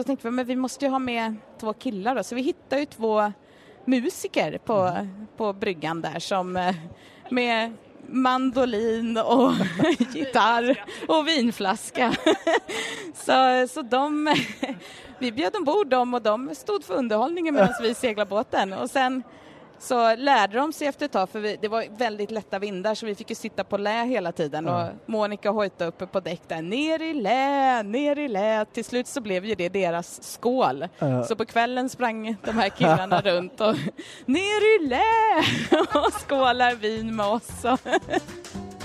då 0.00 0.04
tänkte 0.04 0.28
vi 0.28 0.30
men 0.30 0.46
vi 0.46 0.56
måste 0.56 0.84
ju 0.84 0.90
ha 0.90 0.98
med 0.98 1.36
två 1.60 1.72
killar 1.72 2.14
då, 2.14 2.22
så 2.22 2.34
vi 2.34 2.42
hittade 2.42 2.80
ju 2.80 2.86
två 2.86 3.32
musiker 3.84 4.58
på, 4.58 5.06
på 5.36 5.52
bryggan 5.52 6.00
där 6.02 6.18
som 6.18 6.56
eh, 6.56 6.74
med 7.30 7.72
mandolin 8.06 9.18
och 9.18 9.52
gitarr 10.14 10.84
och 11.08 11.28
vinflaska. 11.28 12.14
så, 13.14 13.68
så 13.68 13.82
de, 13.82 14.34
vi 15.18 15.32
bjöd 15.32 15.56
ombord 15.56 15.86
dem 15.86 16.14
och 16.14 16.22
de 16.22 16.54
stod 16.54 16.84
för 16.84 16.94
underhållningen 16.94 17.54
medan 17.54 17.74
vi 17.82 17.94
seglade 17.94 18.28
båten. 18.28 18.72
Och 18.72 18.90
sen 18.90 19.22
så 19.80 20.16
lärde 20.16 20.56
de 20.58 20.72
sig 20.72 20.86
efter 20.86 21.06
ett 21.06 21.12
tag, 21.12 21.28
för 21.28 21.40
vi, 21.40 21.58
det 21.62 21.68
var 21.68 21.84
väldigt 21.98 22.30
lätta 22.30 22.58
vindar 22.58 22.94
så 22.94 23.06
vi 23.06 23.14
fick 23.14 23.30
ju 23.30 23.36
sitta 23.36 23.64
på 23.64 23.76
lä 23.76 24.04
hela 24.04 24.32
tiden 24.32 24.66
Ja. 24.66 24.84
och 24.84 24.90
Monica 25.06 25.50
hojtade 25.50 25.88
uppe 25.88 26.06
på 26.06 26.20
däck 26.20 26.42
där, 26.48 26.62
ner 26.62 27.02
i 27.02 27.14
lä, 27.14 27.82
ner 27.82 28.18
i 28.18 28.28
lä. 28.28 28.64
Till 28.64 28.84
slut 28.84 29.06
så 29.06 29.20
blev 29.20 29.44
ju 29.44 29.54
det 29.54 29.68
deras 29.68 30.22
skål. 30.32 30.88
Ja. 30.98 31.24
Så 31.24 31.36
på 31.36 31.44
kvällen 31.44 31.88
sprang 31.88 32.36
de 32.44 32.52
här 32.52 32.68
killarna 32.68 33.20
runt 33.24 33.60
och 33.60 33.76
ner 34.26 34.76
i 34.80 34.86
lä 34.88 35.02
och 36.06 36.12
skålar 36.12 36.74
vin 36.74 37.16
med 37.16 37.26
oss. 37.26 37.50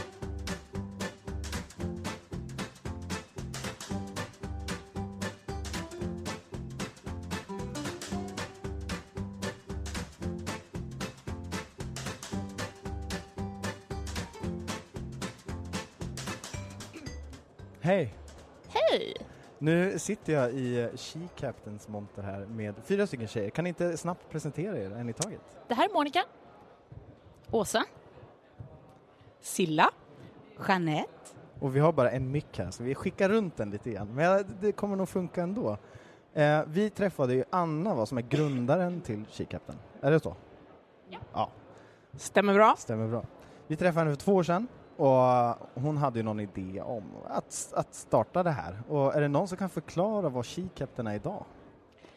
Hej! 17.86 18.14
Hej! 18.68 19.14
Nu 19.60 20.00
sitter 20.00 20.34
jag 20.34 20.52
i 20.52 20.82
eh, 20.82 20.90
She 20.98 21.20
Captains 21.36 21.88
monter 21.88 22.22
här 22.22 22.46
med 22.46 22.76
fyra 22.84 23.08
stycken 23.08 23.28
tjejer. 23.28 23.50
Kan 23.50 23.64
ni 23.64 23.70
inte 23.70 23.98
snabbt 23.98 24.30
presentera 24.30 24.78
er 24.78 24.92
en 24.92 25.10
i 25.10 25.14
taget? 25.14 25.42
Det 25.68 25.74
här 25.74 25.90
är 25.90 25.94
Monica. 25.94 26.24
Åsa. 27.52 27.84
Silla. 29.42 29.90
Jeanette. 30.68 31.10
Och 31.60 31.76
vi 31.76 31.80
har 31.80 31.92
bara 31.94 32.12
en 32.12 32.32
mick 32.32 32.58
här 32.58 32.72
så 32.72 32.84
vi 32.84 32.96
skickar 32.96 33.30
runt 33.30 33.58
den 33.58 33.70
lite 33.72 33.92
grann. 33.92 34.08
Men 34.16 34.26
jag- 34.26 34.46
det 34.62 34.72
kommer 34.72 34.96
nog 34.96 35.10
funka 35.10 35.44
ändå. 35.44 35.78
Eh, 36.34 36.62
vi 36.68 36.90
träffade 36.90 37.34
ju 37.34 37.44
Anna 37.50 37.96
va, 37.96 38.06
som 38.06 38.18
är 38.18 38.22
grundaren 38.22 39.02
till 39.02 39.26
She 39.32 39.46
Captain. 39.46 39.80
Är 40.02 40.12
det 40.12 40.20
så? 40.20 40.36
Ja. 41.34 41.50
Stämmer 42.18 42.54
bra. 42.54 42.76
Stämmer 42.78 43.08
bra. 43.08 43.24
Vi 43.68 43.76
träffade 43.76 44.00
henne 44.06 44.16
för 44.16 44.24
två 44.26 44.34
år 44.34 44.44
sedan 44.44 44.68
och 44.98 45.56
hon 45.74 45.98
hade 45.98 46.20
ju 46.20 46.24
någon 46.24 46.40
idé 46.40 46.82
om 46.82 47.04
att, 47.28 47.74
att 47.76 47.94
starta 47.94 48.44
det 48.44 48.52
här. 48.52 48.84
Och 48.90 49.16
är 49.16 49.22
det 49.22 49.28
någon 49.28 49.48
som 49.48 49.58
kan 49.58 49.70
förklara 49.70 50.30
vad 50.30 50.46
She 50.46 50.68
Captain 50.76 51.08
är 51.08 51.16
idag? 51.16 51.46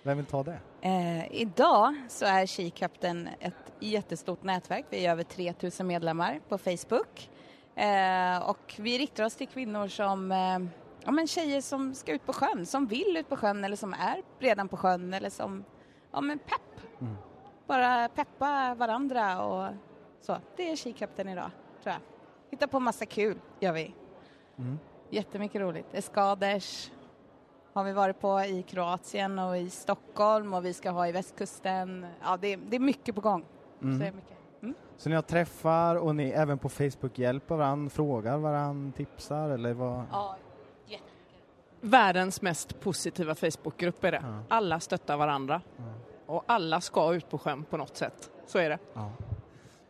Vem 0.03 0.17
vill 0.17 0.27
ta 0.27 0.43
det? 0.43 0.59
Eh, 0.81 1.33
idag 1.33 1.95
så 2.09 2.25
är 2.27 2.47
She 2.47 2.71
Captain 2.71 3.29
ett 3.41 3.73
jättestort 3.81 4.43
nätverk. 4.43 4.85
Vi 4.91 5.07
är 5.07 5.11
över 5.11 5.23
3000 5.23 5.87
medlemmar 5.87 6.41
på 6.49 6.59
Facebook. 6.59 7.31
Eh, 7.75 8.49
och 8.49 8.75
vi 8.79 8.99
riktar 8.99 9.25
oss 9.25 9.37
till 9.37 9.49
kvinnor 9.49 9.89
som 9.89 10.33
eh, 10.33 10.59
ja, 11.05 11.11
men 11.11 11.27
tjejer 11.27 11.61
som 11.61 11.95
ska 11.95 12.13
ut 12.13 12.27
på 12.27 12.33
sjön, 12.33 12.67
som 12.67 12.87
vill 12.87 13.17
ut 13.17 13.29
på 13.29 13.37
sjön 13.37 13.65
eller 13.65 13.77
som 13.77 13.93
är 13.93 14.23
redan 14.39 14.69
på 14.69 14.77
sjön 14.77 15.15
eller 15.15 15.31
som 15.31 15.65
ja, 16.13 16.21
men 16.21 16.39
pepp. 16.39 17.01
Mm. 17.01 17.17
Bara 17.67 18.09
peppa 18.09 18.75
varandra 18.75 19.45
och 19.45 19.75
så. 20.21 20.37
Det 20.57 20.71
är 20.71 20.77
She 20.77 20.93
Captain 20.93 21.29
idag, 21.29 21.51
tror 21.83 21.93
jag. 21.93 22.18
Hitta 22.51 22.69
på 22.69 22.81
massa 22.81 23.07
kul, 23.07 23.39
gör 23.61 23.73
vi. 23.73 23.95
Mm. 24.59 24.79
Jättemycket 25.11 25.61
roligt. 25.61 25.87
Eskaders 25.93 26.91
har 27.73 27.85
vi 27.85 27.93
varit 27.93 28.21
på 28.21 28.41
i 28.41 28.63
Kroatien 28.63 29.39
och 29.39 29.59
i 29.59 29.71
Stockholm 29.71 30.55
och 30.55 30.65
vi 30.65 30.73
ska 30.75 30.91
ha 30.91 31.09
i 31.09 31.13
västkusten. 31.13 32.07
Ja, 32.23 32.37
det, 32.37 32.53
är- 32.53 32.61
det 32.69 32.77
är 32.77 32.81
mycket 32.81 33.15
på 33.15 33.21
gång. 33.21 33.45
Mm. 33.83 33.95
Så 33.95 34.03
det 34.03 34.09
är 34.09 34.13
mycket. 34.13 34.37
Mm. 34.63 34.75
Så 34.97 35.09
ni 35.09 35.15
har 35.15 35.23
träffar 35.23 35.97
och 35.97 36.17
ni 36.17 36.29
även 36.31 36.59
på 36.59 36.69
Facebook 36.69 37.19
hjälper 37.19 37.57
varandra, 37.57 37.91
frågar 37.91 38.39
varandra, 38.39 38.93
tipsar 38.97 39.51
eller 39.51 39.73
vad? 39.73 40.05
Ja, 40.13 40.37
Världens 41.81 42.43
mest 42.43 42.81
positiva 42.81 43.35
Facebookgrupp 43.35 44.05
är 44.05 44.13
det. 44.13 44.21
Ja. 44.23 44.43
Alla 44.49 44.81
stöttar 44.81 45.17
varandra. 45.17 45.61
Ja. 45.77 45.85
Och 46.27 46.45
alla 46.47 46.81
ska 46.81 47.15
ut 47.15 47.31
på 47.31 47.39
sjön 47.39 47.65
på 47.65 47.77
något 47.77 47.97
sätt. 47.97 48.31
Så 48.47 48.59
är 48.59 48.69
det. 48.71 48.79
Ja. 48.95 49.11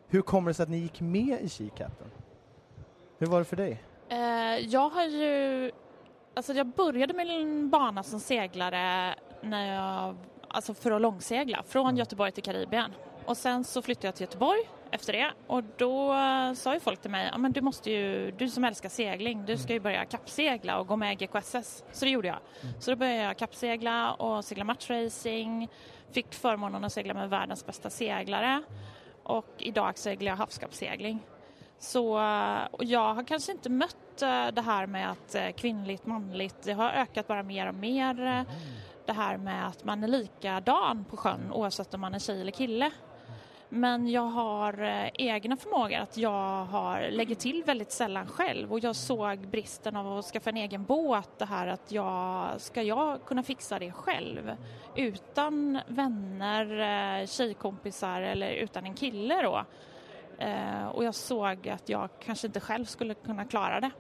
Hur 0.09 0.23
kommer 0.23 0.51
det 0.51 0.55
sig 0.55 0.63
att 0.63 0.69
ni 0.69 0.79
gick 0.79 1.01
med 1.01 1.39
i 1.61 1.69
Captain? 1.69 2.11
Hur 3.19 3.27
var 3.27 3.39
det 3.39 3.45
för 3.45 3.57
dig? 3.57 3.83
Eh, 4.09 4.59
jag 4.59 4.89
har 4.89 5.05
ju... 5.05 5.71
Alltså 6.35 6.53
jag 6.53 6.67
började 6.67 7.15
med 7.15 7.27
en 7.27 7.71
bana 7.71 8.03
som 8.03 8.21
seglare 8.21 9.15
när 9.43 9.75
jag, 9.75 10.17
alltså 10.49 10.75
för 10.75 10.91
att 10.91 11.01
långsegla 11.03 11.63
från 11.67 11.87
Mm. 11.87 11.97
Göteborg 11.97 12.33
till 12.33 12.43
Karibien. 12.43 12.93
Och 13.25 13.37
sen 13.37 13.65
så 13.65 13.83
flyttade 13.83 14.07
jag 14.07 14.15
till 14.15 14.25
Göteborg 14.25 14.61
efter 14.91 15.13
det 15.13 15.33
och 15.47 15.65
då 15.77 16.15
sa 16.57 16.75
ju 16.75 16.81
folk 16.81 17.01
till 17.03 17.11
mig, 17.11 17.29
ja 17.33 17.39
men 17.39 17.53
du 17.53 17.61
måste 17.61 17.91
ju, 17.91 18.31
du 18.31 18.49
som 18.49 18.65
älskar 18.65 18.89
segling, 18.89 19.45
du 19.45 19.57
ska 19.57 19.73
ju 19.73 19.81
börja 19.81 20.05
kappsegla 20.05 20.79
och 20.81 20.87
gå 20.87 20.97
med 20.97 21.19
GKSS. 21.19 21.85
Så 21.93 22.05
det 22.05 22.11
gjorde 22.11 22.29
jag. 22.29 22.39
Så 22.79 22.91
då 22.91 22.97
började 22.97 23.23
jag 23.23 23.37
kappsegla 23.37 24.13
och 24.13 24.45
segla 24.45 24.65
matchracing, 24.65 25.69
fick 26.13 26.35
förmånen 26.35 26.85
att 26.85 26.93
segla 26.93 27.15
med 27.15 27.31
världens 27.31 27.67
bästa 27.67 27.91
seglare 27.91 28.63
och 29.23 29.47
idag 29.59 29.99
seglar 29.99 30.33
jag 30.33 30.37
havskappsegling. 30.37 31.21
Så 31.79 32.19
jag 32.79 33.15
har 33.15 33.25
kanske 33.25 33.53
inte 33.53 33.71
mött 33.71 34.23
eh, 34.23 34.47
det 34.47 34.63
här 34.63 34.87
med 34.87 35.11
att 35.11 35.35
eh, 35.35 35.51
kvinnligt, 35.51 36.07
manligt, 36.07 36.63
det 36.63 36.73
har 36.73 36.91
ökat 36.91 37.27
bara 37.27 37.43
mer 37.43 37.69
och 37.69 37.75
mer. 37.75 38.27
eh, 38.27 38.43
Det 39.07 39.13
här 39.13 39.37
med 39.37 39.67
att 39.67 39.85
man 39.85 40.05
är 40.05 40.09
likadan 40.09 41.05
på 41.05 41.17
sjön 41.17 41.53
oavsett 41.53 41.95
om 41.95 42.01
man 42.01 42.15
är 42.15 42.19
tjej 42.19 42.41
eller 42.41 42.53
kille. 42.53 42.91
Men 43.69 44.09
jag 44.09 44.23
har 44.23 44.83
egna 45.15 45.57
förmågor 45.57 45.97
att 45.99 46.17
jag 46.17 46.65
har, 46.65 47.09
lägger 47.11 47.35
till 47.35 47.63
väldigt 47.67 47.93
sällan 47.93 48.27
själv 48.27 48.73
och 48.73 48.81
jag 48.81 48.97
såg 48.97 49.39
bristen 49.49 49.97
av 49.97 50.19
att 50.19 50.25
skaffa 50.25 50.51
en 50.51 50.57
egen 50.57 50.85
båt, 50.85 51.39
det 51.39 51.45
här 51.45 51.67
att 51.67 51.93
jag, 51.93 52.61
ska 52.61 52.83
jag 52.83 53.25
kunna 53.25 53.43
fixa 53.43 53.79
det 53.79 53.93
själv 53.93 54.57
utan 54.97 55.81
vänner, 55.87 57.27
tjejkompisar 57.27 58.21
eller 58.21 58.51
utan 58.51 58.85
en 58.87 58.95
kille 58.95 59.43
då. 59.43 59.65
Eh, 60.39 60.87
och 60.87 61.05
jag 61.05 61.15
såg 61.15 61.69
att 61.69 61.89
jag 61.89 62.09
kanske 62.25 62.47
inte 62.47 62.61
själv 62.61 62.85
skulle 62.85 63.15
kunna 63.15 63.45
klara 63.45 63.81
det. 63.81 63.91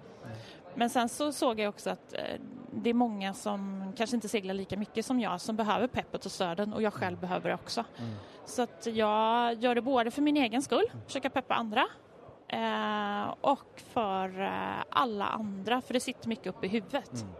Men 0.74 0.90
sen 0.90 1.08
så 1.08 1.32
såg 1.32 1.60
jag 1.60 1.68
också 1.68 1.90
att 1.90 2.12
eh, 2.12 2.40
det 2.70 2.90
är 2.90 2.94
många 2.94 3.34
som 3.34 3.92
kanske 3.96 4.16
inte 4.16 4.28
seglar 4.28 4.54
lika 4.54 4.76
mycket 4.76 5.06
som 5.06 5.20
jag 5.20 5.40
som 5.40 5.56
behöver 5.56 5.86
peppet 5.86 6.26
och 6.26 6.32
stöden 6.32 6.72
och 6.72 6.82
jag 6.82 6.94
själv 6.94 7.18
behöver 7.18 7.48
det 7.48 7.54
också. 7.54 7.84
Så 8.44 8.62
att 8.62 8.86
jag 8.86 9.54
gör 9.54 9.74
det 9.74 9.82
både 9.82 10.10
för 10.10 10.22
min 10.22 10.36
egen 10.36 10.62
skull, 10.62 10.84
försöka 11.06 11.30
peppa 11.30 11.54
andra 11.54 11.86
eh, 12.48 13.34
och 13.40 13.82
för 13.92 14.40
eh, 14.40 14.84
alla 14.90 15.26
andra 15.26 15.80
för 15.80 15.94
det 15.94 16.00
sitter 16.00 16.28
mycket 16.28 16.46
uppe 16.46 16.66
i 16.66 16.68
huvudet. 16.68 17.12
Mm. 17.12 17.34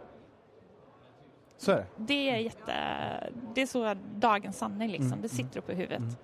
Så 1.57 1.71
är 1.71 1.75
det. 1.75 1.85
Det 1.97 2.29
är 2.29 2.37
jätte, 2.37 2.73
det 3.55 3.61
är 3.61 3.65
så 3.65 3.95
dagens 4.15 4.57
sanning 4.57 4.89
liksom, 4.89 5.07
Mm, 5.07 5.21
det 5.21 5.29
sitter 5.29 5.59
uppe 5.59 5.71
i 5.71 5.75
huvudet. 5.75 6.17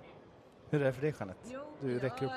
Hur 0.70 0.82
är 0.82 0.86
det 0.86 0.94
för 0.94 1.02
dig 1.02 1.14
Jeanette? 1.20 1.50
Du 1.82 2.00
räcker 2.00 2.26
upp. 2.26 2.32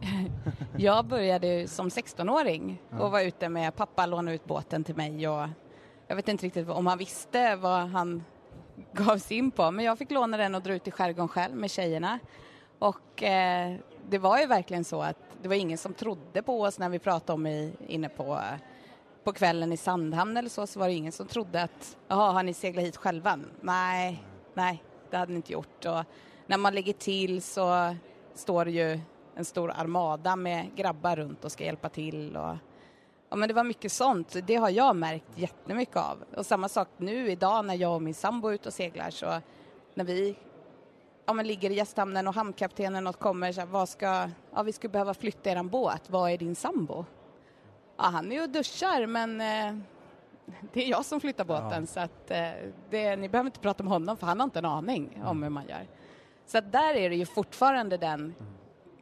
Jag 0.76 1.04
började 1.04 1.68
som 1.68 1.88
16-åring 1.88 2.82
Ja. 2.90 3.00
och 3.00 3.10
var 3.10 3.20
ute 3.20 3.48
med 3.48 3.76
pappa 3.76 4.06
lånade 4.06 4.34
ut 4.34 4.44
båten 4.44 4.84
till 4.84 4.96
mig 4.96 5.28
och 5.28 5.48
jag 6.06 6.16
vet 6.16 6.28
inte 6.28 6.46
riktigt 6.46 6.68
om 6.68 6.86
han 6.86 6.98
visste 6.98 7.56
vad 7.56 7.80
han 7.80 8.24
gav 8.92 9.18
sig 9.18 9.36
in 9.36 9.50
på 9.50 9.70
men 9.70 9.84
jag 9.84 9.98
fick 9.98 10.10
låna 10.10 10.36
den 10.36 10.54
och 10.54 10.62
dra 10.62 10.72
ut 10.74 10.88
i 10.88 10.90
skärgården 10.90 11.28
själv 11.28 11.56
med 11.56 11.70
tjejerna. 11.70 12.18
Och 12.78 13.22
eh, 13.22 13.76
det 14.08 14.18
var 14.18 14.38
ju 14.38 14.46
verkligen 14.46 14.84
så 14.84 15.02
att 15.02 15.16
det 15.42 15.48
var 15.48 15.54
ingen 15.56 15.78
som 15.78 15.94
trodde 15.94 16.42
på 16.42 16.62
oss 16.62 16.78
när 16.78 16.88
vi 16.88 16.98
pratade 16.98 17.32
om 17.32 17.46
i, 17.46 17.72
inne 17.86 18.08
på, 18.08 18.40
på 19.24 19.32
kvällen 19.32 19.72
i 19.72 19.76
Sandhamn 19.76 20.36
eller 20.36 20.48
så, 20.48 20.66
så 20.66 20.78
var 20.80 20.86
det 20.86 20.94
ingen 20.94 21.12
som 21.12 21.26
trodde 21.26 21.62
att 21.62 21.96
jaha, 22.08 22.32
har 22.32 22.42
ni 22.42 22.54
seglat 22.54 22.84
hit 22.84 22.96
själva? 22.96 23.38
Nej, 23.60 24.24
nej, 24.54 24.82
det 25.10 25.16
hade 25.16 25.32
ni 25.32 25.36
inte 25.36 25.52
gjort. 25.52 25.84
Och 25.84 26.04
när 26.50 26.58
man 26.58 26.74
lägger 26.74 26.92
till 26.92 27.42
så 27.42 27.96
står 28.34 28.64
det 28.64 28.70
ju 28.70 29.00
en 29.34 29.44
stor 29.44 29.70
armada 29.70 30.36
med 30.36 30.76
grabbar 30.76 31.16
runt 31.16 31.44
och 31.44 31.52
ska 31.52 31.64
hjälpa 31.64 31.88
till. 31.88 32.36
Och, 32.36 32.56
ja, 33.28 33.36
men 33.36 33.48
det 33.48 33.54
var 33.54 33.64
mycket 33.64 33.92
sånt. 33.92 34.36
Det 34.46 34.54
har 34.54 34.70
jag 34.70 34.96
märkt 34.96 35.38
jättemycket 35.38 35.96
av. 35.96 36.24
Och 36.36 36.46
samma 36.46 36.68
sak 36.68 36.88
nu 36.96 37.30
idag 37.30 37.64
när 37.64 37.74
jag 37.74 37.94
och 37.94 38.02
min 38.02 38.14
sambo 38.14 38.48
är 38.48 38.52
ute 38.52 38.68
och 38.68 38.74
seglar. 38.74 39.10
Så 39.10 39.40
när 39.94 40.04
vi 40.04 40.36
ja, 41.26 41.32
men 41.32 41.46
ligger 41.46 41.70
i 41.70 41.74
gästhamnen 41.74 42.28
och 42.28 42.34
hamnkaptenen 42.34 43.06
och 43.06 43.18
kommer 43.18 43.52
så 43.52 43.60
här, 43.60 43.68
vad 43.68 43.88
ska, 43.88 44.30
ja, 44.54 44.62
vi 44.62 44.72
skulle 44.72 44.92
behöva 44.92 45.14
flytta 45.14 45.50
eran 45.50 45.68
båt. 45.68 46.10
Vad 46.10 46.30
är 46.30 46.38
din 46.38 46.54
sambo? 46.54 47.04
Ja, 47.96 48.04
han 48.04 48.32
är 48.32 48.36
ju 48.36 48.42
och 48.42 48.50
duschar 48.50 49.06
men 49.06 49.40
eh, 49.40 49.82
det 50.72 50.84
är 50.84 50.88
jag 50.90 51.04
som 51.04 51.20
flyttar 51.20 51.44
båten 51.44 51.80
Ja. 51.80 51.86
så 51.86 52.00
att 52.00 52.30
eh, 52.30 52.50
det, 52.90 53.16
ni 53.16 53.28
behöver 53.28 53.48
inte 53.48 53.60
prata 53.60 53.82
med 53.82 53.92
honom 53.92 54.16
för 54.16 54.26
han 54.26 54.40
har 54.40 54.44
inte 54.44 54.58
en 54.58 54.64
aning 54.64 55.22
om 55.24 55.42
hur 55.42 55.50
man 55.50 55.68
gör. 55.68 55.86
Så 56.50 56.58
att 56.58 56.72
där 56.72 56.94
är 56.94 57.10
det 57.10 57.16
ju 57.16 57.26
fortfarande 57.26 57.96
den, 57.96 58.34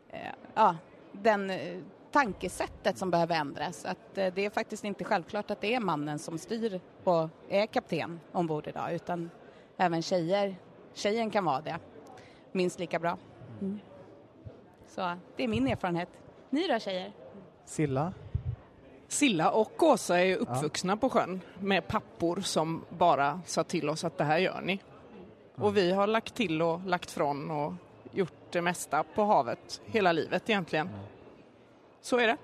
eh, 0.09 0.21
ja, 0.55 0.77
den 1.12 1.50
eh, 1.50 1.79
tankesättet 2.11 2.99
som 2.99 3.11
behöver 3.11 3.37
ändras. 3.37 3.85
Att 3.85 4.19
eh, 4.19 4.35
det 4.35 4.45
är 4.45 4.50
faktiskt 4.50 4.85
inte 4.85 5.05
självklart 5.05 5.50
att 5.50 5.61
det 5.61 5.75
är 5.75 5.81
mannen 5.81 6.19
som 6.19 6.39
styr 6.39 6.81
och 7.05 7.29
är 7.49 7.67
kapten 7.67 8.21
ombord 8.33 8.67
idag 8.67 8.93
utan 8.93 9.31
även 9.77 10.03
tjejer, 10.03 10.56
tjejen 10.95 11.31
kan 11.31 11.45
vara 11.45 11.61
det 11.61 11.79
minst 12.53 12.79
lika 12.79 12.99
bra. 12.99 13.19
Mm. 13.61 13.81
Så 14.87 15.17
det 15.37 15.45
är 15.45 15.49
min 15.49 15.69
erfarenhet. 15.69 16.09
Ni 16.50 16.69
då 16.69 16.79
tjejer? 16.79 17.12
Silla? 17.65 18.12
Silla 19.09 19.50
och 19.50 19.83
Åsa 19.83 20.21
är 20.21 20.37
uppvuxna 20.37 20.93
ja. 20.93 20.97
på 20.97 21.11
sjön 21.11 21.41
med 21.61 21.89
pappor 21.89 22.41
som 22.41 22.85
bara 22.89 23.41
sa 23.47 23.65
till 23.65 23.89
oss 23.89 24.05
att 24.05 24.19
det 24.19 24.25
här 24.25 24.39
gör 24.39 24.61
ni. 24.61 24.81
Och 25.61 25.77
vi 25.77 25.93
har 25.93 26.07
lagt 26.07 26.35
till 26.35 26.63
och 26.63 26.81
lagt 26.87 27.11
från 27.11 27.51
och 27.51 27.73
gjort 28.13 28.53
det 28.53 28.63
mesta 28.63 29.03
på 29.03 29.25
havet 29.25 29.81
hela 29.87 30.13
livet 30.13 30.51
egentligen. 30.51 30.89
Så 32.01 32.19
är 32.19 32.27
det. 32.27 32.37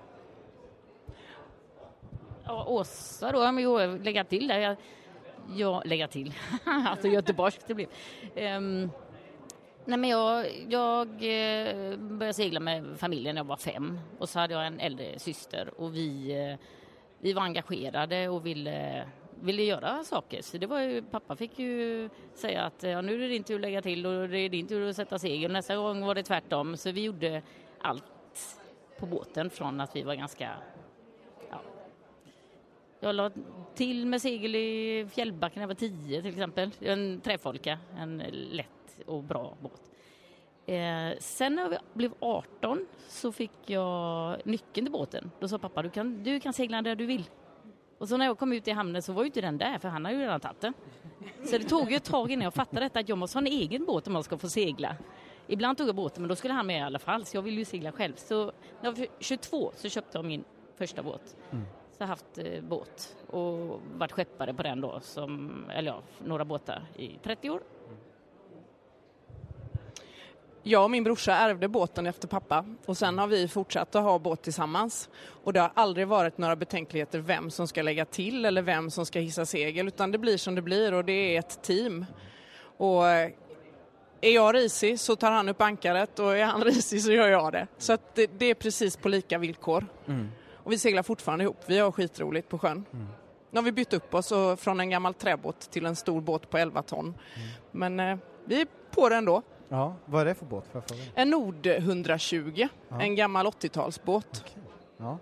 Ja, 2.43 2.65
Åsa 2.65 3.31
då, 3.31 3.59
jag 3.61 4.05
lägga 4.05 4.23
till 4.23 4.47
där. 4.47 4.59
Jag, 4.59 4.77
jag 5.55 5.85
lägga 5.85 6.07
till, 6.07 6.33
alltså 6.65 7.07
göteborgskt 7.07 7.67
det 7.67 7.73
blev. 7.73 7.87
Um, 7.87 8.31
ehm, 8.35 8.89
nej 9.85 9.97
men 9.97 10.09
jag, 10.09 10.45
jag 10.69 11.07
eh, 11.07 11.97
började 11.97 12.33
segla 12.33 12.59
med 12.59 12.99
familjen 12.99 13.35
när 13.35 13.39
jag 13.39 13.47
var 13.47 13.57
fem 13.57 13.99
och 14.19 14.29
så 14.29 14.39
hade 14.39 14.53
jag 14.53 14.67
en 14.67 14.79
äldre 14.79 15.19
syster 15.19 15.73
och 15.77 15.95
vi, 15.95 16.31
eh, 16.31 16.59
vi 17.19 17.33
var 17.33 17.41
engagerade 17.41 18.29
och 18.29 18.45
ville 18.45 19.05
ville 19.45 19.63
göra 19.63 20.03
saker. 20.03 20.41
Så 20.41 20.57
det 20.57 20.67
var 20.67 20.79
ju, 20.79 21.01
pappa 21.01 21.35
fick 21.35 21.59
ju 21.59 22.09
säga 22.33 22.63
att 22.63 22.83
ja, 22.83 23.01
nu 23.01 23.13
är 23.13 23.19
det 23.19 23.27
din 23.27 23.43
tur 23.43 23.55
att 23.55 23.61
lägga 23.61 23.81
till 23.81 24.05
och 24.05 24.29
det 24.29 24.39
är 24.39 24.49
din 24.49 24.67
tur 24.67 24.89
att 24.89 24.95
sätta 24.95 25.19
segel. 25.19 25.51
Nästa 25.51 25.75
gång 25.75 26.05
var 26.05 26.15
det 26.15 26.23
tvärtom. 26.23 26.77
Så 26.77 26.91
vi 26.91 27.03
gjorde 27.03 27.41
allt 27.81 28.03
på 28.99 29.05
båten 29.05 29.49
från 29.49 29.81
att 29.81 29.95
vi 29.95 30.03
var 30.03 30.15
ganska... 30.15 30.51
Ja. 31.49 31.61
Jag 32.99 33.15
la 33.15 33.31
till 33.75 34.05
med 34.05 34.21
segel 34.21 34.55
i 34.55 35.07
Fjällbacken 35.11 35.59
när 35.59 35.63
jag 35.63 35.67
var 35.67 35.75
tio 35.75 36.21
till 36.21 36.31
exempel. 36.31 36.71
En 36.79 37.21
träfolka, 37.21 37.79
en 37.97 38.23
lätt 38.31 38.69
och 39.05 39.23
bra 39.23 39.57
båt. 39.61 39.81
Eh, 40.65 41.19
sen 41.19 41.55
när 41.55 41.71
jag 41.71 41.79
blev 41.93 42.13
18 42.19 42.85
så 43.07 43.31
fick 43.31 43.51
jag 43.65 44.37
nyckeln 44.45 44.85
till 44.85 44.91
båten. 44.91 45.31
Då 45.39 45.47
sa 45.47 45.57
pappa, 45.57 45.81
du 45.81 45.89
kan, 45.89 46.23
du 46.23 46.39
kan 46.39 46.53
segla 46.53 46.81
där 46.81 46.95
du 46.95 47.05
vill. 47.05 47.23
Och 47.97 48.09
så 48.09 48.17
när 48.17 48.25
jag 48.25 48.37
kom 48.39 48.53
ut 48.53 48.67
i 48.67 48.71
hamnen 48.71 49.01
så 49.01 49.13
var 49.13 49.23
ju 49.23 49.25
inte 49.25 49.41
den 49.41 49.57
där 49.57 49.79
för 49.79 49.89
han 49.89 50.05
har 50.05 50.11
ju 50.11 50.19
redan 50.19 50.39
tagit 50.39 50.61
den. 50.61 50.73
Så 51.45 51.57
det 51.57 51.63
tog 51.63 51.91
ju 51.91 51.97
ett 51.97 52.03
tag 52.03 52.31
innan 52.31 52.43
jag 52.43 52.53
fattade 52.53 52.81
detta 52.81 52.99
att 52.99 53.09
jag 53.09 53.17
måste 53.17 53.37
ha 53.37 53.41
en 53.41 53.47
egen 53.47 53.85
båt 53.85 54.07
om 54.07 54.15
jag 54.15 54.25
ska 54.25 54.37
få 54.37 54.49
segla. 54.49 54.95
Ibland 55.47 55.77
tog 55.77 55.87
jag 55.87 55.95
båten 55.95 56.21
men 56.21 56.29
då 56.29 56.35
skulle 56.35 56.53
han 56.53 56.67
med 56.67 56.77
i 56.77 56.81
alla 56.81 56.99
fall 56.99 57.25
så 57.25 57.37
jag 57.37 57.41
ville 57.41 57.57
ju 57.57 57.65
segla 57.65 57.91
själv. 57.91 58.13
Så 58.15 58.45
när 58.45 58.51
jag 58.81 58.91
var 58.91 59.07
22 59.19 59.71
så 59.75 59.89
köpte 59.89 60.17
jag 60.17 60.25
min 60.25 60.43
första 60.75 61.03
båt. 61.03 61.35
Mm. 61.51 61.65
Så 61.91 61.95
jag 61.97 62.07
har 62.07 62.09
haft 62.09 62.37
eh, 62.37 62.61
båt 62.61 63.15
och 63.27 63.81
varit 63.95 64.11
skeppare 64.11 64.53
på 64.53 64.63
den 64.63 64.81
då, 64.81 64.99
som, 65.01 65.63
eller 65.69 65.91
ja, 65.91 66.01
några 66.25 66.45
båtar 66.45 66.83
i 66.95 67.17
30 67.23 67.49
år. 67.49 67.61
Jag 70.67 70.83
och 70.83 70.91
min 70.91 71.03
brorsa 71.03 71.33
ärvde 71.33 71.67
båten 71.67 72.05
efter 72.05 72.27
pappa 72.27 72.65
och 72.85 72.97
sen 72.97 73.17
har 73.17 73.27
vi 73.27 73.47
fortsatt 73.47 73.95
att 73.95 74.03
ha 74.03 74.19
båt 74.19 74.41
tillsammans. 74.41 75.09
Och 75.43 75.53
det 75.53 75.59
har 75.59 75.71
aldrig 75.73 76.07
varit 76.07 76.37
några 76.37 76.55
betänkligheter 76.55 77.19
vem 77.19 77.51
som 77.51 77.67
ska 77.67 77.81
lägga 77.81 78.05
till 78.05 78.45
eller 78.45 78.61
vem 78.61 78.91
som 78.91 79.05
ska 79.05 79.19
hissa 79.19 79.45
segel 79.45 79.87
utan 79.87 80.11
det 80.11 80.17
blir 80.17 80.37
som 80.37 80.55
det 80.55 80.61
blir 80.61 80.93
och 80.93 81.05
det 81.05 81.35
är 81.35 81.39
ett 81.39 81.61
team. 81.61 82.05
Och 82.77 83.07
eh, 83.07 83.31
är 84.21 84.31
jag 84.31 84.55
risig 84.55 84.99
så 84.99 85.15
tar 85.15 85.31
han 85.31 85.49
upp 85.49 85.61
ankaret 85.61 86.19
och 86.19 86.37
är 86.37 86.45
han 86.45 86.63
risig 86.63 87.01
så 87.01 87.11
gör 87.11 87.27
jag 87.27 87.53
det. 87.53 87.67
Så 87.77 87.97
det, 88.13 88.27
det 88.37 88.45
är 88.45 88.55
precis 88.55 88.97
på 88.97 89.09
lika 89.09 89.37
villkor. 89.37 89.85
Mm. 90.07 90.31
Och 90.53 90.71
vi 90.71 90.77
seglar 90.77 91.03
fortfarande 91.03 91.43
ihop, 91.43 91.63
vi 91.65 91.79
har 91.79 91.91
skitroligt 91.91 92.49
på 92.49 92.59
sjön. 92.59 92.85
Mm. 92.93 93.07
Nu 93.51 93.57
har 93.57 93.63
vi 93.63 93.71
bytt 93.71 93.93
upp 93.93 94.13
oss 94.13 94.33
från 94.57 94.79
en 94.79 94.89
gammal 94.89 95.13
träbåt 95.13 95.71
till 95.71 95.85
en 95.85 95.95
stor 95.95 96.21
båt 96.21 96.49
på 96.49 96.57
11 96.57 96.81
ton. 96.81 97.05
Mm. 97.05 97.15
Men 97.71 97.99
eh, 97.99 98.17
vi 98.45 98.61
är 98.61 98.67
på 98.91 99.09
det 99.09 99.15
ändå. 99.15 99.41
Ja, 99.69 99.95
vad 100.05 100.21
är 100.21 100.25
det 100.25 100.35
för 100.35 100.45
båt? 100.45 100.67
För 100.71 100.83
en 101.15 101.29
Nord 101.29 101.67
120, 101.67 102.67
ja. 102.89 103.01
en 103.01 103.15
gammal 103.15 103.45
80-talsbåt. 103.47 104.41
Okay. 104.41 104.63
Ja. 104.97 105.17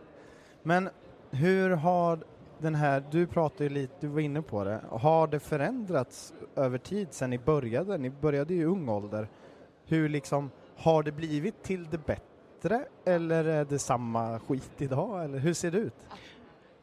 Men 0.64 0.90
hur 1.32 1.70
har 1.70 2.20
den 2.58 2.76
här, 2.76 3.04
du 3.12 3.28
pratade 3.28 3.70
lite, 3.70 3.94
du 4.00 4.08
var 4.08 4.22
inne 4.22 4.42
på 4.42 4.64
det, 4.64 4.82
har 4.90 5.28
det 5.28 5.40
förändrats 5.40 6.34
över 6.56 6.78
tid 6.78 7.14
sedan 7.14 7.30
ni 7.30 7.38
började? 7.38 7.98
Ni 7.98 8.10
började 8.10 8.54
ju 8.54 8.62
i 8.62 8.66
ung 8.66 8.90
ålder. 8.90 9.28
Hur 9.86 10.10
liksom, 10.10 10.52
har 10.78 11.04
det 11.04 11.12
blivit 11.12 11.64
till 11.64 11.88
det 11.90 11.98
bättre 11.98 12.86
eller 13.06 13.46
är 13.46 13.66
det 13.66 13.80
samma 13.80 14.40
skit 14.40 14.72
idag 14.78 15.24
eller 15.24 15.40
hur 15.40 15.54
ser 15.54 15.72
det 15.72 15.78
ut? 15.78 16.08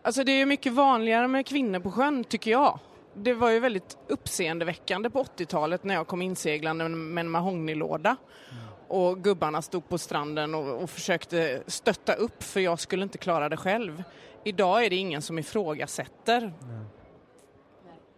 Alltså 0.03 0.25
det 0.25 0.33
är 0.33 0.47
mycket 0.47 0.73
vanligare 0.73 1.29
med 1.29 1.47
kvinnor 1.47 1.81
på 1.81 1.91
sjön 1.91 2.25
tycker 2.25 2.51
jag 2.51 2.79
det 3.15 3.35
var 3.35 3.51
ju 3.51 3.61
väldigt 3.61 3.99
uppseendeväckande 4.09 5.11
på 5.11 5.23
80-talet 5.23 5.85
när 5.85 5.95
jag 5.95 6.07
kom 6.07 6.23
inseglande 6.23 6.89
med 6.89 7.23
en 7.23 7.31
mahognylåda. 7.31 8.17
Mm. 8.51 8.65
Och 8.89 9.19
gubbarna 9.25 9.63
stod 9.63 9.89
på 9.89 9.99
stranden 9.99 10.55
och, 10.55 10.83
och, 10.83 10.91
försökte 10.91 11.63
stötta 11.67 12.15
upp 12.15 12.43
för 12.43 12.61
jag 12.61 12.81
skulle 12.81 13.03
inte 13.03 13.19
klara 13.19 13.49
det 13.49 13.57
själv. 13.57 14.03
Idag 14.45 14.85
är 14.85 14.91
det 14.91 14.97
ingen 14.97 15.23
som 15.23 15.39
ifrågasätter. 15.39 16.43
Mm. 16.63 16.85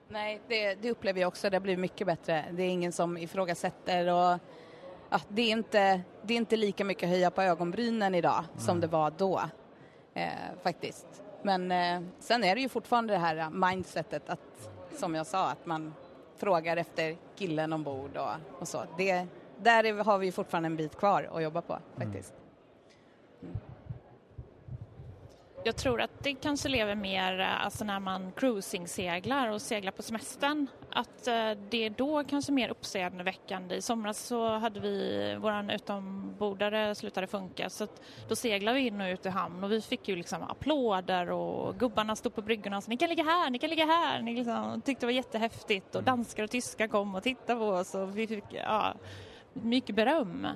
Nej, 0.09 0.41
det, 0.49 0.75
det, 0.75 0.91
upplever 0.91 1.21
jag 1.21 1.29
också. 1.29 1.51
Det 1.51 1.57
har 1.57 1.61
blivit 1.61 1.81
mycket 1.81 2.07
bättre. 2.07 2.45
Det 2.53 2.63
är 2.63 2.69
ingen 2.69 2.93
som 2.93 3.19
ifrågasätter 3.19 4.07
och 4.07 4.39
ja, 5.11 5.21
det, 5.29 5.43
är 5.43 5.51
inte, 5.51 6.01
det 6.23 6.35
är 6.35 6.39
inte 6.39 6.57
lika 6.57 6.85
mycket 6.85 7.09
höja 7.09 7.31
på 7.31 7.43
ögonbrynen 7.43 8.15
idag 8.15 8.45
mm. 8.53 8.61
som 8.61 8.81
det 8.81 8.87
var 8.87 9.11
då. 9.11 9.43
Eh, 10.15 10.29
faktiskt. 10.63 11.23
Men 11.43 11.73
eh, 11.73 12.03
sen 12.21 12.45
är 12.45 12.55
det 12.55 12.61
ju 12.61 12.69
fortfarande 12.69 13.13
det 13.13 13.19
här 13.19 13.51
mindsetet 13.51 14.29
att 14.29 14.72
som 14.97 15.15
jag 15.15 15.27
sa, 15.27 15.51
att 15.51 15.67
man 15.67 15.95
frågar 16.37 16.77
efter 16.77 17.17
killen 17.37 17.73
ombord 17.73 18.17
och, 18.17 18.61
och 18.61 18.69
så. 18.69 18.85
Det, 18.97 19.27
där 19.59 20.05
har 20.05 20.19
vi 20.19 20.33
fortfarande 20.33 20.67
en 20.67 20.77
bit 20.77 20.97
kvar 20.97 21.31
att 21.33 21.43
jobba 21.43 21.61
på 21.61 21.79
faktiskt. 21.97 22.35
Mm. 23.43 23.57
Jag 25.65 25.77
tror 25.77 26.01
att 26.01 26.25
det 26.25 26.35
kanske 26.35 26.69
lever 26.69 26.95
mer 26.95 27.39
alltså 27.39 27.85
när 27.85 28.01
man 28.01 28.33
cruising-seglar 28.33 29.49
och 29.49 29.63
seglar 29.63 29.93
på 29.93 30.03
semestern. 30.03 30.67
Att 30.91 31.27
eh, 31.27 31.51
det 31.71 31.87
är 31.87 31.91
då 31.91 32.25
kanske 32.25 32.53
mer 32.53 32.69
uppseendeväckande. 32.69 33.75
I 33.75 33.83
somras 33.83 34.27
så 34.27 34.49
hade 34.49 34.81
vi, 34.81 35.37
våran 35.41 35.71
utombordare 35.71 36.95
slutade 36.95 37.27
funka 37.27 37.71
så 37.71 37.87
då 38.29 38.37
seglade 38.37 38.79
vi 38.79 38.87
in 38.87 39.01
och 39.01 39.07
ut 39.07 39.27
i 39.27 39.29
hamn 39.29 39.65
och 39.65 39.73
vi 39.73 39.81
fick 39.81 40.09
ju 40.09 40.17
liksom 40.17 40.43
applåder 40.43 41.31
och 41.31 41.79
gubbarna 41.79 42.17
stod 42.17 42.35
på 42.35 42.43
bryggorna 42.43 42.77
och 42.77 42.85
sa 42.85 42.91
ni 42.91 42.97
kan 42.97 43.09
ligga 43.09 43.25
här, 43.25 43.51
ni 43.51 43.59
kan 43.59 43.71
ligga 43.71 43.87
här. 43.87 44.23
Ni 44.23 44.35
liksom 44.35 44.83
tyckte 44.85 45.03
det 45.03 45.07
var 45.07 45.13
jättehäftigt 45.13 45.95
och 45.95 46.03
danskar 46.03 46.45
och 46.45 46.51
tyskar 46.51 46.87
kom 46.87 47.15
och 47.15 47.23
tittade 47.23 47.59
på 47.59 47.67
oss 47.67 47.95
och 47.95 48.19
vi 48.19 48.27
fick 48.27 48.45
ja, 48.51 48.95
mycket 49.53 49.97
beröm. 49.97 50.47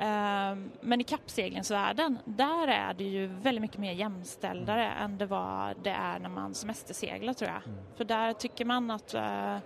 Ehm, 0.00 0.70
men 0.80 1.00
i 1.00 1.04
kappseglingsvärlden, 1.04 2.18
där 2.24 2.68
är 2.68 2.94
det 2.94 3.04
ju 3.04 3.26
väldigt 3.26 3.62
mycket 3.62 3.78
mer 3.78 3.92
jämställdare 3.92 4.86
mm. 4.86 5.04
än 5.04 5.18
det, 5.18 5.26
var, 5.26 5.74
det 5.82 5.90
är 5.90 6.18
när 6.18 6.28
man 6.28 6.54
semesterseglar 6.54 7.32
tror 7.32 7.50
jag. 7.50 7.62
Mm. 7.66 7.78
För 7.96 8.04
där 8.04 8.32
tycker 8.32 8.64
man 8.64 8.90
att, 8.90 9.14
uh, 9.14 9.56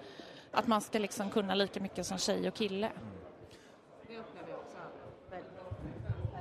att 0.51 0.67
man 0.67 0.81
ska 0.81 0.99
liksom 0.99 1.31
kunna 1.31 1.55
lika 1.55 1.81
mycket 1.81 2.07
som 2.07 2.19
tjej 2.19 2.49
och 2.49 2.55
kille. 2.55 2.87
Mm. 2.87 3.09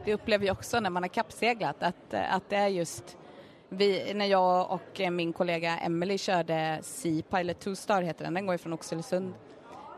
Det 0.06 0.14
upplever 0.14 0.46
jag 0.46 0.58
också 0.58 0.80
när 0.80 0.90
man 0.90 1.04
har 1.04 1.08
kappseglat, 1.08 1.84
att, 1.84 2.14
att 2.14 2.50
det 2.50 2.56
är 2.56 2.68
just 2.68 3.18
vi, 3.70 4.14
när 4.14 4.26
jag 4.26 4.72
och 4.72 5.02
min 5.12 5.34
kollega 5.34 5.78
Emily 5.78 6.18
körde 6.18 6.80
Sea 6.82 7.22
Pilot 7.30 7.60
2 7.60 7.76
Star 7.76 8.02
heter 8.02 8.26
den, 8.26 8.34
den 8.34 8.46
går 8.46 8.54
ju 8.54 8.58
från 8.58 8.74
Oxelösund 8.74 9.34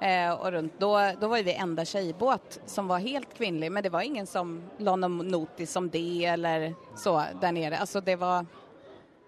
eh, 0.04 0.32
och 0.32 0.52
runt. 0.52 0.74
Då, 0.78 1.12
då 1.22 1.28
var 1.28 1.44
vi 1.44 1.54
enda 1.54 1.86
tjejbåt 1.86 2.60
som 2.66 2.88
var 2.88 3.00
helt 3.00 3.34
kvinnlig 3.34 3.72
men 3.72 3.84
det 3.84 3.90
var 3.90 4.02
ingen 4.02 4.28
som 4.28 4.64
la 4.78 4.96
någon 4.96 5.18
notis 5.18 5.76
om 5.76 5.90
det 5.90 6.26
eller 6.26 6.74
så 6.96 7.24
där 7.42 7.52
nere. 7.52 7.78
Alltså 7.78 8.02
det 8.02 8.16
var, 8.16 8.46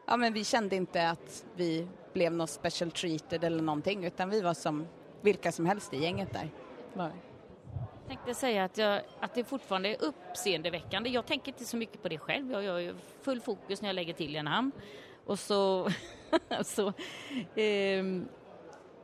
ja 0.08 0.18
men 0.18 0.34
vi 0.34 0.44
kände 0.44 0.76
inte 0.76 1.10
att 1.10 1.46
vi 1.56 1.88
blev 2.14 2.34
något 2.34 2.50
special 2.50 2.92
treated 2.92 3.44
eller 3.44 3.64
någonting 3.64 4.06
utan 4.06 4.30
vi 4.30 4.42
var 4.42 4.54
som 4.54 4.88
vilka 5.22 5.52
som 5.52 5.66
helst 5.66 5.94
i 5.94 5.98
gänget 5.98 6.34
där. 6.34 6.50
Var. 6.94 7.12
Jag 8.08 8.08
tänkte 8.08 8.34
säga 8.34 8.64
att, 8.64 8.78
jag, 8.78 9.02
att 9.20 9.34
det 9.36 9.44
fortfarande 9.44 9.90
är 9.90 10.04
uppseendeväckande. 10.04 11.10
Jag 11.10 11.26
tänker 11.26 11.52
inte 11.52 11.66
så 11.66 11.78
mycket 11.78 12.02
på 12.02 12.10
det 12.10 12.18
själv. 12.18 12.52
Jag 12.52 12.64
gör 12.64 12.80
ju 12.80 12.96
full 13.22 13.42
fokus 13.42 13.82
när 13.82 13.90
jag 13.90 13.94
lägger 13.96 14.14
till 14.14 14.36
en 14.36 14.48
hamn. 14.48 14.72
Och 15.26 15.40
så, 15.40 15.90
så 16.64 16.88
eh, 17.62 18.04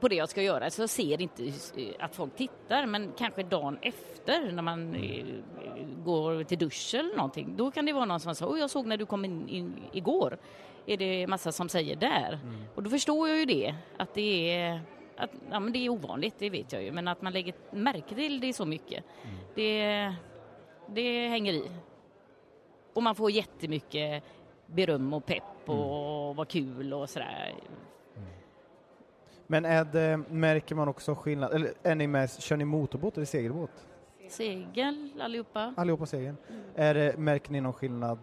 på 0.01 0.08
det 0.08 0.15
jag 0.15 0.29
ska 0.29 0.41
göra 0.41 0.70
så 0.70 0.81
jag 0.81 0.89
ser 0.89 1.22
inte 1.22 1.46
eh, 1.46 1.53
att 2.00 2.15
folk 2.15 2.36
tittar 2.36 2.86
men 2.86 3.12
kanske 3.17 3.43
dagen 3.43 3.77
efter 3.81 4.51
när 4.51 4.62
man 4.62 4.96
eh, 4.96 5.25
går 6.05 6.43
till 6.43 6.58
duschen 6.58 7.00
eller 7.00 7.15
någonting 7.15 7.53
då 7.58 7.72
kan 7.72 7.86
det 7.86 7.93
vara 7.93 8.05
någon 8.05 8.20
som 8.20 8.36
säger 8.36 8.58
jag 8.58 8.70
såg 8.70 8.86
när 8.86 8.98
du 8.98 9.05
kom 9.05 9.25
in, 9.25 9.50
in 9.50 9.75
igår 9.91 10.38
är 10.86 10.98
det 10.98 11.27
massa 11.27 11.51
som 11.51 11.70
säger 11.70 11.96
där 11.96 12.39
mm. 12.43 12.63
och 12.75 12.84
då 12.84 12.89
förstår 12.89 13.29
jag 13.29 13.39
ju 13.39 13.46
det 13.46 13.75
att 13.98 14.13
det 14.13 14.55
är 14.55 14.81
att, 15.17 15.31
ja, 15.51 15.60
men 15.60 15.74
det 15.74 15.79
är 15.86 15.89
ovanligt, 15.89 16.36
det 16.38 16.50
vet 16.50 16.74
jag 16.74 16.84
ju, 16.84 16.91
men 16.91 17.08
att 17.08 17.22
man 17.22 17.34
lägger 17.34 17.53
märke 17.72 18.15
till 18.15 18.39
det 18.39 18.53
så 18.53 18.65
mycket, 18.65 19.03
mm. 19.24 19.36
det, 19.55 20.15
det 20.88 21.27
hänger 21.27 21.53
i. 21.53 21.72
och 22.93 23.03
man 23.03 23.15
får 23.15 23.31
jättemycket 23.31 24.24
beröm 24.65 25.13
och 25.13 25.25
pepp 25.25 25.43
och 25.65 26.24
mm. 26.24 26.36
vad 26.36 26.48
kul 26.48 26.93
och 26.93 27.10
sådär. 27.10 27.53
Men 29.51 29.65
är 29.65 29.86
det, 29.86 30.17
märker 30.29 30.75
man 30.75 30.88
också 30.88 31.15
skillnad, 31.15 31.53
eller 31.53 31.74
är 31.84 31.96
ni 31.96 32.08
med, 32.08 32.41
kör 32.41 32.58
ni 32.58 32.65
motorbåt 32.65 33.17
eller 33.17 33.25
segelbåt? 33.25 33.72
Segel 34.29 35.10
allihopa. 35.22 35.74
Allihopa 35.77 36.05
segel. 36.05 36.36
Mm. 36.50 36.62
Är 36.75 36.93
det, 36.93 37.17
märker 37.17 37.51
ni 37.51 37.62
någon 37.62 37.74
skillnad 37.74 38.20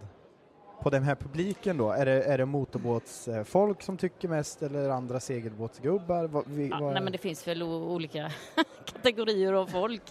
på 0.82 0.90
den 0.90 1.02
här 1.02 1.14
publiken 1.14 1.78
då? 1.78 1.90
Är 1.90 2.06
det, 2.06 2.22
är 2.22 2.38
det 2.38 2.46
motorbåtsfolk 2.46 3.82
som 3.82 3.96
tycker 3.96 4.28
mest 4.28 4.62
eller 4.62 4.90
andra 4.90 5.20
segelbåtsgubbar? 5.20 6.24
Vad, 6.28 6.44
vi, 6.46 6.68
ja, 6.68 6.90
Nej 6.90 7.02
men 7.02 7.12
det 7.12 7.18
finns 7.18 7.48
väl 7.48 7.62
olika 7.62 8.30
kategorier 8.84 9.52
av 9.52 9.66
folk. 9.66 10.02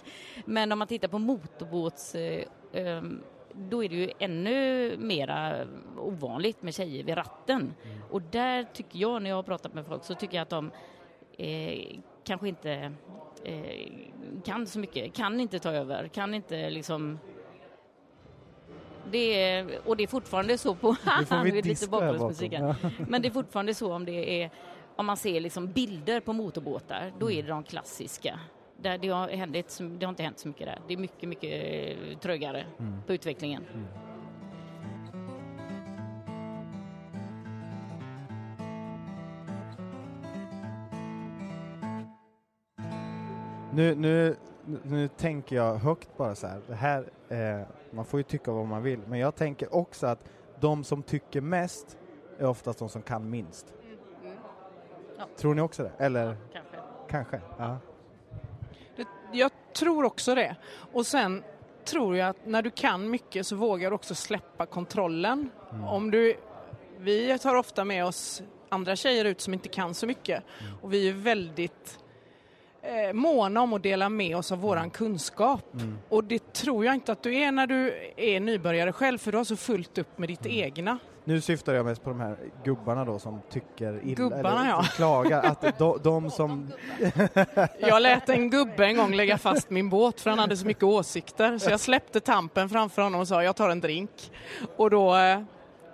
Men 0.44 0.72
om 0.72 0.78
man 0.78 0.88
tittar 0.88 1.08
på 1.08 1.18
motorbåts 1.18 2.14
eh, 2.14 2.44
um, 2.72 3.22
då 3.52 3.84
är 3.84 3.88
det 3.88 3.96
ju 3.96 4.10
ännu 4.18 4.96
mera 4.98 5.66
ovanligt 5.96 6.62
med 6.62 6.74
tjejer 6.74 7.04
vid 7.04 7.16
ratten. 7.16 7.74
Mm. 7.84 8.02
Och 8.10 8.22
där 8.22 8.64
tycker 8.72 8.98
jag, 8.98 9.22
när 9.22 9.30
jag 9.30 9.36
har 9.36 9.42
pratat 9.42 9.74
med 9.74 9.86
folk, 9.86 10.04
så 10.04 10.14
tycker 10.14 10.36
jag 10.36 10.42
att 10.42 10.50
de 10.50 10.70
eh, 11.38 11.98
kanske 12.24 12.48
inte 12.48 12.92
eh, 13.44 13.88
kan 14.44 14.66
så 14.66 14.78
mycket, 14.78 15.14
kan 15.14 15.40
inte 15.40 15.58
ta 15.58 15.70
över, 15.70 16.08
kan 16.08 16.34
inte 16.34 16.70
liksom 16.70 17.18
det 19.10 19.42
är, 19.42 19.78
och 19.84 19.96
det 19.96 20.02
är 20.02 20.06
fortfarande 20.06 20.58
så 20.58 20.74
på... 20.74 20.96
Nu 21.44 21.62
lite 21.62 21.88
bakgrundsmusik 21.88 22.52
ja. 22.52 22.74
Men 23.08 23.22
det 23.22 23.28
är 23.28 23.32
fortfarande 23.32 23.74
så 23.74 23.92
om 23.92 24.04
det 24.04 24.42
är 24.42 24.50
om 24.98 25.06
man 25.06 25.16
ser 25.16 25.40
liksom 25.40 25.72
bilder 25.72 26.20
på 26.20 26.32
motorbåtar, 26.32 27.12
då 27.18 27.30
är 27.30 27.42
det 27.42 27.48
de 27.48 27.64
klassiska. 27.64 28.40
Där 28.76 28.98
det, 28.98 29.08
har 29.08 29.28
hänt, 29.28 29.52
det 29.78 30.06
har 30.06 30.10
inte 30.10 30.22
hänt 30.22 30.38
så 30.38 30.48
mycket 30.48 30.66
där. 30.66 30.78
Det 30.88 30.94
är 30.94 30.98
mycket, 30.98 31.28
mycket 31.28 32.20
trögare 32.20 32.64
mm. 32.78 33.02
på 33.06 33.12
utvecklingen. 33.14 33.64
Mm. 33.74 33.86
Nu, 43.72 43.94
nu, 43.94 44.36
nu 44.82 45.08
tänker 45.08 45.56
jag 45.56 45.74
högt 45.74 46.16
bara 46.16 46.34
så 46.34 46.46
här. 46.46 46.60
Det 46.66 46.74
här 46.74 47.04
eh, 47.28 47.66
man 47.90 48.04
får 48.04 48.20
ju 48.20 48.24
tycka 48.24 48.52
vad 48.52 48.66
man 48.66 48.82
vill, 48.82 49.00
men 49.06 49.18
jag 49.18 49.34
tänker 49.34 49.74
också 49.74 50.06
att 50.06 50.24
de 50.60 50.84
som 50.84 51.02
tycker 51.02 51.40
mest 51.40 51.96
är 52.38 52.46
oftast 52.46 52.78
de 52.78 52.88
som 52.88 53.02
kan 53.02 53.30
minst. 53.30 53.74
Mm. 53.82 53.98
Mm. 54.24 54.38
Ja. 55.18 55.24
Tror 55.36 55.54
ni 55.54 55.60
också 55.60 55.82
det? 55.82 55.92
Eller? 55.98 56.26
Ja, 56.26 56.34
kanske. 56.52 56.76
Kanske, 57.08 57.40
ja. 57.58 57.78
Det, 58.96 59.06
jag 59.32 59.50
tror 59.72 60.04
också 60.04 60.34
det. 60.34 60.56
Och 60.92 61.06
sen 61.06 61.42
tror 61.84 62.16
jag 62.16 62.28
att 62.28 62.46
när 62.46 62.62
du 62.62 62.70
kan 62.70 63.10
mycket 63.10 63.46
så 63.46 63.56
vågar 63.56 63.90
du 63.90 63.94
också 63.94 64.14
släppa 64.14 64.66
kontrollen. 64.66 65.50
Mm. 65.72 65.84
Om 65.84 66.10
du, 66.10 66.36
vi 66.98 67.38
tar 67.38 67.54
ofta 67.54 67.84
med 67.84 68.04
oss 68.04 68.42
andra 68.68 68.96
tjejer 68.96 69.24
ut 69.24 69.40
som 69.40 69.54
inte 69.54 69.68
kan 69.68 69.94
så 69.94 70.06
mycket 70.06 70.42
mm. 70.60 70.72
och 70.82 70.92
vi 70.92 71.08
är 71.08 71.12
väldigt 71.12 71.98
eh, 72.88 73.12
måna 73.12 73.60
om 73.60 73.72
att 73.72 73.82
dela 73.82 74.08
med 74.08 74.36
oss 74.36 74.52
av 74.52 74.58
våran 74.58 74.90
kunskap. 74.90 75.74
Mm. 75.74 75.98
Och 76.08 76.24
det 76.24 76.52
tror 76.52 76.84
jag 76.84 76.94
inte 76.94 77.12
att 77.12 77.22
du 77.22 77.36
är 77.36 77.52
när 77.52 77.66
du 77.66 78.12
är 78.16 78.40
nybörjare 78.40 78.92
själv 78.92 79.18
för 79.18 79.32
du 79.32 79.38
har 79.38 79.44
så 79.44 79.56
fullt 79.56 79.98
upp 79.98 80.18
med 80.18 80.28
ditt 80.28 80.46
mm. 80.46 80.58
egna. 80.58 80.98
Nu 81.24 81.40
syftar 81.40 81.74
jag 81.74 81.86
mest 81.86 82.04
på 82.04 82.10
de 82.10 82.20
här 82.20 82.36
gubbarna 82.64 83.04
då 83.04 83.18
som 83.18 83.40
tycker 83.50 84.00
illa, 84.04 84.14
gubbarna, 84.14 84.60
eller 84.60 84.70
ja. 84.70 84.82
klagar. 84.82 85.42
Att 85.42 85.78
de, 85.78 85.98
de 86.02 86.30
som... 86.30 86.72
jag 87.78 88.02
lät 88.02 88.28
en 88.28 88.50
gubbe 88.50 88.86
en 88.86 88.96
gång 88.96 89.14
lägga 89.14 89.38
fast 89.38 89.70
min 89.70 89.90
båt 89.90 90.20
för 90.20 90.30
han 90.30 90.38
hade 90.38 90.56
så 90.56 90.66
mycket 90.66 90.82
åsikter 90.82 91.58
så 91.58 91.70
jag 91.70 91.80
släppte 91.80 92.20
tampen 92.20 92.68
framför 92.68 93.02
honom 93.02 93.20
och 93.20 93.28
sa 93.28 93.42
jag 93.42 93.56
tar 93.56 93.70
en 93.70 93.80
drink. 93.80 94.10
Och 94.76 94.90
då, 94.90 95.16
eh, 95.16 95.42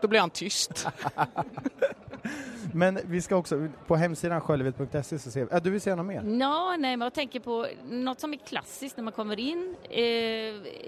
då 0.01 0.09
blev 0.09 0.21
han 0.21 0.31
tyst. 0.31 0.89
Men 2.73 2.99
vi 3.05 3.21
ska 3.23 3.37
också, 3.37 3.69
på 3.87 3.97
hemsidan 3.97 4.41
sköllevid.se 4.41 5.19
så 5.19 5.31
ser 5.31 5.45
vi, 5.45 5.57
äh, 5.57 5.63
du 5.63 5.71
vill 5.71 5.81
säga 5.81 5.97
något 5.97 6.07
mer? 6.07 6.39
Ja, 6.41 6.77
nej, 6.79 6.97
men 6.97 7.07
jag 7.07 7.15
tänker 7.15 7.41
på 7.41 7.67
något 7.91 8.21
som 8.21 8.33
är 8.33 8.37
klassiskt 8.37 8.97
när 8.97 9.05
man 9.05 9.13
kommer 9.13 9.41
in 9.41 9.77
eh, 9.91 10.05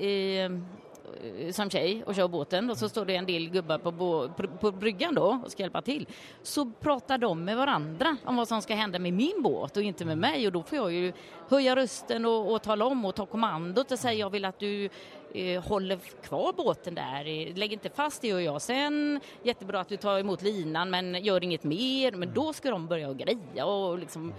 eh, 0.06 0.50
som 1.52 1.70
tjej 1.70 2.02
och 2.06 2.14
kör 2.14 2.28
båten 2.28 2.70
och 2.70 2.78
så 2.78 2.88
står 2.88 3.04
det 3.04 3.16
en 3.16 3.26
del 3.26 3.50
gubbar 3.50 3.78
på, 3.78 3.92
på, 3.92 4.48
på 4.60 4.72
bryggan 4.72 5.14
då 5.14 5.40
och 5.44 5.50
ska 5.50 5.62
hjälpa 5.62 5.82
till. 5.82 6.06
Så 6.42 6.70
pratar 6.80 7.18
de 7.18 7.44
med 7.44 7.56
varandra 7.56 8.16
om 8.24 8.36
vad 8.36 8.48
som 8.48 8.62
ska 8.62 8.74
hända 8.74 8.98
med 8.98 9.12
min 9.12 9.42
båt 9.42 9.76
och 9.76 9.82
inte 9.82 10.04
med 10.04 10.18
mig 10.18 10.46
och 10.46 10.52
då 10.52 10.62
får 10.62 10.78
jag 10.78 10.92
ju 10.92 11.12
höja 11.48 11.76
rösten 11.76 12.24
och, 12.24 12.52
och 12.52 12.62
tala 12.62 12.84
om 12.84 13.04
och 13.04 13.14
ta 13.14 13.26
kommandot 13.26 13.92
och 13.92 13.98
säga 13.98 14.14
jag 14.14 14.30
vill 14.30 14.44
att 14.44 14.58
du 14.58 14.88
eh, 15.34 15.62
håller 15.62 15.98
kvar 16.22 16.52
båten 16.52 16.94
där. 16.94 17.26
Eh, 17.26 17.56
lägg 17.56 17.72
inte 17.72 17.90
fast, 17.90 18.22
det 18.22 18.28
gör 18.28 18.40
jag 18.40 18.62
sen. 18.62 19.20
Jättebra 19.42 19.80
att 19.80 19.88
du 19.88 19.96
tar 19.96 20.18
emot 20.18 20.42
linan 20.42 20.90
men 20.90 21.24
gör 21.24 21.44
inget 21.44 21.64
mer. 21.64 22.12
Men 22.12 22.34
då 22.34 22.52
ska 22.52 22.70
de 22.70 22.86
börja 22.86 23.08
och 23.08 23.18
greja 23.18 23.66
och 23.66 23.98
liksom 23.98 24.32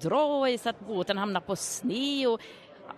dra 0.00 0.48
i 0.48 0.58
så 0.58 0.68
att 0.68 0.80
båten 0.80 1.18
hamnar 1.18 1.40
på 1.40 1.56
sne 1.56 2.26
och 2.26 2.40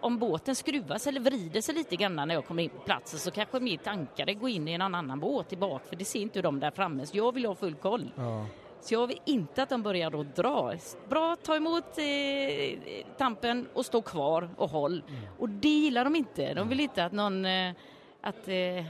om 0.00 0.18
båten 0.18 0.54
skruvas 0.54 1.06
eller 1.06 1.20
vrider 1.20 1.60
sig 1.60 1.74
lite 1.74 1.96
grann 1.96 2.16
när 2.16 2.34
jag 2.34 2.46
kommer 2.46 2.62
in 2.62 2.70
på 2.70 2.78
platsen 2.78 3.18
så 3.18 3.30
kanske 3.30 3.60
mitt 3.60 3.86
ankare 3.86 4.34
går 4.34 4.50
in 4.50 4.68
i 4.68 4.72
en 4.72 4.82
annan 4.82 5.20
båt 5.20 5.48
tillbaka 5.48 5.84
för 5.88 5.96
det 5.96 6.04
ser 6.04 6.20
inte 6.20 6.42
de 6.42 6.60
där 6.60 6.70
framme 6.70 7.06
så 7.06 7.16
jag 7.16 7.34
vill 7.34 7.46
ha 7.46 7.54
full 7.54 7.74
koll. 7.74 8.10
Ja. 8.16 8.46
Så 8.80 8.94
jag 8.94 9.06
vill 9.06 9.20
inte 9.24 9.62
att 9.62 9.68
de 9.68 9.82
börjar 9.82 10.10
då 10.10 10.22
dra. 10.22 10.72
Bra, 11.08 11.36
ta 11.36 11.56
emot 11.56 11.84
eh, 11.98 13.04
tampen 13.16 13.68
och 13.74 13.86
stå 13.86 14.02
kvar 14.02 14.50
och 14.56 14.70
håll. 14.70 15.02
Mm. 15.08 15.20
Och 15.38 15.48
det 15.48 15.68
gillar 15.68 16.04
de 16.04 16.16
inte. 16.16 16.54
De 16.54 16.68
vill 16.68 16.80
inte 16.80 17.04
att 17.04 17.12
någon, 17.12 17.44
eh, 17.44 17.72
att, 18.20 18.48
eh, 18.48 18.84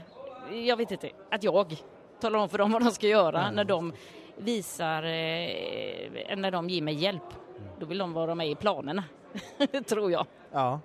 jag 0.67 0.77
vet 0.77 0.91
inte, 0.91 1.09
att 1.31 1.43
jag 1.43 1.75
talar 2.19 2.39
om 2.39 2.49
för 2.49 2.57
dem 2.57 2.71
vad 2.71 2.83
de 2.83 2.91
ska 2.91 3.07
göra 3.07 3.41
mm. 3.41 3.55
när 3.55 3.63
de 3.63 3.93
visar, 4.37 5.03
eh, 5.03 6.35
när 6.37 6.51
de 6.51 6.69
ger 6.69 6.81
mig 6.81 6.93
hjälp. 6.93 7.33
Mm. 7.57 7.69
Då 7.79 7.85
vill 7.85 7.97
de 7.97 8.13
vara 8.13 8.35
med 8.35 8.49
i 8.49 8.55
planerna, 8.55 9.03
tror 9.87 10.11
jag. 10.11 10.25
Ja. 10.51 10.79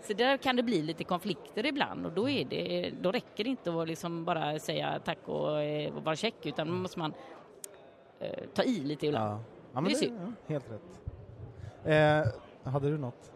Så 0.00 0.12
där 0.12 0.36
kan 0.36 0.56
det 0.56 0.62
bli 0.62 0.82
lite 0.82 1.04
konflikter 1.04 1.66
ibland 1.66 2.06
och 2.06 2.12
då, 2.12 2.28
är 2.28 2.44
det, 2.44 2.90
då 3.00 3.12
räcker 3.12 3.44
det 3.44 3.50
inte 3.50 3.80
att 3.80 3.88
liksom 3.88 4.24
bara 4.24 4.58
säga 4.58 5.00
tack 5.04 5.18
och, 5.24 5.62
eh, 5.62 5.92
vara 5.92 6.16
check 6.16 6.46
utan 6.46 6.66
då 6.66 6.72
måste 6.72 6.98
man 6.98 7.14
eh, 8.20 8.44
ta 8.54 8.62
i 8.62 8.80
lite 8.80 9.06
ibland. 9.06 9.32
Ja. 9.32 9.40
Ja, 9.74 9.80
men 9.80 9.92
det, 9.92 10.04
är 10.04 10.10
ja, 10.10 10.32
helt 10.46 10.64
rätt. 10.70 12.24
Eh, 12.64 12.72
hade 12.72 12.90
du 12.90 12.98
något? 12.98 13.32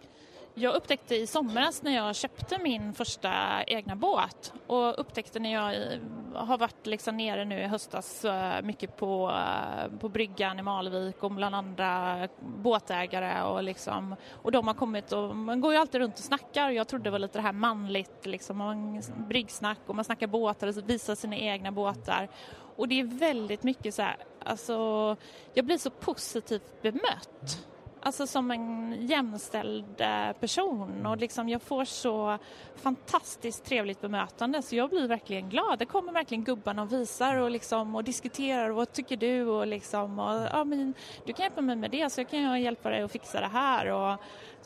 Jag 0.55 0.75
upptäckte 0.75 1.17
i 1.17 1.27
somras 1.27 1.83
när 1.83 1.95
jag 1.95 2.17
köpte 2.17 2.59
min 2.59 2.95
första 2.95 3.63
egna 3.67 3.97
båt 3.97 4.53
och 4.67 5.01
upptäckte 5.01 5.39
när 5.39 5.53
jag 5.53 6.01
har 6.35 6.59
varit 6.59 6.87
liksom 6.87 7.17
nere 7.17 7.45
nu 7.45 7.61
i 7.61 7.67
höstas 7.67 8.27
mycket 8.63 8.97
på, 8.97 9.31
eh, 9.31 9.99
på 9.99 10.09
bryggan 10.09 10.59
i 10.59 10.63
Malvik 10.63 11.23
och 11.23 11.31
bland 11.31 11.55
andra 11.55 12.29
båtägare 12.41 13.43
och 13.43 13.63
liksom 13.63 14.17
och 14.43 14.53
de 14.53 14.67
har 14.67 14.75
kommit 14.75 15.13
och 15.13 15.37
man 15.37 15.61
går 15.61 15.73
ju 15.73 15.79
alltid 15.79 16.01
runt 16.01 16.19
och 16.19 16.25
snackar 16.25 16.69
och 16.69 16.75
jag 16.75 16.89
trodde 16.89 17.05
det 17.05 17.11
var 17.11 17.19
lite 17.19 17.39
det 17.39 17.43
här 17.43 17.53
manligt 17.53 18.27
liksom 18.27 18.59
man, 18.59 19.03
bryggsnack 19.29 19.79
och 19.87 19.95
man 19.95 20.05
snackar 20.05 20.27
båtar 20.27 20.67
och 20.67 20.91
visar 20.91 21.15
sina 21.15 21.37
egna 21.37 21.73
båtar 21.73 22.29
och 22.77 22.89
det 22.89 23.01
är 23.01 23.05
väldigt 23.05 23.63
mycket 23.63 23.95
så 23.95 24.03
här, 24.03 24.17
alltså 24.45 25.17
jag 25.55 25.65
blir 25.65 25.79
så 25.79 25.91
positivt 25.91 26.83
bemött. 26.83 27.67
Alltså 28.05 28.27
som 28.27 28.51
en 28.51 28.97
jämställd 29.07 30.01
eh, 30.01 30.33
person. 30.33 31.07
Och 31.07 31.17
liksom 31.17 31.49
jag 31.49 31.63
får 31.63 31.85
så 31.85 32.39
fantastiskt 32.77 33.65
trevligt 33.65 34.01
bemötande. 34.01 34.63
Så 34.63 34.77
jag 34.77 34.91
blir 34.91 35.09
verkligen 35.09 35.49
glad. 35.49 35.79
Det 35.79 35.87
kommer 35.87 36.13
verkligen 36.13 36.45
gubbarna 36.45 36.83
och 36.83 36.93
visar 36.93 37.37
och, 37.37 37.51
liksom, 37.51 37.95
och 37.95 38.05
diskuterar. 38.05 38.71
Och 38.71 38.77
vad 38.77 38.93
tycker 38.93 39.17
du? 39.17 39.47
Och 39.47 39.67
liksom 39.67 40.19
och, 40.19 40.49
ja, 40.53 40.65
men, 40.65 40.95
du 41.25 41.33
kan 41.33 41.43
hjälpa 41.43 41.61
mig 41.61 41.77
med 41.77 41.91
det 41.91 42.11
så 42.11 42.21
jag 42.21 42.31
kan 42.31 42.61
hjälpa 42.61 42.91
dig 42.91 43.03
att 43.03 43.13
fixa 43.13 43.41
det 43.41 43.47
här. 43.47 43.87
Och 43.87 44.21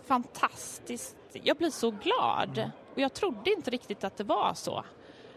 fantastiskt. 0.07 1.17
Jag 1.33 1.57
blir 1.57 1.71
så 1.71 1.91
glad. 1.91 2.71
Och 2.95 3.01
jag 3.01 3.13
trodde 3.13 3.53
inte 3.53 3.71
riktigt 3.71 4.05
att 4.05 4.17
det 4.17 4.25
var 4.25 4.53
så. 4.55 4.85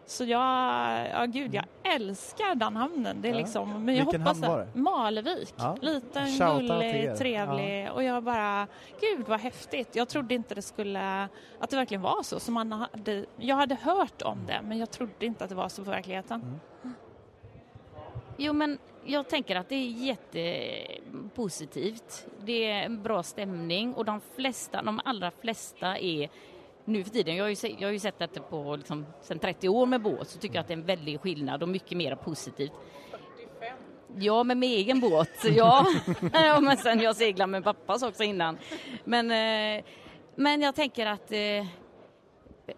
Så 0.09 0.23
jag, 0.23 1.09
ja 1.09 1.25
gud, 1.25 1.53
jag 1.53 1.65
älskar 1.83 2.55
den 2.55 2.75
hamnen. 2.75 3.21
Det 3.21 3.27
är 3.27 3.31
ja. 3.31 3.37
liksom, 3.37 3.85
men 3.85 3.95
jag 3.95 4.05
Vilken 4.05 4.21
hoppas 4.21 4.41
hamn 4.41 4.55
var 4.55 4.59
det? 4.59 4.67
Malvik. 4.79 5.53
Ja. 5.57 5.77
Liten, 5.81 6.37
gullig, 6.37 7.17
trevlig 7.17 7.85
ja. 7.85 7.91
och 7.91 8.03
jag 8.03 8.23
bara, 8.23 8.67
gud 9.01 9.27
vad 9.27 9.39
häftigt. 9.39 9.95
Jag 9.95 10.09
trodde 10.09 10.35
inte 10.35 10.55
det 10.55 10.61
skulle, 10.61 11.27
att 11.59 11.69
det 11.69 11.75
verkligen 11.75 12.01
var 12.01 12.23
så. 12.23 12.39
så 12.39 12.51
man 12.51 12.71
hade, 12.71 13.25
jag 13.37 13.55
hade 13.55 13.75
hört 13.75 14.21
om 14.21 14.45
det 14.47 14.61
men 14.63 14.77
jag 14.77 14.91
trodde 14.91 15.25
inte 15.25 15.43
att 15.43 15.49
det 15.49 15.55
var 15.55 15.69
så 15.69 15.83
på 15.83 15.91
verkligheten. 15.91 16.41
Mm. 16.41 16.59
Jo 18.37 18.53
men 18.53 18.77
jag 19.05 19.29
tänker 19.29 19.55
att 19.55 19.69
det 19.69 19.75
är 19.75 19.89
jättepositivt. 19.89 22.27
Det 22.43 22.71
är 22.71 22.85
en 22.85 23.03
bra 23.03 23.23
stämning 23.23 23.93
och 23.93 24.05
de 24.05 24.21
flesta, 24.35 24.81
de 24.81 25.01
allra 25.05 25.31
flesta 25.31 25.97
är 25.97 26.29
nu 26.89 27.03
för 27.03 27.11
tiden, 27.11 27.35
jag 27.35 27.43
har 27.43 27.49
ju, 27.49 27.75
jag 27.79 27.87
har 27.87 27.93
ju 27.93 27.99
sett 27.99 28.19
detta 28.19 28.41
på 28.41 28.75
liksom, 28.75 29.05
sen 29.21 29.39
30 29.39 29.69
år 29.69 29.85
med 29.85 30.01
båt, 30.01 30.29
så 30.29 30.39
tycker 30.39 30.55
jag 30.55 30.61
att 30.61 30.67
det 30.67 30.73
är 30.73 30.77
en 30.77 30.85
väldig 30.85 31.21
skillnad 31.21 31.63
och 31.63 31.69
mycket 31.69 31.97
mer 31.97 32.15
positivt. 32.15 32.71
Ja, 34.17 34.43
med 34.43 34.57
min 34.57 34.71
egen 34.71 34.99
båt, 34.99 35.29
ja. 35.43 35.85
ja 36.33 36.59
men 36.59 36.77
sen 36.77 36.99
jag 36.99 37.15
seglade 37.15 37.51
med 37.51 37.63
pappas 37.63 38.03
också 38.03 38.23
innan. 38.23 38.57
Men, 39.03 39.31
eh, 39.31 39.83
men 40.35 40.61
jag 40.61 40.75
tänker 40.75 41.05
att 41.05 41.31
eh, 41.31 41.65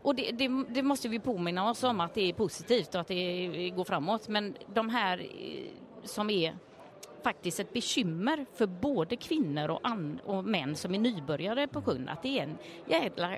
och 0.02 0.16
det, 0.16 0.32
det, 0.32 0.66
det, 0.70 0.84
måste 0.84 1.10
vi 1.10 1.20
påminna 1.20 1.70
oss 1.70 1.84
om 1.84 2.00
att 2.00 2.14
det 2.14 2.30
är 2.30 2.34
positivt 2.34 2.96
och 2.96 3.02
att 3.02 3.08
det 3.08 3.70
går 3.76 3.84
framåt. 3.84 4.28
Men 4.28 4.56
de 4.74 4.90
här 4.90 5.20
eh, 5.20 5.70
som 6.04 6.30
är 6.30 6.56
faktiskt 7.24 7.60
ett 7.60 7.74
bekymmer 7.74 8.46
för 8.54 8.68
både 8.68 9.16
kvinnor 9.16 9.70
och, 9.70 9.82
och 10.26 10.46
män 10.46 10.76
som 10.76 10.96
är 10.96 11.00
nybörjare 11.00 11.68
på 11.68 11.82
sjön, 11.82 12.10
att 12.10 12.24
det 12.24 12.40
är 12.40 12.44
en 12.44 12.58
jävla 12.86 13.38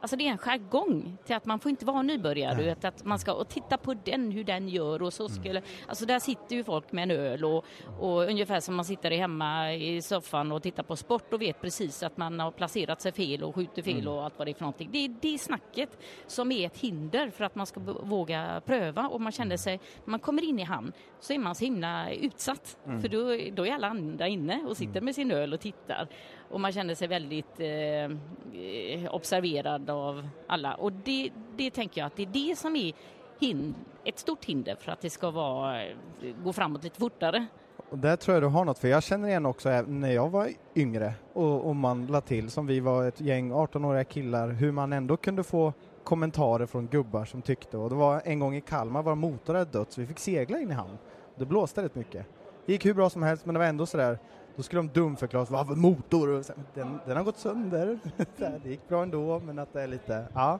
Alltså 0.00 0.16
det 0.16 0.26
är 0.26 0.30
en 0.30 0.38
jargong 0.38 1.16
till 1.24 1.36
att 1.36 1.44
man 1.44 1.60
får 1.60 1.70
inte 1.70 1.84
vara 1.84 2.02
nybörjare 2.02 2.72
utan 2.72 2.88
att 2.88 3.04
man 3.04 3.18
ska 3.18 3.32
och 3.32 3.48
titta 3.48 3.76
på 3.78 3.94
den, 3.94 4.30
hur 4.30 4.44
den 4.44 4.68
gör 4.68 5.02
och 5.02 5.12
så 5.12 5.26
mm. 5.26 5.36
skulle, 5.36 5.62
alltså 5.88 6.06
där 6.06 6.18
sitter 6.18 6.56
ju 6.56 6.64
folk 6.64 6.92
med 6.92 7.02
en 7.02 7.10
öl 7.10 7.44
och, 7.44 7.64
och 7.98 8.22
ungefär 8.22 8.60
som 8.60 8.74
man 8.74 8.84
sitter 8.84 9.10
hemma 9.10 9.74
i 9.74 10.02
soffan 10.02 10.52
och 10.52 10.62
tittar 10.62 10.82
på 10.82 10.96
sport 10.96 11.32
och 11.32 11.42
vet 11.42 11.60
precis 11.60 12.02
att 12.02 12.16
man 12.16 12.40
har 12.40 12.50
placerat 12.50 13.00
sig 13.00 13.12
fel 13.12 13.42
och 13.42 13.54
skjuter 13.54 13.82
fel 13.82 14.00
mm. 14.00 14.12
och 14.12 14.24
allt 14.24 14.38
vad 14.38 14.46
det 14.46 14.50
är 14.50 14.54
för 14.54 14.62
någonting. 14.62 14.88
Det 14.92 14.98
är 14.98 15.14
det 15.20 15.38
snacket 15.38 15.98
som 16.26 16.52
är 16.52 16.66
ett 16.66 16.78
hinder 16.78 17.30
för 17.30 17.44
att 17.44 17.54
man 17.54 17.66
ska 17.66 17.80
våga 18.02 18.62
pröva 18.66 19.08
och 19.08 19.20
man 19.20 19.32
känner 19.32 19.56
sig, 19.56 19.80
när 20.04 20.10
man 20.10 20.20
kommer 20.20 20.44
in 20.44 20.58
i 20.58 20.64
hamn 20.64 20.92
så 21.20 21.32
är 21.32 21.38
man 21.38 21.54
så 21.54 21.64
himla 21.64 22.12
utsatt 22.12 22.78
mm. 22.86 23.00
för 23.00 23.08
då, 23.08 23.52
då 23.54 23.66
är 23.66 23.74
alla 23.74 23.88
andra 23.88 24.28
inne 24.28 24.64
och 24.68 24.76
sitter 24.76 24.96
mm. 24.96 25.04
med 25.04 25.14
sin 25.14 25.30
öl 25.30 25.52
och 25.52 25.60
tittar 25.60 26.08
och 26.50 26.60
man 26.60 26.72
känner 26.72 26.94
sig 26.94 27.08
väldigt 27.08 27.60
eh, 27.60 29.14
observerad 29.14 29.90
av 29.90 30.28
alla. 30.46 30.74
Och 30.74 30.92
det, 30.92 31.30
det 31.56 31.70
tänker 31.70 32.00
jag 32.00 32.06
att 32.06 32.16
det 32.16 32.22
är 32.22 32.48
det 32.48 32.58
som 32.58 32.76
är 32.76 32.92
hin 33.40 33.74
ett 34.04 34.18
stort 34.18 34.44
hinder 34.44 34.76
för 34.80 34.92
att 34.92 35.00
det 35.00 35.10
ska 35.10 35.30
vara, 35.30 35.84
eh, 35.84 35.96
gå 36.44 36.52
framåt 36.52 36.84
lite 36.84 37.00
fortare. 37.00 37.46
Och 37.90 37.98
där 37.98 38.16
tror 38.16 38.34
jag 38.34 38.42
du 38.42 38.46
har 38.46 38.64
något, 38.64 38.78
för 38.78 38.88
jag 38.88 39.02
känner 39.02 39.28
igen 39.28 39.46
också 39.46 39.70
eh, 39.70 39.86
när 39.86 40.12
jag 40.12 40.30
var 40.30 40.48
yngre 40.74 41.14
och, 41.32 41.68
och 41.68 41.76
man 41.76 42.06
la 42.06 42.20
till, 42.20 42.50
som 42.50 42.66
vi 42.66 42.80
var 42.80 43.08
ett 43.08 43.20
gäng 43.20 43.52
18-åriga 43.52 44.04
killar, 44.04 44.48
hur 44.48 44.72
man 44.72 44.92
ändå 44.92 45.16
kunde 45.16 45.42
få 45.42 45.72
kommentarer 46.04 46.66
från 46.66 46.86
gubbar 46.86 47.24
som 47.24 47.42
tyckte, 47.42 47.76
och 47.76 47.90
det 47.90 47.96
var 47.96 48.22
en 48.24 48.38
gång 48.38 48.56
i 48.56 48.60
Kalmar, 48.60 49.02
var 49.02 49.14
motor 49.14 49.64
dött, 49.72 49.92
så 49.92 50.00
vi 50.00 50.06
fick 50.06 50.18
segla 50.18 50.58
in 50.58 50.70
i 50.70 50.74
hamn. 50.74 50.98
Det 51.36 51.44
blåste 51.44 51.82
rätt 51.82 51.94
mycket. 51.94 52.26
Det 52.66 52.72
gick 52.72 52.86
hur 52.86 52.94
bra 52.94 53.10
som 53.10 53.22
helst, 53.22 53.46
men 53.46 53.54
det 53.54 53.58
var 53.58 53.66
ändå 53.66 53.86
sådär, 53.86 54.18
då 54.56 54.62
skulle 54.62 54.82
de 54.82 54.88
dumförklara 54.88 55.44
vad 55.64 55.76
motor? 55.76 56.44
Den, 56.74 57.00
den 57.06 57.16
har 57.16 57.24
gått 57.24 57.38
sönder. 57.38 57.98
det 58.36 58.70
gick 58.70 58.88
bra 58.88 59.02
ändå, 59.02 59.40
men 59.40 59.58
att 59.58 59.72
det 59.72 59.82
är 59.82 59.86
lite, 59.86 60.24
ja. 60.34 60.58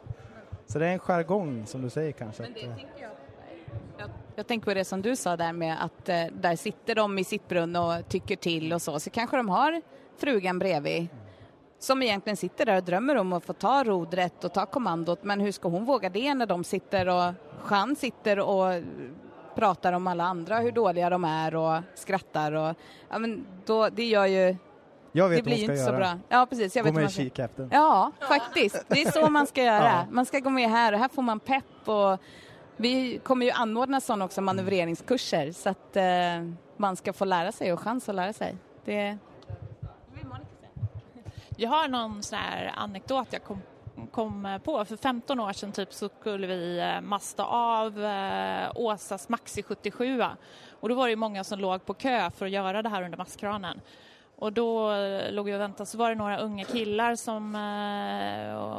Så 0.66 0.78
det 0.78 0.86
är 0.86 0.92
en 0.92 0.98
jargong 0.98 1.66
som 1.66 1.82
du 1.82 1.90
säger 1.90 2.12
kanske. 2.12 2.42
Men 2.42 2.52
det 2.52 2.60
att, 2.60 2.76
tänker 2.76 3.02
jag, 3.02 3.10
jag, 3.98 4.10
jag, 4.34 4.46
tänker 4.46 4.64
på 4.64 4.74
det 4.74 4.84
som 4.84 5.02
du 5.02 5.16
sa 5.16 5.36
där 5.36 5.52
med 5.52 5.84
att 5.84 6.08
eh, 6.08 6.24
där 6.32 6.56
sitter 6.56 6.94
de 6.94 7.18
i 7.18 7.24
sitt 7.24 7.48
brunn 7.48 7.76
och 7.76 8.08
tycker 8.08 8.36
till 8.36 8.72
och 8.72 8.82
så, 8.82 9.00
så 9.00 9.10
kanske 9.10 9.36
de 9.36 9.48
har 9.48 9.82
frugan 10.16 10.58
bredvid 10.58 11.08
som 11.82 12.02
egentligen 12.02 12.36
sitter 12.36 12.66
där 12.66 12.76
och 12.76 12.84
drömmer 12.84 13.16
om 13.16 13.32
att 13.32 13.44
få 13.44 13.52
ta 13.52 13.84
rodret 13.84 14.44
och 14.44 14.52
ta 14.52 14.66
kommandot, 14.66 15.24
men 15.24 15.40
hur 15.40 15.52
ska 15.52 15.68
hon 15.68 15.84
våga 15.84 16.10
det 16.10 16.34
när 16.34 16.46
de 16.46 16.64
sitter 16.64 17.08
och 17.08 17.34
Jean 17.70 17.96
sitter 17.96 18.38
och 18.38 18.82
pratar 19.54 19.92
om 19.92 20.06
alla 20.06 20.24
andra, 20.24 20.58
hur 20.58 20.72
dåliga 20.72 21.10
de 21.10 21.24
är 21.24 21.54
och 21.54 21.82
skrattar 21.94 22.52
och 22.52 22.76
ja, 23.10 23.18
men 23.18 23.46
då, 23.66 23.88
det 23.88 24.04
gör 24.04 24.26
ju 24.26 24.56
jag 25.12 25.28
vet 25.28 25.38
det 25.38 25.42
blir 25.42 25.60
inte 25.60 25.72
göra. 25.72 25.86
så 25.86 25.92
bra. 25.92 26.18
Ja, 26.28 26.46
precis. 26.46 26.76
Jag 26.76 26.86
gå 26.86 26.92
med 26.92 27.04
i 27.04 27.08
kikaften. 27.08 27.68
Ja, 27.72 28.12
faktiskt. 28.20 28.84
Det 28.88 29.02
är 29.02 29.10
så 29.10 29.30
man 29.30 29.46
ska 29.46 29.62
göra. 29.62 29.84
Ja. 29.84 30.06
Man 30.10 30.26
ska 30.26 30.38
gå 30.38 30.50
med 30.50 30.70
här 30.70 30.92
och 30.92 30.98
här 30.98 31.08
får 31.08 31.22
man 31.22 31.40
pepp 31.40 31.88
och 31.88 32.18
vi 32.76 33.18
kommer 33.18 33.46
ju 33.46 33.52
anordna 33.52 34.00
sådana 34.00 34.24
också 34.24 34.40
manövreringskurser 34.40 35.52
så 35.52 35.68
att 35.68 35.96
eh, 35.96 36.04
man 36.76 36.96
ska 36.96 37.12
få 37.12 37.24
lära 37.24 37.52
sig 37.52 37.72
och 37.72 37.80
chans 37.80 38.08
att 38.08 38.14
lära 38.14 38.32
sig. 38.32 38.56
Det... 38.84 39.18
Jag 41.56 41.70
har 41.70 41.88
någon 41.88 42.22
sån 42.22 42.38
här 42.38 42.72
anekdot 42.76 43.28
jag 43.30 43.44
kom 43.44 43.62
kom 44.10 44.46
eh, 44.46 44.58
på. 44.58 44.84
För 44.84 44.96
15 44.96 45.40
år 45.40 45.52
sedan 45.52 45.72
typ 45.72 45.92
så 45.92 46.08
skulle 46.20 46.46
vi 46.46 46.78
eh, 46.78 47.00
masta 47.00 47.44
av 47.44 48.04
eh, 48.04 48.70
Åsas 48.74 49.28
Maxi 49.28 49.62
77 49.62 50.22
och 50.80 50.88
då 50.88 50.94
var 50.94 51.08
det 51.08 51.16
många 51.16 51.44
som 51.44 51.58
låg 51.58 51.86
på 51.86 51.94
kö 51.94 52.30
för 52.30 52.46
att 52.46 52.52
göra 52.52 52.82
det 52.82 52.88
här 52.88 53.02
under 53.02 53.18
mastkranen. 53.18 53.80
Och 54.40 54.52
då 54.52 54.92
eh, 54.92 55.32
låg 55.32 55.46
vi 55.46 55.54
och 55.54 55.60
väntade 55.60 55.86
så 55.86 55.98
var 55.98 56.08
det 56.08 56.14
några 56.14 56.38
unga 56.38 56.64
killar 56.64 57.16
som, 57.16 57.52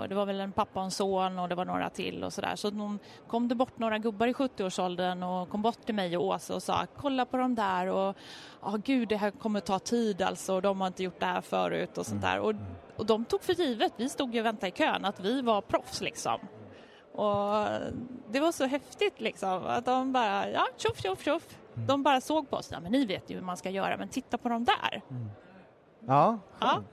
det 0.09 0.15
var 0.15 0.25
väl 0.25 0.39
en 0.39 0.51
pappa 0.51 0.79
och 0.79 0.85
en 0.85 0.91
son 0.91 1.39
och 1.39 1.49
det 1.49 1.55
var 1.55 1.65
några 1.65 1.89
till 1.89 2.23
och 2.23 2.33
sådär. 2.33 2.55
Så 2.55 2.69
de 2.69 2.99
kom 3.27 3.47
det 3.47 3.55
bort 3.55 3.79
några 3.79 3.97
gubbar 3.97 4.27
i 4.27 4.33
70-årsåldern 4.33 5.23
och 5.23 5.49
kom 5.49 5.61
bort 5.61 5.85
till 5.85 5.95
mig 5.95 6.17
och 6.17 6.25
Åsa 6.25 6.55
och 6.55 6.63
sa 6.63 6.85
kolla 6.97 7.25
på 7.25 7.37
de 7.37 7.55
där 7.55 7.87
och 7.87 8.15
ja 8.61 8.67
oh, 8.67 8.77
gud 8.77 9.09
det 9.09 9.17
här 9.17 9.31
kommer 9.31 9.59
ta 9.59 9.79
tid 9.79 10.21
alltså 10.21 10.53
och 10.53 10.61
de 10.61 10.81
har 10.81 10.87
inte 10.87 11.03
gjort 11.03 11.19
det 11.19 11.25
här 11.25 11.41
förut 11.41 11.97
och 11.97 12.05
sånt 12.05 12.21
där. 12.21 12.39
Och 12.39 12.53
och 13.01 13.07
de 13.07 13.25
tog 13.25 13.43
för 13.43 13.53
givet, 13.53 13.93
vi 13.97 14.09
stod 14.09 14.33
ju 14.33 14.39
och 14.39 14.45
väntade 14.45 14.67
i 14.67 14.71
kön, 14.71 15.05
att 15.05 15.19
vi 15.19 15.41
var 15.41 15.61
proffs 15.61 16.01
liksom. 16.01 16.39
Och 17.13 17.67
det 18.29 18.39
var 18.39 18.51
så 18.51 18.65
häftigt 18.65 19.21
liksom, 19.21 19.63
att 19.65 19.85
de 19.85 20.13
bara, 20.13 20.49
ja 20.49 20.67
tjoff 20.77 21.01
tjoff 21.01 21.23
tjoff. 21.23 21.59
Mm. 21.75 21.87
De 21.87 22.03
bara 22.03 22.21
såg 22.21 22.49
på 22.49 22.55
oss, 22.55 22.69
ja 22.71 22.79
men 22.79 22.91
ni 22.91 23.05
vet 23.05 23.29
ju 23.29 23.35
hur 23.35 23.41
man 23.41 23.57
ska 23.57 23.69
göra, 23.69 23.97
men 23.97 24.09
titta 24.09 24.37
på 24.37 24.49
dem 24.49 24.65
där. 24.65 25.01
Mm. 25.09 25.29
Ja, 26.07 26.39
ja. 26.59 26.83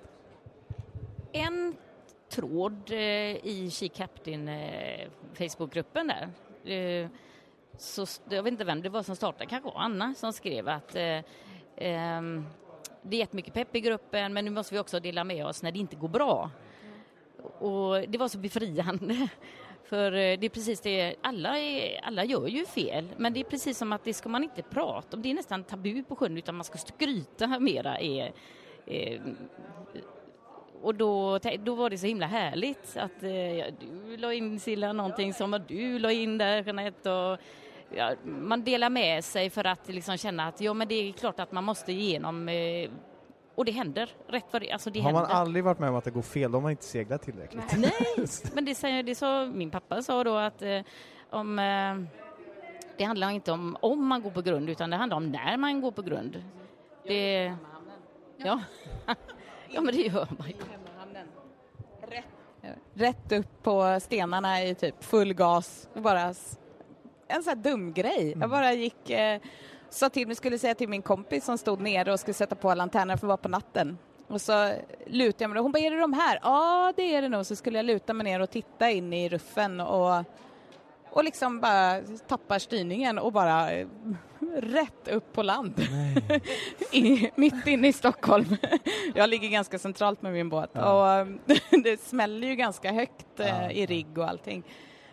En 1.33 1.77
tråd 2.29 2.90
eh, 2.90 3.47
i 3.47 3.71
She 3.73 3.88
Captain 3.88 4.49
eh, 4.49 5.09
Facebookgruppen 5.35 6.07
där. 6.07 6.29
Eh, 6.73 7.09
så, 7.77 8.07
jag 8.29 8.42
vet 8.42 8.53
inte 8.53 8.64
vem 8.64 8.83
det 8.83 8.88
var 8.88 9.03
som 9.03 9.16
startade, 9.16 9.47
kanske 9.47 9.71
Anna 9.75 10.14
som 10.14 10.33
skrev 10.33 10.68
att 10.68 10.94
eh, 10.94 11.21
ehm, 11.77 12.47
det 13.03 13.16
är 13.16 13.21
jättemycket 13.21 13.55
pepp 13.55 13.77
i 13.77 13.81
gruppen 13.81 14.33
men 14.33 14.44
nu 14.44 14.51
måste 14.51 14.75
vi 14.75 14.81
också 14.81 15.01
dela 15.01 15.25
med 15.25 15.47
oss 15.47 15.62
när 15.62 15.73
det 15.73 15.79
inte 15.79 15.97
går 15.97 16.09
bra. 16.09 16.51
Och 17.59 18.09
det 18.09 18.18
var 18.18 18.29
så 18.29 18.38
befriande. 18.38 19.29
För 19.85 20.11
det 20.11 20.47
är 20.47 20.49
precis 20.49 20.81
det, 20.81 21.16
alla, 21.21 21.59
är, 21.59 22.01
alla 22.05 22.25
gör 22.25 22.47
ju 22.47 22.66
fel, 22.66 23.09
men 23.16 23.33
det 23.33 23.40
är 23.40 23.44
precis 23.44 23.79
som 23.79 23.92
att 23.92 24.05
det 24.05 24.14
ska 24.14 24.29
man 24.29 24.44
inte 24.44 24.62
prata 24.62 25.16
om. 25.16 25.23
Det 25.23 25.31
är 25.31 25.35
nästan 25.35 25.64
tabu 25.64 26.03
på 26.03 26.16
sjön, 26.16 26.38
utan 26.38 26.55
man 26.55 26.64
ska 26.64 26.79
skryta 26.79 27.59
mera. 27.59 27.99
Är, 27.99 28.33
är, 28.88 29.20
och 30.83 30.94
då, 30.94 31.38
då 31.59 31.74
var 31.74 31.90
det 31.90 31.98
så 31.98 32.07
himla 32.07 32.27
härligt 32.27 32.96
att 32.96 33.22
eh, 33.22 33.74
du 33.81 34.16
la 34.16 34.33
in 34.33 34.61
Silla 34.61 34.92
någonting 34.92 35.35
som 35.35 35.61
du 35.68 35.98
la 35.98 36.12
in 36.12 36.38
där 36.38 36.62
Jeanette 36.62 37.11
och 37.12 37.38
ja, 37.96 38.12
man 38.24 38.64
delar 38.64 38.90
med 38.90 39.24
sig 39.24 39.51
för 39.51 39.66
att 39.66 39.88
liksom 39.88 40.16
känna 40.16 40.46
att 40.46 40.61
ja, 40.61 40.74
men 40.74 40.88
det 40.88 40.94
är 40.94 41.12
klart 41.12 41.40
att 41.40 41.53
man 41.53 41.64
måste 41.64 41.92
igenom 41.92 42.48
eh, 42.48 42.90
och 43.55 43.64
det 43.64 43.72
händer 43.72 44.11
rätt 44.27 44.44
vad 44.51 44.62
det, 44.62 44.72
alltså 44.72 44.90
det 44.90 45.01
Har 45.01 45.11
händer. 45.12 45.29
man 45.29 45.37
aldrig 45.37 45.64
varit 45.64 45.79
med 45.79 45.90
om 45.90 45.96
att 45.96 46.05
det 46.05 46.11
går 46.11 46.22
fel, 46.22 46.53
då 46.53 46.57
har 46.59 46.62
man 46.62 46.70
inte 46.70 46.85
seglat 46.85 47.22
tillräckligt. 47.22 47.77
Nej, 47.77 48.27
men 48.55 48.64
det 48.64 48.74
säger 48.74 49.03
det 49.03 49.14
så 49.14 49.46
min 49.46 49.70
pappa 49.70 50.03
sa 50.03 50.24
då 50.24 50.37
att 50.37 50.62
eh, 50.62 50.81
om 51.31 51.59
eh, 51.59 52.18
det 52.96 53.05
handlar 53.05 53.31
inte 53.31 53.53
om 53.53 53.77
om 53.81 54.07
man 54.07 54.22
går 54.22 54.31
på 54.31 54.42
grund 54.42 54.70
utan 54.70 54.90
det 54.90 54.96
handlar 54.96 55.16
om 55.16 55.31
när 55.33 55.57
man 55.57 55.81
går 55.81 55.90
på 55.90 56.03
grund. 56.03 56.42
Det, 57.07 57.55
ja. 58.38 58.61
ja, 59.68 59.81
men 59.81 59.94
det 59.94 60.03
gör 60.03 60.29
man 60.38 60.48
ju. 60.48 60.55
Rätt, 62.01 62.24
rätt 62.94 63.33
upp 63.33 63.62
på 63.62 64.01
stenarna 64.01 64.62
i 64.64 64.74
typ 64.74 65.05
full 65.05 65.35
gas, 65.35 65.88
bara 65.94 66.35
en 67.29 67.42
sån 67.42 67.48
här 67.48 67.55
dum 67.55 67.92
grej. 67.92 68.27
Mm. 68.27 68.40
Jag 68.40 68.51
bara 68.51 68.72
gick, 68.72 69.11
eh, 69.11 69.40
sa 69.90 70.09
till 70.11 70.27
mig, 70.27 70.37
skulle 70.37 70.59
säga 70.59 70.74
till 70.74 70.88
min 70.88 71.03
kompis 71.03 71.44
som 71.44 71.59
stod 71.59 71.81
nere 71.81 72.12
och 72.12 72.20
skulle 72.20 72.35
sätta 72.35 72.55
på 72.55 72.74
lanternorna 72.74 73.16
för 73.16 73.27
att 73.27 73.29
vara 73.29 73.37
på 73.37 73.48
natten. 73.48 73.98
Och 74.27 74.40
så 74.40 74.72
lutade 75.07 75.44
jag 75.44 75.51
mig 75.51 75.59
och 75.59 75.62
hon 75.62 75.72
bara, 75.72 75.79
är 75.79 75.90
det 75.90 76.01
de 76.01 76.12
här? 76.12 76.38
Ja, 76.42 76.92
det 76.96 77.14
är 77.14 77.22
det 77.22 77.29
nog. 77.29 77.46
Så 77.46 77.57
skulle 77.57 77.79
jag 77.79 77.87
luta 77.87 78.12
mig 78.12 78.24
ner 78.24 78.40
och 78.40 78.51
titta 78.51 78.90
in 78.90 79.12
i 79.12 79.29
ruffen 79.29 79.81
och, 79.81 80.24
och 81.11 81.24
liksom 81.24 81.61
bara 81.61 82.01
tappa 82.29 82.59
styrningen 82.59 83.18
och 83.18 83.33
bara 83.33 83.70
rätt 84.57 85.09
upp 85.09 85.33
på 85.33 85.42
land. 85.42 85.81
I, 86.92 87.31
mitt 87.35 87.66
inne 87.66 87.88
i 87.88 87.92
Stockholm. 87.92 88.57
jag 89.14 89.31
ligger 89.31 89.48
ganska 89.48 89.79
centralt 89.79 90.22
med 90.22 90.33
min 90.33 90.48
båt 90.48 90.70
ja. 90.72 91.20
och 91.20 91.27
det 91.83 92.01
smäller 92.01 92.48
ju 92.48 92.55
ganska 92.55 92.92
högt 92.92 93.40
eh, 93.40 93.48
ja. 93.48 93.70
i 93.70 93.87
rigg 93.87 94.18
och 94.18 94.29
allting. 94.29 94.64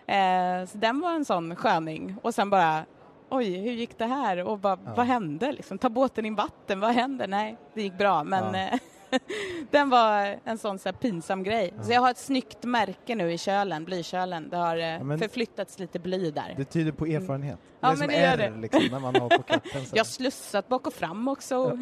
Eh, 0.08 0.66
så 0.66 0.78
den 0.78 1.02
var 1.02 1.14
en 1.14 1.26
sån 1.26 1.56
sköning. 1.56 2.16
Och 2.22 2.34
sen 2.36 2.50
bara, 2.50 2.86
oj, 3.30 3.58
hur 3.58 3.72
gick 3.72 3.98
det 3.98 4.06
här? 4.06 4.44
Och 4.44 4.60
bara, 4.60 4.78
ja. 4.86 4.94
vad 4.96 5.06
hände? 5.06 5.52
Liksom, 5.52 5.78
ta 5.78 5.90
båten 5.90 6.26
i 6.26 6.30
vatten, 6.30 6.80
vad 6.80 6.92
händer? 6.92 7.28
Nej, 7.28 7.58
det 7.74 7.82
gick 7.82 7.98
bra, 7.98 8.24
men. 8.24 8.56
Eh, 8.56 8.80
den 9.72 9.90
var 9.90 10.40
en 10.44 10.58
sån 10.58 10.80
så 10.80 10.94
pinsam 10.94 11.44
grej. 11.44 11.74
Ja. 11.78 11.84
Så 11.84 11.92
jag 11.92 12.02
har 12.02 12.12
ett 12.12 12.18
snyggt 12.18 12.64
märke 12.64 13.16
nu 13.16 13.32
i 13.32 13.38
kölen, 13.38 13.86
blykölen. 13.86 14.50
Det 14.50 14.58
har 14.58 14.78
eh, 14.78 14.86
ja, 14.86 15.18
förflyttats 15.18 15.80
lite 15.80 16.00
bly 16.00 16.32
där. 16.32 16.54
Det 16.58 16.66
tyder 16.66 16.92
på 16.92 17.06
erfarenhet. 17.06 17.60
Mm. 17.60 17.76
Ja, 17.80 17.90
det 17.90 17.96
är 17.96 18.00
men 18.00 18.08
det 18.08 18.22
gör 18.22 18.38
det. 18.38 18.62
Liksom, 18.62 18.88
när 18.92 19.00
man 19.00 19.16
har 19.16 19.30
på 19.30 19.44
kappen. 19.44 19.82
Jag 19.94 20.00
har 20.00 20.06
slussat 20.06 20.68
bak 20.68 20.88
och 20.88 20.94
fram 20.94 21.28
också. 21.28 21.80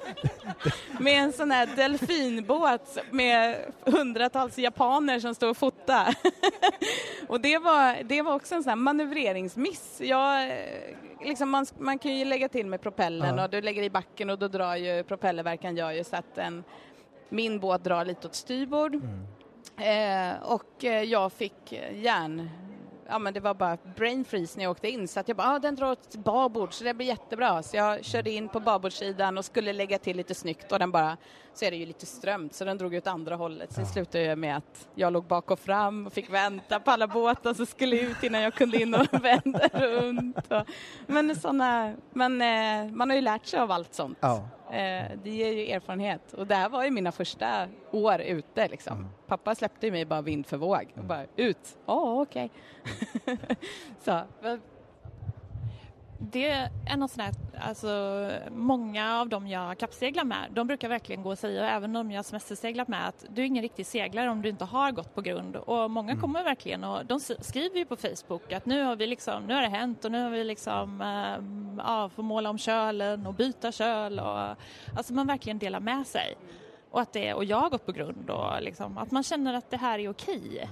med 0.98 1.22
en 1.22 1.32
sån 1.32 1.50
här 1.50 1.68
delfinbåt 1.76 2.98
med 3.10 3.56
hundratals 3.84 4.58
japaner 4.58 5.20
som 5.20 5.34
står 5.34 5.50
och 5.50 5.56
fotar. 5.56 6.14
och 7.26 7.40
det 7.40 7.58
var, 7.58 8.02
det 8.02 8.22
var 8.22 8.34
också 8.34 8.54
en 8.54 8.62
sån 8.62 8.70
här 8.70 8.76
manövreringsmiss. 8.76 10.00
Jag, 10.00 10.52
liksom 11.22 11.50
man, 11.50 11.66
man 11.78 11.98
kan 11.98 12.16
ju 12.16 12.24
lägga 12.24 12.48
till 12.48 12.66
med 12.66 12.80
propellen 12.80 13.36
ja. 13.36 13.44
och 13.44 13.50
du 13.50 13.60
lägger 13.60 13.82
i 13.82 13.90
backen 13.90 14.30
och 14.30 14.38
då 14.38 14.48
drar 14.48 14.76
ju 14.76 15.02
propellerverkan 15.02 15.76
gör 15.76 15.90
ju 15.90 16.04
så 16.04 16.16
att 16.16 16.38
en, 16.38 16.64
min 17.28 17.60
båt 17.60 17.84
drar 17.84 18.04
lite 18.04 18.26
åt 18.26 18.34
styrbord. 18.34 18.94
Mm. 18.94 19.26
Eh, 19.76 20.42
och 20.42 20.84
eh, 20.84 21.02
jag 21.02 21.32
fick 21.32 21.72
järn 21.92 22.50
ja 23.10 23.18
men 23.18 23.34
det 23.34 23.40
var 23.40 23.54
bara 23.54 23.78
brain 23.96 24.24
freeze 24.24 24.58
när 24.58 24.64
jag 24.64 24.70
åkte 24.70 24.88
in 24.88 25.08
så 25.08 25.20
att 25.20 25.28
jag 25.28 25.36
bara, 25.36 25.48
ah, 25.48 25.58
den 25.58 25.76
drar 25.76 25.90
åt 25.90 26.16
babord 26.16 26.72
så 26.72 26.84
det 26.84 26.94
blir 26.94 27.06
jättebra. 27.06 27.62
Så 27.62 27.76
jag 27.76 28.04
körde 28.04 28.30
in 28.30 28.48
på 28.48 28.60
babordssidan 28.60 29.38
och 29.38 29.44
skulle 29.44 29.72
lägga 29.72 29.98
till 29.98 30.16
lite 30.16 30.34
snyggt 30.34 30.72
och 30.72 30.78
den 30.78 30.90
bara, 30.90 31.16
så 31.60 31.66
är 31.66 31.70
det 31.70 31.76
ju 31.76 31.86
lite 31.86 32.06
strömt 32.06 32.54
så 32.54 32.64
den 32.64 32.78
drog 32.78 32.94
åt 32.94 33.06
andra 33.06 33.36
hållet. 33.36 33.72
Sen 33.72 33.84
ja. 33.84 33.90
slutade 33.90 34.24
jag 34.24 34.38
med 34.38 34.56
att 34.56 34.88
jag 34.94 35.12
låg 35.12 35.24
bak 35.24 35.50
och 35.50 35.58
fram 35.58 36.06
och 36.06 36.12
fick 36.12 36.30
vänta 36.30 36.80
på 36.80 36.90
alla 36.90 37.06
båtar 37.06 37.54
som 37.54 37.66
skulle 37.66 38.00
ut 38.00 38.22
innan 38.22 38.42
jag 38.42 38.54
kunde 38.54 38.82
in 38.82 38.94
och 38.94 39.06
vända 39.24 39.68
runt. 39.72 40.52
Och, 40.52 40.62
men 41.06 41.36
såna, 41.36 41.94
men 42.10 42.42
eh, 42.42 42.92
man 42.92 43.10
har 43.10 43.16
ju 43.16 43.22
lärt 43.22 43.46
sig 43.46 43.60
av 43.60 43.70
allt 43.70 43.94
sånt. 43.94 44.18
Ja. 44.20 44.48
Eh, 44.70 45.10
det 45.22 45.30
ger 45.30 45.52
ju 45.52 45.70
erfarenhet 45.70 46.32
och 46.32 46.46
det 46.46 46.54
här 46.54 46.68
var 46.68 46.84
ju 46.84 46.90
mina 46.90 47.12
första 47.12 47.68
år 47.90 48.20
ute 48.20 48.68
liksom. 48.68 48.98
Mm. 48.98 49.10
Pappa 49.26 49.54
släppte 49.54 49.90
mig 49.90 50.04
bara 50.04 50.22
vind 50.22 50.46
för 50.46 50.56
våg 50.56 50.86
och 50.90 50.96
mm. 50.96 51.08
bara 51.08 51.26
ut. 51.36 51.78
Ja, 51.86 51.94
oh, 51.94 52.22
okej. 52.22 52.50
Okay. 53.14 53.36
så, 54.04 54.20
det 56.20 56.48
är 56.48 56.70
av 57.02 57.08
sådana 57.08 57.32
alltså 57.60 58.30
många 58.50 59.20
av 59.20 59.28
dem 59.28 59.48
jag 59.48 59.78
kappseglar 59.78 60.24
med, 60.24 60.48
de 60.50 60.66
brukar 60.66 60.88
verkligen 60.88 61.22
gå 61.22 61.30
och 61.30 61.38
säga, 61.38 61.70
även 61.70 61.96
om 61.96 62.10
jag 62.10 62.24
semesterseglat 62.24 62.88
med, 62.88 63.08
att 63.08 63.24
du 63.28 63.42
är 63.42 63.46
ingen 63.46 63.62
riktig 63.62 63.86
seglare 63.86 64.30
om 64.30 64.42
du 64.42 64.48
inte 64.48 64.64
har 64.64 64.92
gått 64.92 65.14
på 65.14 65.20
grund. 65.20 65.56
Och 65.56 65.90
många 65.90 66.10
mm. 66.10 66.20
kommer 66.20 66.44
verkligen 66.44 66.84
och 66.84 67.06
de 67.06 67.20
skriver 67.20 67.76
ju 67.76 67.84
på 67.84 67.96
Facebook 67.96 68.52
att 68.52 68.66
nu 68.66 68.82
har 68.82 68.96
vi 68.96 69.06
liksom, 69.06 69.46
nu 69.46 69.54
har 69.54 69.62
det 69.62 69.68
hänt 69.68 70.04
och 70.04 70.12
nu 70.12 70.22
har 70.22 70.30
vi 70.30 70.44
liksom, 70.44 71.00
äh, 71.00 71.84
ja, 71.86 72.08
får 72.08 72.22
måla 72.22 72.50
om 72.50 72.58
kölen 72.58 73.26
och 73.26 73.34
byta 73.34 73.72
köl 73.72 74.20
och 74.20 74.38
alltså 74.96 75.12
man 75.12 75.26
verkligen 75.26 75.58
delar 75.58 75.80
med 75.80 76.06
sig. 76.06 76.36
Och 76.90 77.00
att 77.00 77.12
det, 77.12 77.34
och 77.34 77.44
jag 77.44 77.56
har 77.56 77.70
gått 77.70 77.86
på 77.86 77.92
grund 77.92 78.30
och 78.30 78.62
liksom, 78.62 78.98
att 78.98 79.10
man 79.10 79.22
känner 79.22 79.54
att 79.54 79.70
det 79.70 79.76
här 79.76 79.98
är 79.98 80.08
okej. 80.08 80.68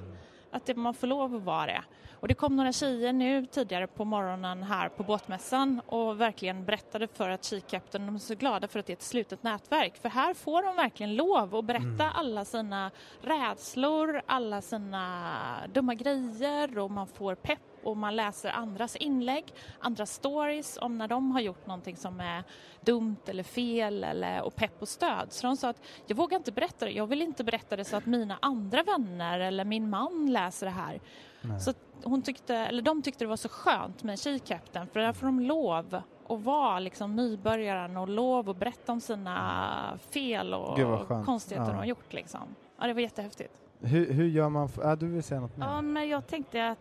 Att 0.51 0.67
det, 0.67 0.75
man 0.75 0.95
får 0.95 1.07
lov 1.07 1.35
att 1.35 1.43
vara 1.43 1.67
det. 1.67 1.83
Och 2.21 2.29
det 2.29 2.35
kom 2.35 2.57
några 2.57 2.73
tjejer 2.73 3.13
nu 3.13 3.47
tidigare 3.47 3.87
på 3.87 4.05
morgonen 4.05 4.63
här 4.63 4.89
på 4.89 5.03
båtmässan 5.03 5.81
och 5.87 6.21
verkligen 6.21 6.65
berättade 6.65 7.09
för 7.09 7.31
att 7.31 7.45
Kikapten, 7.45 8.07
de 8.07 8.15
är 8.15 8.19
så 8.19 8.35
glada 8.35 8.69
för 8.69 8.81
att 8.81 8.87
det 8.87 8.93
är 8.93 8.97
ett 8.97 9.03
slutet 9.03 9.43
nätverk. 9.43 9.97
För 9.97 10.09
här 10.09 10.35
får 10.35 10.63
de 10.63 10.77
verkligen 10.77 11.17
lov 11.17 11.57
att 11.57 11.65
berätta 11.65 12.05
mm. 12.05 12.13
alla 12.15 12.45
sina 12.45 12.91
rädslor, 13.23 14.23
alla 14.27 14.61
sina 14.61 15.67
dumma 15.75 15.95
grejer 15.95 16.79
och 16.79 16.91
man 16.91 17.07
får 17.07 17.35
pepp 17.35 17.59
och 17.83 17.97
man 17.97 18.17
läser 18.17 18.51
andras 18.51 18.97
inlägg, 18.97 19.45
andras 19.81 20.13
stories 20.13 20.79
om 20.81 20.99
när 20.99 21.09
de 21.09 21.33
har 21.33 21.41
gjort 21.41 21.67
någonting 21.67 21.97
som 21.97 22.21
är 22.21 22.45
dumt 22.81 23.17
eller 23.27 23.43
fel 23.43 24.05
eller, 24.05 24.43
och 24.43 24.57
pepp 24.57 24.83
och 24.83 24.89
stöd. 24.89 25.33
Så 25.33 25.47
de 25.47 25.57
sa 25.57 25.69
att 25.69 25.83
jag 26.07 26.17
vågar 26.17 26.37
inte 26.37 26.53
berätta 26.53 26.85
det, 26.85 26.91
jag 26.91 27.07
vill 27.07 27.23
inte 27.23 27.45
berätta 27.45 27.77
det 27.77 27.85
så 27.85 27.97
att 27.97 28.07
mina 28.07 28.39
andra 28.43 28.83
vänner 28.83 29.41
eller 29.41 29.65
min 29.65 29.91
man 29.91 30.33
läser 30.33 30.67
det 30.67 30.73
här. 30.73 31.01
Nej. 31.41 31.61
Så 31.61 31.73
hon 32.05 32.23
tyckte, 32.23 32.57
eller 32.57 32.83
de 32.83 33.03
tyckte 33.03 33.25
det 33.25 33.29
var 33.29 33.37
så 33.37 33.49
skönt 33.49 34.03
med 34.03 34.17
She-Captain 34.17 34.87
för 34.93 35.01
där 35.01 35.13
får 35.13 35.27
de 35.27 35.41
lov 35.41 36.03
att 36.29 36.41
vara 36.41 36.79
liksom 36.79 37.17
nybörjaren 37.17 37.97
och 37.97 38.09
lov 38.09 38.51
att 38.51 38.57
berätta 38.57 38.93
om 38.93 39.01
sina 39.01 39.99
fel 40.11 40.55
och 40.55 41.09
konstigheter 41.25 41.67
ja. 41.67 41.73
de 41.73 41.79
har 41.79 41.85
gjort. 41.85 42.13
Liksom. 42.13 42.41
Ja, 42.81 42.87
det 42.87 42.93
var 42.93 43.01
jättehäftigt. 43.01 43.61
Hur, 43.81 44.13
hur 44.13 44.29
gör 44.29 44.49
man? 44.49 44.69
För, 44.69 44.83
ja, 44.83 44.97
du 44.97 45.07
vill 45.07 45.23
säga 45.23 45.41
något 45.41 45.57
mer? 45.57 45.67
Ja, 45.67 45.81
men 45.81 46.09
jag 46.09 46.27
tänkte 46.27 46.69
att 46.69 46.79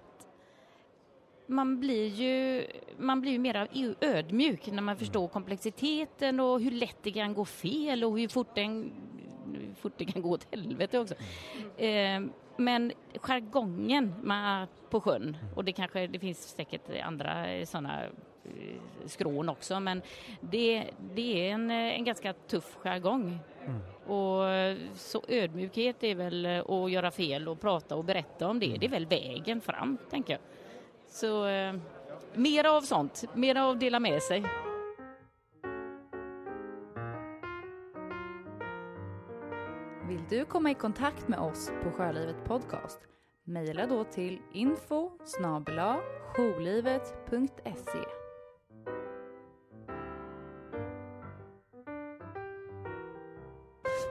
man 1.48 1.80
blir 1.80 2.08
ju, 2.08 2.68
man 2.98 3.22
blir 3.22 3.32
ju 3.32 3.40
mer 3.40 3.68
ödmjuk 4.02 4.68
när 4.68 4.82
man 4.82 4.98
förstår 4.98 5.28
komplexiteten 5.28 6.40
och 6.40 6.62
hur 6.62 6.72
lätt 6.72 6.98
det 7.02 7.12
kan 7.12 7.34
gå 7.34 7.46
fel 7.46 8.04
och 8.04 8.20
hur 8.20 8.28
fort, 8.28 8.56
den, 8.56 8.92
hur 9.54 9.74
fort 9.74 9.94
det 9.98 10.06
kan 10.06 10.22
gå 10.22 10.30
åt 10.30 10.48
helvete 10.52 11.00
också. 11.00 11.16
Mm. 11.78 12.24
Eh, 12.26 12.30
men 12.58 12.92
jargongen 13.22 14.14
på 14.90 15.02
sjön, 15.02 15.38
och 15.56 15.64
det 15.64 15.72
kanske 15.72 16.08
det 16.08 16.20
finns 16.20 16.38
säkert 16.38 16.82
andra 17.04 17.66
sådana 17.66 18.04
eh, 18.04 18.10
skrån 19.06 19.50
också, 19.50 19.80
men 19.80 20.02
det, 20.42 20.84
det 21.16 21.50
är 21.50 21.54
en, 21.54 21.72
en 21.72 22.06
ganska 22.06 22.34
tuff 22.34 22.76
jargong. 22.76 23.40
Mm. 23.66 23.80
Och 24.18 24.44
så 24.96 25.24
ödmjukhet 25.28 26.04
är 26.04 26.16
väl 26.16 26.46
att 26.46 26.92
göra 26.92 27.12
fel 27.12 27.48
och 27.48 27.62
prata 27.62 27.96
och 27.96 28.04
berätta 28.04 28.48
om 28.48 28.60
det, 28.60 28.78
det 28.80 28.86
är 28.86 28.90
väl 28.90 29.06
vägen 29.06 29.62
fram, 29.62 29.98
tänker 30.10 30.34
jag. 30.34 30.42
Så 31.08 31.48
eh, 31.48 31.74
mer 32.34 32.64
av 32.68 32.82
sånt, 32.82 33.24
mer 33.34 33.56
av 33.56 33.80
dela 33.80 34.00
med 34.00 34.22
sig. 34.22 34.44
Vill 40.30 40.40
du 40.40 40.46
komma 40.46 40.72
i 40.72 40.74
kontakt 40.74 41.28
med 41.28 41.40
oss 41.40 41.72
på 41.84 41.92
Sjölivet 41.92 42.36
Podcast? 42.46 43.00
Mejla 43.44 43.88
då 43.88 44.04
till 44.04 44.40
info 44.54 45.12
jourlivet.se 46.36 48.00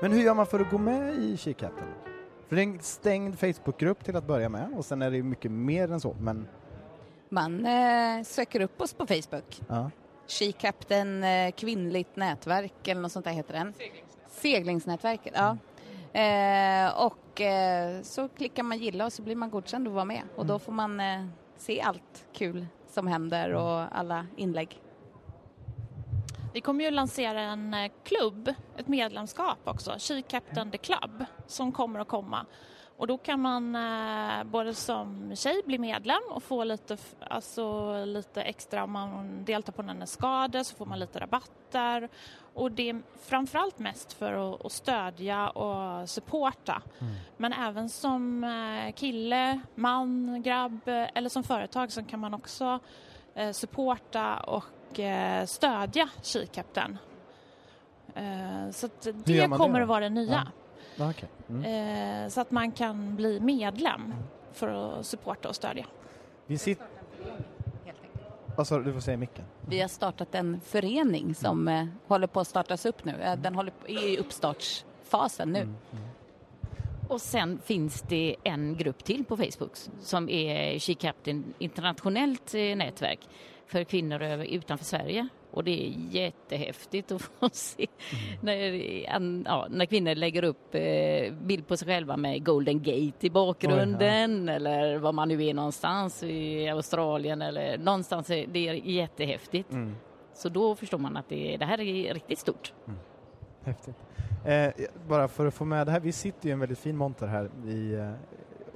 Men 0.03 0.13
hur 0.13 0.23
gör 0.23 0.35
man 0.35 0.47
för 0.47 0.61
att 0.61 0.71
gå 0.71 0.79
med 0.79 1.15
i 1.15 1.37
Kikkatten? 1.37 1.89
För 2.49 2.57
det 2.57 2.63
är 2.63 2.67
en 2.67 2.81
stängd 2.81 3.39
Facebookgrupp 3.39 4.05
till 4.05 4.17
att 4.17 4.27
börja 4.27 4.49
med 4.49 4.73
och 4.77 4.85
sen 4.85 5.03
är 5.03 5.11
det 5.11 5.23
mycket 5.23 5.51
mer 5.51 5.93
än 5.93 6.01
så, 6.01 6.17
men 6.21 6.49
man 7.29 7.67
eh, 7.67 8.23
söker 8.25 8.61
upp 8.61 8.81
oss 8.81 8.95
på 8.95 9.07
Facebook. 9.07 9.61
Ja. 9.69 9.91
She 10.27 10.53
Captain 10.53 11.25
eh, 11.25 11.53
kvinnligt 11.53 12.17
nätverk 12.17 12.89
eller 12.89 13.01
något 13.01 13.13
sånt 13.13 13.25
där 13.25 13.33
heter 13.33 13.55
den. 13.55 13.73
Seglings. 13.73 14.07
Seglingsnätverket, 14.29 15.33
ja. 15.37 15.45
Mm. 15.45 15.59
Eh, 16.17 17.05
och 17.07 17.41
eh, 17.41 18.03
så 18.03 18.29
klickar 18.29 18.63
man 18.63 18.79
gilla 18.79 19.05
och 19.05 19.13
så 19.13 19.23
blir 19.23 19.37
man 19.37 19.51
godkänd 19.51 19.89
att 19.89 19.95
vara 19.95 20.05
med 20.05 20.23
och 20.35 20.45
mm. 20.45 20.47
då 20.47 20.59
får 20.59 20.73
man 20.73 21.01
eh, 21.01 21.27
se 21.57 21.81
allt 21.81 22.27
kul 22.33 22.67
som 22.89 23.07
händer 23.07 23.51
mm. 23.51 23.63
och 23.63 23.99
alla 23.99 24.27
inlägg. 24.37 24.83
Vi 26.55 26.61
kommer 26.61 26.85
ju 26.85 26.91
lansera 26.91 27.41
en 27.41 27.77
klubb, 28.05 28.55
ett 28.77 28.89
medlemskap 28.89 29.59
också, 29.65 29.97
She 29.99 30.23
Captain 30.23 30.71
the 30.71 30.79
Club, 30.79 31.25
som 31.47 31.73
kommer 31.73 32.01
att 32.01 32.09
komma. 32.09 32.47
Och 32.97 33.07
då 33.07 33.19
kan 33.19 33.41
man 33.41 33.77
eh, 33.77 34.45
både 34.45 34.75
som 34.75 35.37
tjej 35.37 35.63
bli 35.67 35.79
medlem 35.79 36.23
och 36.31 36.43
få 36.43 36.65
lite, 36.65 36.97
alltså, 37.21 37.95
lite 38.05 38.43
extra 38.43 38.85
om 38.85 38.91
man 38.91 39.45
deltar 39.45 39.73
på 39.73 39.83
en 39.83 40.07
skada 40.07 40.65
så 40.65 40.77
får 40.77 40.87
man 40.87 40.99
lite 40.99 41.21
rabatter. 41.21 42.09
Och 42.55 42.73
det 42.73 42.91
är 42.91 43.03
framförallt 43.21 43.79
mest 43.79 44.13
för 44.13 44.55
att, 44.55 44.67
att 44.67 44.73
stödja 44.73 45.49
och 45.49 46.09
supporta. 46.09 46.83
Mm. 46.99 47.15
Men 47.37 47.53
även 47.53 47.89
som 47.89 48.45
eh, 48.45 48.93
kille, 48.93 49.61
man, 49.75 50.43
grabb 50.43 50.81
eller 50.87 51.29
som 51.29 51.43
företag 51.43 51.93
så 51.93 52.03
kan 52.03 52.21
man 52.21 52.35
också 52.35 52.79
eh, 53.35 53.53
supporta 53.53 54.37
och 54.37 55.01
eh, 55.01 55.47
stödja 55.47 56.09
Kikapten. 56.23 56.99
Eh, 58.15 58.71
så 58.71 58.89
det 59.03 59.49
kommer 59.49 59.79
det 59.79 59.83
att 59.83 59.89
vara 59.89 60.01
det 60.01 60.11
nya. 60.11 60.33
Ja. 60.33 60.66
Okay. 61.01 61.29
Mm. 61.49 62.25
Eh, 62.25 62.29
så 62.29 62.41
att 62.41 62.51
man 62.51 62.73
kan 62.73 63.17
bli 63.17 63.41
medlem 63.41 64.15
för 64.53 64.69
att 64.69 65.07
supporta 65.07 65.49
och 65.49 65.57
stödja. 65.57 65.87
Vi 66.47 66.59
sitter... 66.59 66.87
Sa 68.65 68.79
du? 68.79 68.93
Får 68.93 69.01
säga 69.01 69.17
micken. 69.17 69.45
Vi 69.69 69.81
har 69.81 69.89
startat 69.89 70.35
en 70.35 70.61
förening 70.61 71.35
som 71.35 71.69
mm. 71.69 71.89
håller 72.07 72.27
på 72.27 72.41
att 72.41 72.49
startas 72.49 72.87
upp 72.87 73.05
nu. 73.05 73.13
Eh, 73.13 73.37
den 73.37 73.55
håller 73.55 73.71
på, 73.71 73.89
är 73.89 74.09
i 74.09 74.19
uppstartsfasen 74.19 75.53
nu. 75.53 75.61
Mm. 75.61 75.75
Mm. 75.93 76.05
Och 77.09 77.21
sen 77.21 77.59
finns 77.65 78.03
det 78.03 78.37
en 78.45 78.77
grupp 78.77 79.05
till 79.05 79.25
på 79.25 79.37
Facebook 79.37 79.73
som 80.01 80.29
är 80.29 80.79
She 80.79 80.95
Captain 80.95 81.55
internationellt 81.59 82.53
nätverk 82.53 83.29
för 83.67 83.85
kvinnor 83.85 84.23
utanför 84.45 84.85
Sverige 84.85 85.29
och 85.51 85.65
det 85.65 85.87
är 85.87 85.93
jättehäftigt 86.11 87.13
att 87.13 87.23
få 87.41 87.49
se 87.53 87.87
mm. 88.13 88.39
när, 88.41 88.57
ja, 89.45 89.67
när 89.71 89.87
kvinnor 89.87 90.15
lägger 90.15 90.45
upp 90.45 90.75
eh, 90.75 91.33
bild 91.33 91.67
på 91.67 91.77
sig 91.77 91.89
själva 91.89 92.17
med 92.17 92.45
Golden 92.45 92.79
Gate 92.79 93.27
i 93.27 93.31
bakgrunden 93.31 94.41
Oj, 94.41 94.47
ja. 94.47 94.53
eller 94.53 94.99
var 94.99 95.13
man 95.13 95.29
nu 95.29 95.45
är 95.45 95.55
någonstans 95.55 96.23
i 96.23 96.69
Australien 96.69 97.43
eller 97.43 97.79
någonstans. 97.79 98.27
Det 98.27 98.69
är 98.69 98.75
jättehäftigt. 98.75 99.73
Mm. 99.73 99.97
Så 100.35 100.49
då 100.49 100.75
förstår 100.75 100.99
man 100.99 101.17
att 101.17 101.29
det, 101.29 101.57
det 101.57 101.65
här 101.65 101.81
är 101.81 102.15
riktigt 102.15 102.39
stort. 102.39 102.73
Mm. 102.87 102.99
Häftigt. 103.65 103.97
Eh, 104.45 104.87
bara 105.09 105.29
för 105.29 105.47
att 105.47 105.55
få 105.55 105.65
med 105.65 105.87
det 105.87 105.93
här, 105.93 106.01
vi 106.01 106.13
sitter 106.13 106.45
ju 106.45 106.51
i 106.51 106.53
en 106.53 106.61
väldigt 106.61 106.79
fin 106.79 106.97
monter 106.97 107.27
här 107.27 107.51
i, 107.67 107.95
eh, 107.95 108.11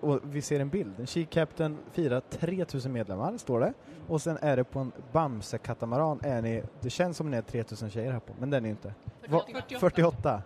och 0.02 0.20
vi 0.22 0.42
ser 0.42 0.60
en 0.60 0.68
bild. 0.68 1.08
She 1.08 1.24
Captain 1.24 1.78
firar 1.92 2.20
3000 2.20 2.92
medlemmar, 2.92 3.36
står 3.36 3.60
det. 3.60 3.72
Och 4.08 4.22
sen 4.22 4.38
är 4.40 4.56
det 4.56 4.64
på 4.64 4.78
en 4.78 4.92
Bamse-katamaran 5.12 6.20
är 6.22 6.42
ni, 6.42 6.62
det 6.80 6.90
känns 6.90 7.16
som 7.16 7.30
ni 7.30 7.36
är 7.36 7.42
3000 7.42 7.90
tjejer 7.90 8.12
här 8.12 8.20
på, 8.20 8.32
men 8.38 8.50
det 8.50 8.56
är 8.56 8.60
ni 8.60 8.68
inte. 8.68 8.94
48. 9.20 9.78
48. 9.80 10.42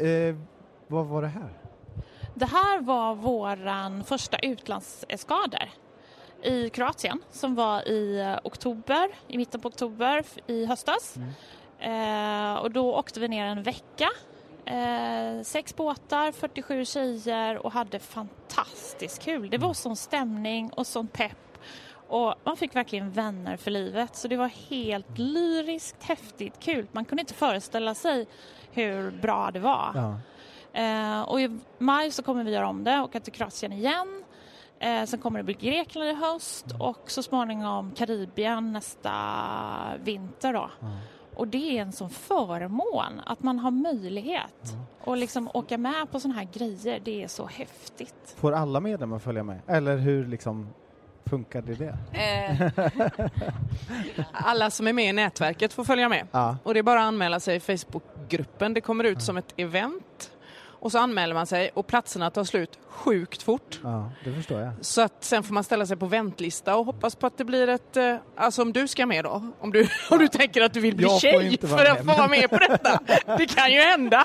Eh, 0.00 0.36
vad 0.86 1.06
var 1.06 1.22
det 1.22 1.28
här? 1.28 1.48
Det 2.34 2.46
här 2.46 2.80
var 2.80 3.14
våran 3.14 4.04
första 4.04 4.38
utlandseskader 4.38 5.70
i 6.42 6.70
Kroatien 6.70 7.20
som 7.30 7.54
var 7.54 7.88
i 7.88 8.20
eh, 8.20 8.38
oktober, 8.44 9.08
i 9.28 9.36
mitten 9.36 9.60
på 9.60 9.68
oktober 9.68 10.24
i 10.46 10.66
höstas. 10.66 11.16
Mm. 11.16 11.30
Eh, 12.54 12.56
och 12.56 12.70
då 12.70 12.94
åkte 12.94 13.20
vi 13.20 13.28
ner 13.28 13.46
en 13.46 13.62
vecka 13.62 14.08
Eh, 14.66 15.42
sex 15.42 15.76
båtar, 15.76 16.32
47 16.32 16.84
tjejer 16.84 17.66
och 17.66 17.72
hade 17.72 17.98
fantastiskt 17.98 19.22
kul. 19.22 19.50
Det 19.50 19.58
var 19.58 19.74
sån 19.74 19.96
stämning 19.96 20.70
och 20.70 20.86
sån 20.86 21.06
pepp 21.06 21.36
och 22.08 22.34
man 22.44 22.56
fick 22.56 22.76
verkligen 22.76 23.10
vänner 23.10 23.56
för 23.56 23.70
livet. 23.70 24.16
Så 24.16 24.28
det 24.28 24.36
var 24.36 24.48
helt 24.48 25.18
lyriskt, 25.18 26.02
häftigt, 26.02 26.60
kul. 26.60 26.86
Man 26.92 27.04
kunde 27.04 27.20
inte 27.20 27.34
föreställa 27.34 27.94
sig 27.94 28.26
hur 28.72 29.10
bra 29.10 29.50
det 29.50 29.60
var. 29.60 29.92
Ja. 29.94 30.20
Eh, 30.80 31.22
och 31.22 31.40
i 31.40 31.58
maj 31.78 32.10
så 32.10 32.22
kommer 32.22 32.44
vi 32.44 32.50
göra 32.50 32.68
om 32.68 32.84
det 32.84 32.98
och 32.98 33.04
åka 33.04 33.20
till 33.20 33.32
Kroatien 33.32 33.72
igen. 33.72 34.24
Eh, 34.78 35.04
sen 35.04 35.18
kommer 35.18 35.38
det 35.38 35.44
bli 35.44 35.54
Grekland 35.54 36.08
i 36.08 36.14
höst 36.14 36.66
och 36.80 37.10
så 37.10 37.22
småningom 37.22 37.90
Karibien 37.90 38.72
nästa 38.72 39.12
vinter 40.04 40.52
då. 40.52 40.70
Och 41.36 41.48
det 41.48 41.78
är 41.78 41.82
en 41.82 41.92
sån 41.92 42.10
förmån 42.10 43.20
att 43.26 43.42
man 43.42 43.58
har 43.58 43.70
möjlighet 43.70 44.76
att 45.06 45.18
liksom 45.18 45.50
åka 45.54 45.78
med 45.78 46.10
på 46.10 46.20
såna 46.20 46.34
här 46.34 46.48
grejer. 46.52 47.00
Det 47.04 47.22
är 47.22 47.28
så 47.28 47.46
häftigt. 47.46 48.36
Får 48.36 48.52
alla 48.52 48.80
medlemmar 48.80 49.18
följa 49.18 49.42
med? 49.42 49.60
Eller 49.66 49.96
hur 49.96 50.26
liksom 50.26 50.68
funkade 51.26 51.74
det? 51.74 51.96
Eh, 52.18 52.70
Alla 54.32 54.70
som 54.70 54.86
är 54.86 54.92
med 54.92 55.08
i 55.08 55.12
nätverket 55.12 55.72
får 55.72 55.84
följa 55.84 56.08
med. 56.08 56.26
Ja. 56.30 56.56
Och 56.62 56.74
det 56.74 56.80
är 56.80 56.82
bara 56.82 57.00
att 57.00 57.06
anmäla 57.06 57.40
sig 57.40 57.56
i 57.56 57.60
Facebookgruppen. 57.60 58.74
Det 58.74 58.80
kommer 58.80 59.04
ut 59.04 59.22
som 59.22 59.36
ett 59.36 59.54
event. 59.56 60.30
Och 60.84 60.92
så 60.92 60.98
anmäler 60.98 61.34
man 61.34 61.46
sig 61.46 61.70
och 61.74 61.86
platserna 61.86 62.30
tar 62.30 62.44
slut 62.44 62.78
sjukt 62.88 63.42
fort. 63.42 63.80
ja, 63.82 64.10
det 64.24 64.32
förstår 64.32 64.60
jag. 64.60 64.72
Så 64.80 65.00
att 65.02 65.24
sen 65.24 65.42
får 65.42 65.54
man 65.54 65.64
ställa 65.64 65.86
sig 65.86 65.96
på 65.96 66.06
väntlista 66.06 66.76
och 66.76 66.84
hoppas 66.86 67.14
på 67.16 67.26
att 67.26 67.38
det 67.38 67.44
blir 67.44 67.68
ett... 67.68 67.96
eh, 67.96 68.16
Alltså 68.36 68.62
om 68.62 68.72
du 68.72 68.88
ska 68.88 69.06
med 69.06 69.24
då? 69.24 69.42
Om 69.60 69.72
du, 69.72 69.88
om 70.10 70.18
du 70.18 70.28
tänker 70.28 70.62
att 70.62 70.72
du 70.74 70.80
vill 70.80 70.96
bli 70.96 71.06
Jag 71.06 71.20
tjej 71.20 71.58
för 71.60 71.84
att 71.90 71.98
få 71.98 72.04
vara 72.04 72.28
med 72.28 72.50
på 72.50 72.56
detta. 72.58 73.00
Det 73.38 73.46
kan 73.46 73.72
ju 73.72 73.80
hända. 73.80 74.24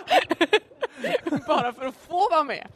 Bara 1.47 1.73
för 1.73 1.85
att 1.85 1.95
få 1.95 2.29
vara 2.31 2.43
med. 2.43 2.67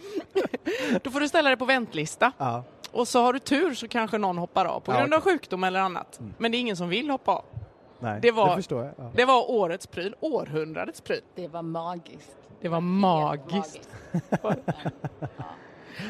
Då 1.04 1.12
får 1.12 1.20
du 1.20 1.28
ställa 1.28 1.50
dig 1.50 1.58
på 1.58 1.66
väntlista. 1.66 2.32
Ja. 2.38 2.64
Och 2.92 3.08
så 3.08 3.22
har 3.22 3.34
du 3.34 3.40
tur 3.40 3.74
så 3.74 3.88
kanske 3.88 4.18
någon 4.18 4.38
hoppar 4.38 4.66
av 4.66 4.80
på 4.80 4.92
Ja, 4.92 5.00
grund 5.00 5.14
av 5.14 5.22
sjukdom 5.22 5.64
eller 5.64 5.80
annat. 5.80 6.20
Men 6.38 6.52
det 6.52 6.58
är 6.58 6.60
ingen 6.60 6.78
som 6.78 6.90
vill 6.90 7.10
hoppa 7.10 7.32
av. 7.32 7.46
Nej, 8.00 8.20
Det 8.22 8.32
var- 8.32 8.56
förstår 8.56 8.84
jag. 8.86 8.94
Ja. 8.98 9.12
Det 9.16 9.26
var 9.26 9.52
årets 9.52 9.88
pryl, 9.88 10.16
århundradets 10.20 11.02
pryl. 11.02 11.22
det 11.36 11.48
var 11.48 11.62
magiskt. 11.62 12.36
Det 12.64 12.70
var 12.70 12.82
magiskt. 12.82 13.90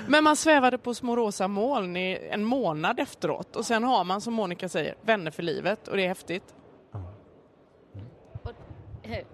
Men 0.08 0.24
man 0.24 0.36
svävade 0.36 0.78
på 0.78 0.94
små 0.94 1.16
rosa 1.16 1.48
moln 1.48 1.98
i 1.98 2.28
en 2.32 2.46
månad 2.46 3.00
efteråt 3.00 3.56
och 3.56 3.66
sen 3.66 3.84
har 3.84 4.04
man 4.04 4.22
som 4.22 4.34
Monica 4.34 4.70
säger 4.70 4.96
vänner 5.02 5.32
för 5.32 5.44
livet 5.44 5.88
och 5.88 5.98
det 5.98 6.04
är 6.04 6.08
häftigt. 6.08 6.56
Eh, 9.04 9.26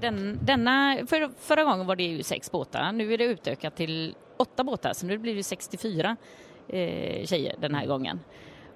den, 0.00 0.38
denna, 0.42 0.98
för, 1.06 1.30
förra 1.38 1.64
gången 1.64 1.86
var 1.86 1.96
det 1.96 2.04
ju 2.04 2.22
sex 2.22 2.50
båtar, 2.50 2.92
nu 2.92 3.14
är 3.14 3.18
det 3.18 3.24
utökat 3.24 3.76
till 3.76 4.14
åtta 4.36 4.64
båtar 4.64 4.92
så 4.92 5.06
nu 5.06 5.18
blir 5.18 5.34
det 5.34 5.42
64 5.42 6.16
eh, 6.68 7.26
tjejer 7.26 7.56
den 7.58 7.74
här 7.74 7.86
gången. 7.86 8.20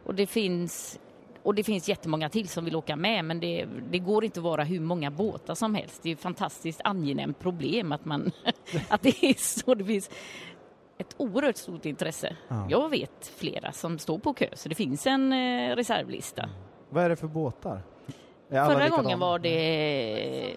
Och 0.05 0.14
det 0.14 0.27
finns 0.27 0.98
och 1.49 1.55
det 1.55 1.65
finns 1.65 1.89
jättemånga 1.89 2.29
till 2.29 2.49
som 2.49 2.65
vill 2.65 2.77
åka 2.77 2.97
med 2.97 3.25
men 3.25 3.41
det, 3.41 3.67
det 3.91 3.99
går 3.99 4.25
inte 4.25 4.41
att 4.41 4.45
vara 4.45 4.65
hur 4.65 4.81
många 4.81 5.11
båtar 5.11 5.55
som 5.55 5.75
helst. 5.75 6.03
Det 6.03 6.09
är 6.09 6.13
ett 6.13 6.21
fantastiskt 6.21 6.81
angenämt 6.85 7.39
problem 7.39 7.93
att, 7.93 8.05
man, 8.05 8.31
att 8.89 9.03
det 9.03 9.25
är 9.25 9.35
så. 9.35 9.75
Det 9.75 9.85
finns 9.85 10.11
ett 10.99 11.15
oerhört 11.17 11.57
stort 11.57 11.85
intresse. 11.85 12.37
Ja. 12.49 12.67
Jag 12.71 12.89
vet 12.89 13.33
flera 13.37 13.73
som 13.73 13.99
står 13.99 14.19
på 14.19 14.35
kö 14.35 14.47
så 14.53 14.69
det 14.69 14.75
finns 14.75 15.07
en 15.07 15.33
eh, 15.33 15.77
reservlista. 15.77 16.49
Vad 16.91 17.05
är 17.05 17.09
det 17.09 17.17
för 17.17 17.27
båtar? 17.27 17.83
Är 18.51 18.67
Förra 18.67 18.89
gången 18.89 19.19
var 19.19 19.39
det 19.39 20.55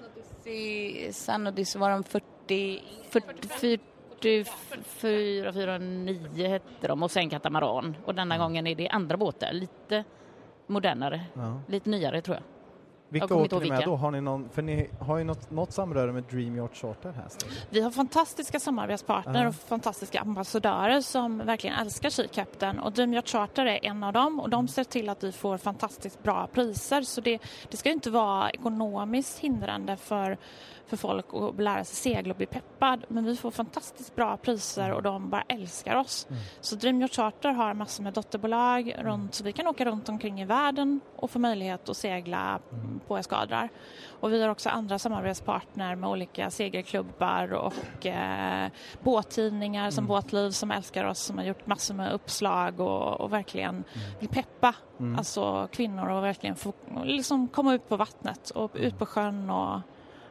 Sanodis 1.11 1.75
var 1.75 1.89
de 1.89 2.03
40... 2.03 2.81
44, 3.09 3.83
4, 5.53 5.77
9 5.77 6.47
hette 6.47 6.87
de 6.87 7.03
och 7.03 7.11
sen 7.11 7.29
katamaran. 7.29 7.97
Och 8.05 8.15
denna 8.15 8.37
gången 8.37 8.67
är 8.67 8.75
det 8.75 8.89
andra 8.89 9.17
båtar, 9.17 9.53
lite 9.53 10.03
modernare, 10.71 11.21
Ja. 11.33 11.59
lite 11.67 11.89
nyare 11.89 12.21
tror 12.21 12.35
jag. 12.37 12.43
Vilka 13.09 13.25
åker 13.35 13.59
ni 13.59 13.69
med 13.69 13.77
vilka. 13.77 13.85
då? 13.91 13.95
Har 13.95 14.11
ni 14.11 14.21
någon, 14.21 14.49
för 14.49 14.61
ni 14.61 14.89
har 14.99 15.17
ju 15.17 15.23
något, 15.23 15.51
något 15.51 15.71
samröre 15.71 16.11
med 16.11 16.23
Dream 16.23 16.55
Yacht 16.55 16.75
Charter 16.75 17.11
här. 17.11 17.25
så- 17.27 17.47
Vi 17.69 17.81
har 17.81 17.91
fantastiska 17.91 18.59
samarbetspartner 18.59 19.41
Ja. 19.43 19.47
och 19.49 19.55
fantastiska 19.55 20.19
ambassadörer 20.21 21.01
som 21.01 21.37
verkligen 21.37 21.75
älskar 21.75 22.09
Sea 22.09 22.27
Captain 22.27 22.79
och 22.79 22.91
Dream 22.91 23.13
Yacht 23.13 23.29
Charter 23.29 23.65
är 23.65 23.85
en 23.85 24.03
av 24.03 24.13
dem 24.13 24.39
och 24.39 24.49
de 24.49 24.67
ser 24.67 24.83
till 24.83 25.09
att 25.09 25.23
vi 25.23 25.31
får 25.31 25.57
fantastiskt 25.57 26.23
bra 26.23 26.47
priser 26.53 27.01
så 27.01 27.21
det, 27.21 27.39
det 27.69 27.77
ska 27.77 27.89
ju 27.89 27.93
inte 27.93 28.09
vara 28.09 28.49
ekonomiskt 28.49 29.39
hindrande 29.39 29.97
för, 29.97 30.37
för 30.91 30.97
folk 30.97 31.25
att 31.33 31.63
lära 31.63 31.83
sig 31.83 31.95
segla 32.13 32.31
och 32.31 32.37
bli 32.37 32.45
peppad. 32.45 33.05
Men 33.07 33.25
vi 33.25 33.35
får 33.35 33.51
fantastiskt 33.51 34.15
bra 34.15 34.37
priser 34.37 34.91
och 34.91 35.03
de 35.03 35.29
bara 35.29 35.43
älskar 35.47 35.95
oss. 35.95 36.27
Så 36.61 36.75
Dream 36.75 37.01
Yacht 37.01 37.15
Charter 37.15 37.49
har 37.49 37.73
massor 37.73 38.03
med 38.03 38.13
dotterbolag 38.13 38.95
runt 38.99 39.35
så 39.35 39.43
vi 39.43 39.53
kan 39.53 39.67
åka 39.67 39.85
runt 39.85 40.09
omkring 40.09 40.41
i 40.41 40.45
världen 40.45 40.99
och 41.15 41.31
få 41.31 41.39
möjlighet 41.39 41.89
att 41.89 41.97
segla 41.97 42.59
på 43.07 43.17
eskadrar. 43.17 43.69
Och 44.19 44.33
vi 44.33 44.41
har 44.41 44.49
också 44.49 44.69
andra 44.69 44.99
samarbetspartner 44.99 45.95
med 45.95 46.09
olika 46.09 46.51
segelklubbar 46.51 47.53
och 47.53 48.05
eh, 48.05 48.69
båttidningar 49.03 49.91
som 49.91 50.07
Båtliv 50.07 50.51
som 50.51 50.71
älskar 50.71 51.05
oss 51.05 51.19
som 51.19 51.37
har 51.37 51.45
gjort 51.45 51.67
massor 51.67 51.93
med 51.93 52.11
uppslag 52.13 52.79
och, 52.79 53.21
och 53.21 53.33
verkligen 53.33 53.83
vill 54.19 54.29
peppa 54.29 54.73
Mm. 55.01 55.15
alltså 55.17 55.67
kvinnor 55.71 56.09
och 56.09 56.23
verkligen 56.23 56.55
få 56.55 56.73
liksom 57.03 57.47
komma 57.47 57.73
ut 57.73 57.89
på 57.89 57.97
vattnet 57.97 58.49
och 58.49 58.71
ut 58.75 58.99
på 58.99 59.05
sjön 59.05 59.49
och 59.49 59.79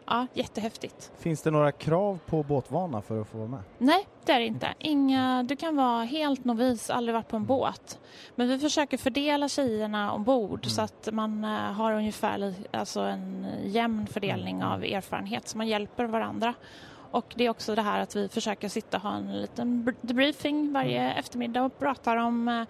ja, 0.07 0.27
jättehäftigt. 0.35 1.13
Finns 1.19 1.43
det 1.43 1.51
några 1.51 1.73
krav 1.73 2.19
på 2.27 2.43
båtvana 2.43 3.03
för 3.03 3.21
att 3.21 3.29
få 3.29 3.39
vara 3.39 3.49
med? 3.49 3.61
Nej, 3.79 4.07
det 4.25 4.33
är 4.33 4.41
det 4.41 4.47
inte. 4.47 4.75
Inga, 4.79 5.43
du 5.43 5.57
kan 5.57 5.77
vara 5.77 6.05
helt 6.05 6.45
novis, 6.45 6.91
aldrig 6.91 7.15
varit 7.15 7.29
på 7.29 7.37
en 7.37 7.47
båt. 7.47 7.99
Men 8.35 8.49
vi 8.49 8.59
försöker 8.59 8.99
fördela 8.99 9.49
tjejerna 9.49 10.13
ombord 10.13 10.67
så 10.67 10.83
att 10.83 11.09
man 11.13 11.45
eh, 11.45 11.51
har 11.51 11.93
ungefär 11.93 12.55
alltså 12.71 13.01
en 13.01 13.47
jämn 13.65 14.07
fördelning 14.07 14.65
av 14.65 14.85
erfarenhet 14.85 15.49
så 15.49 15.59
man 15.59 15.69
hjälper 15.69 16.05
varandra. 16.05 16.55
Och 17.13 17.35
det 17.37 17.45
är 17.47 17.51
också 17.51 17.75
det 17.75 17.83
här 17.83 18.01
att 18.01 18.17
vi 18.17 18.29
försöker 18.29 18.69
sitta 18.69 18.97
och 18.97 19.03
ha 19.03 19.17
en 19.17 19.41
liten 19.41 19.85
br- 19.85 19.97
debriefing 20.01 20.73
varje 20.73 21.13
eftermiddag 21.13 21.63
och 21.63 21.79
pratar 21.79 22.17
om 22.17 22.49
eh, 22.49 22.65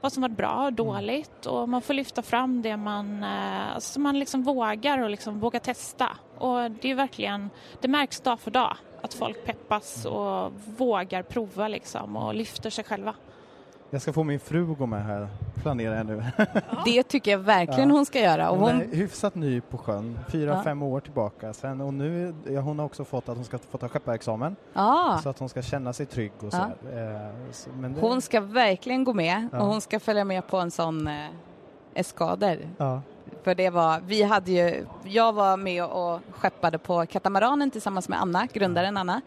vad 0.00 0.12
som 0.12 0.20
varit 0.22 0.36
bra 0.36 0.64
och 0.64 0.72
dåligt 0.72 1.46
och 1.46 1.68
man 1.68 1.82
får 1.82 1.94
lyfta 1.94 2.22
fram 2.22 2.62
det 2.62 2.76
man, 2.76 3.22
eh, 3.22 3.74
alltså 3.74 4.00
man 4.00 4.18
liksom 4.18 4.42
vågar 4.42 4.98
och 4.98 5.10
liksom 5.10 5.40
vågar 5.40 5.60
testa. 5.60 6.08
Och 6.38 6.70
det 6.70 6.90
är 6.90 6.94
verkligen, 6.94 7.50
det 7.80 7.88
märks 7.88 8.20
dag 8.20 8.40
för 8.40 8.50
dag 8.50 8.76
att 9.02 9.14
folk 9.14 9.44
peppas 9.44 10.04
och 10.04 10.52
vågar 10.76 11.22
prova 11.22 11.68
liksom 11.68 12.16
och 12.16 12.34
lyfter 12.34 12.70
sig 12.70 12.84
själva. 12.84 13.14
Jag 13.90 14.02
ska 14.02 14.12
få 14.12 14.24
min 14.24 14.40
fru 14.40 14.72
att 14.72 14.78
gå 14.78 14.86
med 14.86 15.04
här, 15.04 15.28
planerar 15.62 15.96
jag 15.96 16.06
nu. 16.06 16.22
Det 16.84 17.02
tycker 17.02 17.30
jag 17.30 17.38
verkligen 17.38 17.88
Ja. 17.88 17.94
hon 17.94 18.06
ska 18.06 18.20
göra. 18.20 18.50
Och 18.50 18.58
Hon 18.58 18.70
hon, 18.72 18.80
är 18.82 18.86
hyfsat 18.96 19.34
ny 19.34 19.60
på 19.60 19.78
sjön, 19.78 20.18
fyra, 20.28 20.50
Ja. 20.50 20.62
fem 20.62 20.82
år 20.82 21.00
tillbaka. 21.00 21.52
Sen, 21.52 21.80
och 21.80 21.94
nu, 21.94 22.34
ja, 22.50 22.60
hon 22.60 22.78
har 22.78 22.86
också 22.86 23.04
fått 23.04 23.28
att 23.28 23.36
hon 23.36 23.44
ska 23.44 23.58
få 23.58 23.78
ta 23.78 23.88
skepparexamen 23.88 24.56
ja, 24.72 25.20
så 25.22 25.28
att 25.28 25.38
hon 25.38 25.48
ska 25.48 25.62
känna 25.62 25.92
sig 25.92 26.06
trygg 26.06 26.32
och. 26.38 26.54
Eh, 26.54 27.30
så, 27.52 27.70
men 27.70 27.94
det, 27.94 28.00
hon 28.00 28.22
ska 28.22 28.40
verkligen 28.40 29.04
gå 29.04 29.12
med 29.12 29.48
Ja. 29.52 29.60
och 29.60 29.66
hon 29.66 29.80
ska 29.80 30.00
följa 30.00 30.24
med 30.24 30.46
på 30.46 30.56
en 30.56 30.70
sån 30.70 31.06
eh, 31.06 31.26
eskader. 31.94 32.68
För 33.44 33.54
det 33.54 33.70
var, 33.70 34.00
vi 34.06 34.22
hade 34.22 34.52
ju, 34.52 34.86
jag 35.04 35.32
var 35.32 35.56
med 35.56 35.84
och 35.84 36.20
skeppade 36.30 36.78
på 36.78 37.06
katamaranen 37.06 37.70
tillsammans 37.70 38.08
med 38.08 38.20
Anna, 38.20 38.46
grundaren 38.52 38.96
Anna. 38.96 39.20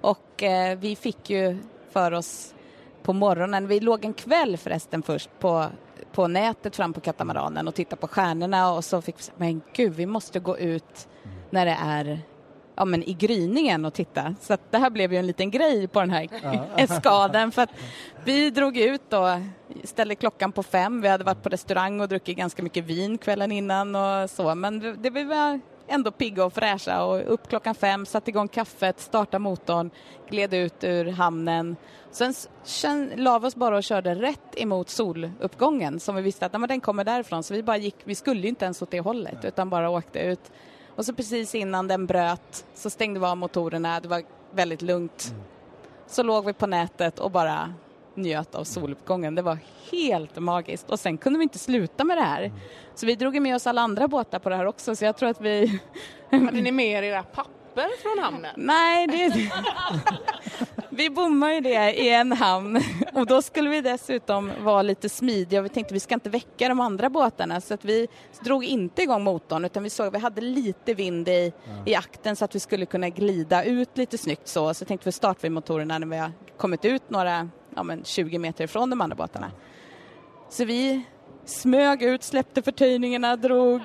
Och 0.00 0.42
eh, 0.42 0.78
vi 0.78 0.96
fick 0.96 1.30
ju 1.30 1.58
för 1.90 2.12
oss 2.12 2.54
på 3.02 3.12
morgonen, 3.12 3.66
vi 3.68 3.80
låg 3.80 4.04
en 4.04 4.14
kväll 4.14 4.56
förresten 4.56 5.02
först 5.02 5.30
på, 5.38 5.66
på 6.12 6.28
nätet 6.28 6.76
fram 6.76 6.92
på 6.92 7.00
katamaranen 7.00 7.68
och 7.68 7.74
tittade 7.74 8.00
på 8.00 8.08
stjärnorna 8.08 8.72
och 8.72 8.84
så 8.84 9.02
fick 9.02 9.18
vi 9.18 9.22
säga, 9.22 9.34
men 9.38 9.62
gud 9.72 9.94
vi 9.94 10.06
måste 10.06 10.40
gå 10.40 10.58
ut 10.58 11.08
när 11.50 11.66
det 11.66 11.76
är 11.80 12.20
ja, 12.76 12.84
men 12.84 13.02
i 13.02 13.12
gryningen 13.12 13.84
och 13.84 13.94
titta. 13.94 14.34
Så 14.40 14.54
att 14.54 14.72
det 14.72 14.78
här 14.78 14.90
blev 14.90 15.12
ju 15.12 15.18
en 15.18 15.26
liten 15.26 15.50
grej 15.50 15.88
på 15.88 16.00
den 16.00 16.10
här 16.10 16.28
eskaden 16.76 17.52
för 17.52 17.62
att 17.62 17.70
vi 18.24 18.50
drog 18.50 18.76
ut 18.76 19.12
och 19.12 19.28
ställde 19.84 20.14
klockan 20.14 20.52
på 20.52 20.62
fem. 20.62 21.00
Vi 21.00 21.08
hade 21.08 21.24
varit 21.24 21.42
på 21.42 21.48
restaurang 21.48 22.00
och 22.00 22.08
druckit 22.08 22.36
ganska 22.36 22.62
mycket 22.62 22.84
vin 22.84 23.18
kvällen 23.18 23.52
innan 23.52 23.94
och 23.96 24.30
så 24.30 24.54
men 24.54 25.02
det, 25.02 25.10
vi 25.10 25.24
var 25.24 25.60
ändå 25.88 26.10
pigga 26.10 26.44
och 26.44 26.52
fräscha 26.52 27.04
och 27.04 27.32
upp 27.32 27.48
klockan 27.48 27.74
fem, 27.74 28.06
satte 28.06 28.30
igång 28.30 28.48
kaffet, 28.48 29.00
startade 29.00 29.38
motorn, 29.38 29.90
gled 30.30 30.54
ut 30.54 30.84
ur 30.84 31.04
hamnen. 31.10 31.76
Sen 32.10 32.30
s- 32.30 32.48
känn, 32.64 33.12
la 33.16 33.38
vi 33.38 33.46
oss 33.46 33.56
bara 33.56 33.76
och 33.76 33.82
körde 33.82 34.14
rätt 34.14 34.54
emot 34.60 34.88
soluppgången 34.90 36.00
som 36.00 36.16
vi 36.16 36.22
visste 36.22 36.46
att 36.46 36.52
nej, 36.60 36.68
den 36.68 36.80
kommer 36.80 37.04
därifrån 37.04 37.42
så 37.42 37.54
vi 37.54 37.62
bara 37.62 37.76
gick, 37.76 37.96
vi 38.04 38.14
skulle 38.14 38.48
inte 38.48 38.64
ens 38.64 38.82
åt 38.82 38.90
det 38.90 39.00
hållet 39.00 39.44
utan 39.44 39.70
bara 39.70 39.90
åkte 39.90 40.18
ut. 40.18 40.52
Och 40.96 41.04
så 41.04 41.14
precis 41.14 41.54
innan 41.54 41.88
den 41.88 42.06
bröt 42.06 42.66
så 42.74 42.90
stängde 42.90 43.20
vi 43.20 43.26
av 43.26 43.36
motorerna, 43.36 44.00
det 44.00 44.08
var 44.08 44.22
väldigt 44.50 44.82
lugnt. 44.82 45.34
Så 46.06 46.22
låg 46.22 46.46
vi 46.46 46.52
på 46.52 46.66
nätet 46.66 47.18
och 47.18 47.30
bara 47.30 47.74
njöt 48.14 48.54
av 48.54 48.64
soluppgången. 48.64 49.34
Det 49.34 49.42
var 49.42 49.58
helt 49.92 50.38
magiskt 50.38 50.90
och 50.90 51.00
sen 51.00 51.18
kunde 51.18 51.38
vi 51.38 51.42
inte 51.42 51.58
sluta 51.58 52.04
med 52.04 52.16
det 52.16 52.22
här. 52.22 52.52
Så 52.94 53.06
vi 53.06 53.16
drog 53.16 53.42
med 53.42 53.56
oss 53.56 53.66
alla 53.66 53.80
andra 53.80 54.08
båtar 54.08 54.38
på 54.38 54.48
det 54.48 54.56
här 54.56 54.66
också 54.66 54.96
så 54.96 55.04
jag 55.04 55.16
tror 55.16 55.28
att 55.28 55.40
vi 55.40 55.80
Hade 56.30 56.60
ni 56.60 56.72
med 56.72 56.86
er 56.86 57.02
era 57.02 57.22
papper 57.22 57.65
papper 57.76 58.02
från 58.02 58.24
hamnen? 58.24 58.54
Nej, 58.56 59.06
det... 59.06 59.50
vi 60.90 61.10
bommar 61.10 61.52
ju 61.52 61.60
det 61.60 61.94
i 62.02 62.08
en 62.08 62.32
hamn 62.32 62.80
och 63.14 63.26
då 63.26 63.42
skulle 63.42 63.70
vi 63.70 63.80
dessutom 63.80 64.52
vara 64.60 64.82
lite 64.82 65.08
smidiga. 65.08 65.62
Vi 65.62 65.68
tänkte 65.68 65.94
vi 65.94 66.00
ska 66.00 66.14
inte 66.14 66.30
väcka 66.30 66.68
de 66.68 66.80
andra 66.80 67.10
båtarna 67.10 67.60
så 67.60 67.74
att 67.74 67.84
vi 67.84 68.08
drog 68.40 68.64
inte 68.64 69.02
igång 69.02 69.24
motorn 69.24 69.64
utan 69.64 69.82
vi 69.82 69.90
såg 69.90 70.12
vi 70.12 70.18
hade 70.18 70.40
lite 70.40 70.94
vind 70.94 71.28
i, 71.28 71.52
i 71.86 71.94
akten 71.94 72.36
så 72.36 72.44
att 72.44 72.54
vi 72.54 72.60
skulle 72.60 72.86
kunna 72.86 73.08
glida 73.08 73.64
ut 73.64 73.98
lite 73.98 74.18
snyggt 74.18 74.48
så. 74.48 74.74
Så 74.74 74.84
tänkte 74.84 75.08
vi 75.08 75.12
starta 75.12 75.38
vi 75.42 75.50
motorerna 75.50 75.98
när 75.98 76.06
vi 76.06 76.16
har 76.16 76.32
kommit 76.56 76.84
ut 76.84 77.10
några 77.10 77.48
ja, 77.76 77.82
men 77.82 78.04
20 78.04 78.38
meter 78.38 78.64
ifrån 78.64 78.90
de 78.90 79.00
andra 79.00 79.16
båtarna. 79.16 79.50
Så 80.50 80.64
vi 80.64 81.04
smög 81.44 82.02
ut, 82.02 82.22
släppte 82.22 82.62
förtöjningarna, 82.62 83.36
drog 83.36 83.80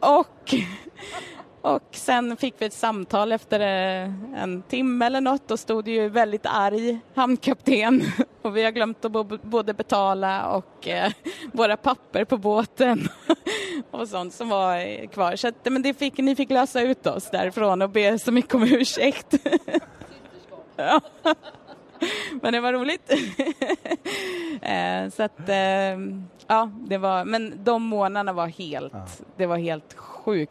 och 0.00 0.54
och 1.62 1.82
sen 1.90 2.36
fick 2.36 2.54
vi 2.58 2.66
ett 2.66 2.72
samtal 2.72 3.32
efter 3.32 3.60
eh, 3.60 4.12
en 4.42 4.62
timme 4.62 5.06
eller 5.06 5.20
något. 5.20 5.48
Då 5.48 5.56
stod 5.56 5.88
ju 5.88 6.08
väldigt 6.08 6.46
arg 6.46 6.98
hamnkapten 7.14 8.02
och 8.42 8.56
vi 8.56 8.64
har 8.64 8.70
glömt 8.70 9.04
att 9.04 9.42
både 9.42 9.74
betala 9.74 10.46
och 10.46 10.88
eh, 10.88 11.12
våra 11.52 11.76
papper 11.76 12.24
på 12.24 12.36
båten 12.36 13.08
och 13.90 14.08
sånt 14.08 14.34
som 14.34 14.48
var 14.48 15.06
kvar. 15.06 15.36
Så 15.36 15.48
att, 15.48 15.54
men 15.64 15.82
det 15.82 15.94
fick, 15.94 16.18
ni 16.18 16.36
fick 16.36 16.50
lösa 16.50 16.80
ut 16.80 17.06
oss 17.06 17.30
därifrån 17.30 17.82
och 17.82 17.90
be 17.90 18.18
så 18.18 18.32
mycket 18.32 18.54
om 18.54 18.62
ursäkt. 18.62 19.34
ja. 20.76 21.00
Men 22.42 22.52
det 22.52 22.60
var 22.60 22.72
roligt. 22.72 23.12
Eh, 24.62 25.10
så 25.10 25.22
att, 25.22 25.40
ja, 26.46 26.70
det 26.88 26.98
var, 26.98 27.24
men 27.24 27.64
de 27.64 27.82
månaderna 27.82 28.32
var 28.32 28.46
helt, 28.46 29.22
det 29.36 29.46
var 29.46 29.56
helt 29.56 29.94
sjukt. 29.94 30.09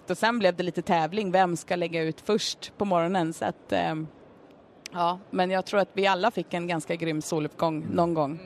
Och 0.09 0.17
sen 0.17 0.39
blev 0.39 0.55
det 0.55 0.63
lite 0.63 0.81
tävling, 0.81 1.31
vem 1.31 1.57
ska 1.57 1.75
lägga 1.75 2.01
ut 2.01 2.21
först 2.21 2.77
på 2.77 2.85
morgonen? 2.85 3.33
Så 3.33 3.45
att, 3.45 3.71
eh, 3.71 3.95
ja, 4.91 5.19
men 5.29 5.51
jag 5.51 5.65
tror 5.65 5.79
att 5.79 5.89
vi 5.93 6.07
alla 6.07 6.31
fick 6.31 6.53
en 6.53 6.67
ganska 6.67 6.95
grym 6.95 7.21
soluppgång 7.21 7.77
mm. 7.77 7.95
någon 7.95 8.13
gång 8.13 8.39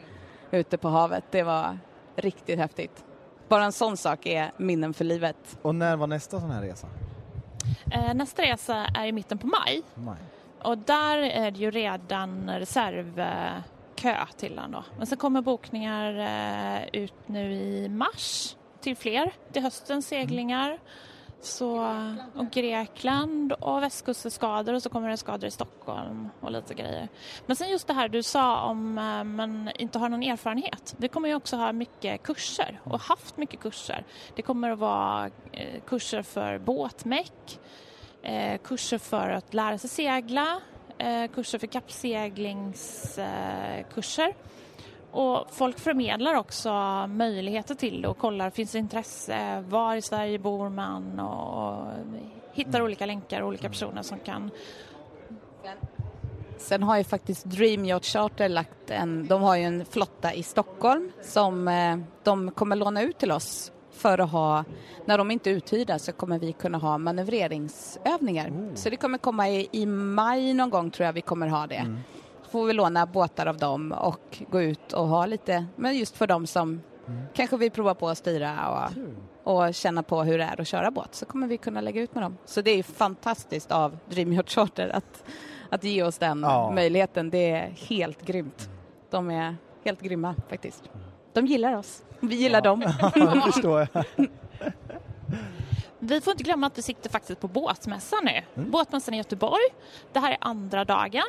ute 0.52 0.78
på 0.78 0.90
havet. 0.90 1.24
Det 1.32 1.44
var 1.44 1.78
riktigt 2.16 2.60
häftigt. 2.60 3.06
Bara 3.48 3.64
en 3.64 3.72
sån 3.72 3.98
sak 3.98 4.26
är 4.26 4.52
minnen 4.58 4.94
för 4.94 5.06
livet. 5.06 5.58
Och 5.62 5.76
när 5.76 5.96
var 5.96 6.08
nästa 6.08 6.40
sån 6.40 6.52
här 6.52 6.62
resa? 6.62 6.88
Eh, 7.92 8.14
nästa 8.14 8.42
resa 8.42 8.76
är 8.76 9.06
i 9.06 9.12
mitten 9.12 9.38
på 9.38 9.48
maj. 9.48 9.82
maj. 9.96 10.18
Och 10.64 10.78
där 10.78 11.18
är 11.18 11.52
det 11.52 11.60
ju 11.60 11.72
redan 11.72 12.50
reservkö 12.50 14.16
till 14.38 14.56
den 14.56 14.72
då. 14.72 14.84
Men 14.98 15.08
sen 15.08 15.18
kommer 15.18 15.42
bokningar 15.42 16.20
eh, 16.20 17.02
ut 17.02 17.14
nu 17.26 17.54
i 17.54 17.90
mars 17.90 18.56
till 18.82 18.96
fler, 18.96 19.34
till 19.52 19.62
höstens 19.62 20.08
seglingar. 20.08 20.80
Så, 21.44 21.96
och 22.36 22.52
Grekland 22.52 23.52
och 23.52 23.84
västkustskador 23.84 24.74
och 24.74 24.84
så 24.84 24.90
kommer 24.90 25.10
det 25.10 25.18
skador 25.18 25.48
i 25.48 25.52
Stockholm 25.52 26.30
och 26.40 26.52
lite 26.52 26.74
grejer. 26.74 27.08
Men 27.46 27.56
sen 27.56 27.70
just 27.70 27.88
det 27.88 27.94
här 27.94 28.10
du 28.10 28.24
sa 28.24 28.62
om 28.62 28.98
eh, 28.98 29.24
man 29.24 29.70
inte 29.76 30.00
har 30.00 30.10
någon 30.10 30.24
erfarenhet. 30.24 30.96
Vi 30.98 31.08
kommer 31.08 31.30
ju 31.30 31.36
också 31.36 31.56
ha 31.56 31.72
mycket 31.72 32.24
kurser 32.24 32.80
och 32.84 33.00
haft 33.00 33.38
mycket 33.38 33.60
kurser. 33.60 34.06
Det 34.36 34.42
kommer 34.42 34.70
att 34.70 34.80
vara 34.80 35.30
eh, 35.52 35.82
kurser 35.86 36.22
för 36.22 36.58
båtmäck, 36.58 37.60
eh, 38.22 38.58
kurser 38.58 38.98
för 38.98 39.30
att 39.30 39.54
lära 39.54 39.78
sig 39.78 39.90
segla, 39.90 40.60
kurser 41.34 41.60
för 41.60 41.68
kappseglingskurser 41.68 44.34
och 45.14 45.48
folk 45.52 45.80
förmedlar 45.80 46.34
också 46.34 46.72
möjligheter 47.08 47.76
till 47.76 48.02
det 48.02 48.08
och 48.08 48.18
kollar, 48.18 48.50
finns 48.50 48.72
det 48.72 48.78
intresse, 48.78 49.64
var 49.70 49.96
i 49.96 50.02
Sverige 50.02 50.40
bor 50.40 50.70
man 50.70 51.20
och 51.20 51.88
hittar 52.54 52.80
mm. 52.80 52.86
olika 52.86 53.06
länkar 53.06 53.42
och 53.42 53.48
olika 53.48 53.70
personer 53.70 54.02
som 54.02 54.20
kan 54.20 54.52
Sen 56.58 56.84
har 56.84 56.98
ju 56.98 57.04
faktiskt 57.04 57.46
Dream 57.46 57.86
Yacht 57.86 58.06
Charter 58.06 58.50
lagt 58.50 58.90
en, 58.90 59.28
de 59.28 59.42
har 59.42 59.56
ju 59.56 59.64
en 59.64 59.86
flotta 59.86 60.34
i 60.34 60.44
Stockholm 60.44 61.12
som 61.22 61.68
eh, 61.68 61.98
de 62.24 62.52
kommer 62.52 62.76
låna 62.76 63.02
ut 63.02 63.18
till 63.18 63.32
oss 63.32 63.72
för 63.92 64.20
att 64.20 64.32
ha, 64.32 64.64
när 65.06 65.18
de 65.18 65.32
inte 65.32 65.50
är 65.50 65.54
uthyrda 65.54 66.00
så 66.00 66.12
kommer 66.12 66.40
vi 66.40 66.54
kunna 66.54 66.78
ha 66.78 66.98
manövreringsövningar. 66.98 68.50
Oh. 68.50 68.76
Så 68.76 68.90
det 68.90 68.98
kommer 68.98 69.18
komma 69.18 69.50
i, 69.50 69.70
i 69.72 69.86
maj 69.86 70.54
någon 70.54 70.70
gång 70.70 70.92
tror 70.92 71.06
jag 71.06 71.14
vi 71.14 71.22
kommer 71.22 71.48
ha 71.48 71.68
det. 71.68 71.76
Mm 71.76 72.00
får 72.54 72.66
vi 72.66 72.74
låna 72.74 73.06
båtar 73.06 73.46
av 73.46 73.58
dem 73.58 73.92
och 73.92 74.44
gå 74.52 74.62
ut 74.62 74.94
och 74.94 75.08
ha 75.08 75.26
lite, 75.26 75.66
men 75.76 75.98
just 75.98 76.18
för 76.18 76.28
dem 76.28 76.48
som 76.48 76.82
mm. 77.08 77.26
kanske 77.34 77.58
vill 77.58 77.72
prova 77.72 77.96
på 77.96 78.10
att 78.10 78.18
styra 78.18 78.70
och, 79.44 79.54
och 79.54 79.74
känna 79.74 80.04
på 80.04 80.24
hur 80.24 80.38
det 80.38 80.44
är 80.44 80.62
att 80.62 80.68
köra 80.68 80.92
båt 80.92 81.16
så 81.16 81.26
kommer 81.26 81.48
vi 81.48 81.58
kunna 81.58 81.82
lägga 81.82 82.02
ut 82.02 82.16
med 82.16 82.24
dem. 82.24 82.38
Så 82.46 82.62
det 82.62 82.72
är 82.72 82.84
fantastiskt 82.84 83.72
av 83.72 83.98
Dream 84.10 84.34
Yacht 84.34 84.50
Charter 84.50 84.90
att, 84.90 85.24
att 85.70 85.84
ge 85.84 86.04
oss 86.04 86.18
den 86.18 86.42
ja. 86.42 86.72
möjligheten. 86.72 87.30
Det 87.30 87.52
är 87.52 87.74
helt 87.90 88.26
grymt. 88.26 88.70
De 89.10 89.32
är 89.32 89.56
helt 89.86 90.02
grymma 90.02 90.36
faktiskt. 90.50 90.84
De 91.34 91.46
gillar 91.46 91.76
oss. 91.76 92.04
Vi 92.20 92.36
gillar 92.36 92.60
ja. 92.60 92.62
dem. 92.62 92.80
det 93.14 93.42
förstår 93.42 93.88
jag. 93.94 94.06
Vi 96.00 96.22
får 96.22 96.32
inte 96.32 96.44
glömma 96.44 96.68
att 96.68 96.78
vi 96.78 96.82
sitter 96.82 97.10
faktiskt 97.10 97.40
på 97.40 97.48
båtmässan 97.48 98.20
nu. 98.24 98.42
Mm. 98.56 98.72
Båtmässan 98.72 99.14
i 99.14 99.18
Göteborg. 99.18 99.64
Det 100.14 100.20
här 100.20 100.32
är 100.32 100.38
andra 100.42 100.86
dagen. 100.86 101.24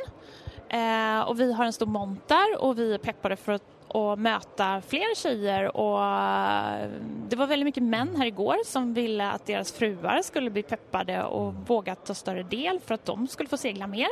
Eh, 0.74 1.20
och 1.20 1.40
vi 1.40 1.52
har 1.52 1.64
en 1.64 1.72
stor 1.72 1.86
monter 1.86 2.62
och 2.62 2.78
vi 2.78 2.94
är 2.94 2.98
peppade 2.98 3.36
för 3.36 3.52
att 3.52 3.62
och 3.88 4.18
möta 4.18 4.80
fler 4.80 5.14
tjejer 5.14 5.76
och 5.76 6.04
eh, 6.04 6.88
det 7.28 7.36
var 7.36 7.46
väldigt 7.46 7.64
mycket 7.64 7.82
män 7.82 8.16
här 8.16 8.26
igår 8.26 8.56
som 8.64 8.94
ville 8.94 9.30
att 9.30 9.46
deras 9.46 9.72
fruar 9.72 10.22
skulle 10.22 10.50
bli 10.50 10.62
peppade 10.62 11.24
och 11.24 11.54
våga 11.54 11.94
ta 11.94 12.14
större 12.14 12.42
del 12.42 12.80
för 12.80 12.94
att 12.94 13.04
de 13.04 13.28
skulle 13.28 13.48
få 13.48 13.56
segla 13.56 13.86
mer. 13.86 14.08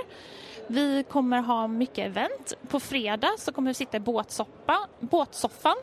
Vi 0.66 1.04
kommer 1.08 1.40
ha 1.40 1.66
mycket 1.66 2.06
event. 2.06 2.54
På 2.68 2.80
fredag 2.80 3.30
så 3.38 3.52
kommer 3.52 3.70
vi 3.70 3.74
sitta 3.74 3.96
i 3.96 4.00
båtsoppa, 4.00 4.78
båtsoffan 5.00 5.76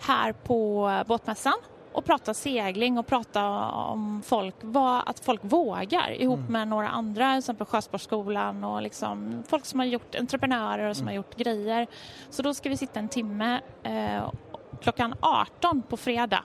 här 0.00 0.32
på 0.32 0.90
båtmässan 1.06 1.58
och 1.96 2.04
prata 2.04 2.34
segling 2.34 2.98
och 2.98 3.06
prata 3.06 3.48
om 3.70 4.22
folk, 4.26 4.54
vad, 4.60 5.02
att 5.06 5.20
folk 5.20 5.40
vågar 5.44 6.10
ihop 6.10 6.38
mm. 6.38 6.52
med 6.52 6.68
några 6.68 6.88
andra, 6.88 7.30
till 7.30 7.38
exempel 7.38 7.66
Sjösportskolan 7.66 8.64
och 8.64 8.82
liksom 8.82 9.42
folk 9.48 9.64
som 9.64 9.80
har 9.80 9.86
gjort 9.86 10.14
entreprenörer 10.14 10.88
och 10.88 10.96
som 10.96 11.02
mm. 11.02 11.12
har 11.12 11.16
gjort 11.16 11.36
grejer. 11.36 11.86
Så 12.30 12.42
då 12.42 12.54
ska 12.54 12.68
vi 12.68 12.76
sitta 12.76 13.00
en 13.00 13.08
timme 13.08 13.60
eh, 13.82 14.30
klockan 14.80 15.14
18 15.20 15.82
på 15.82 15.96
fredag 15.96 16.44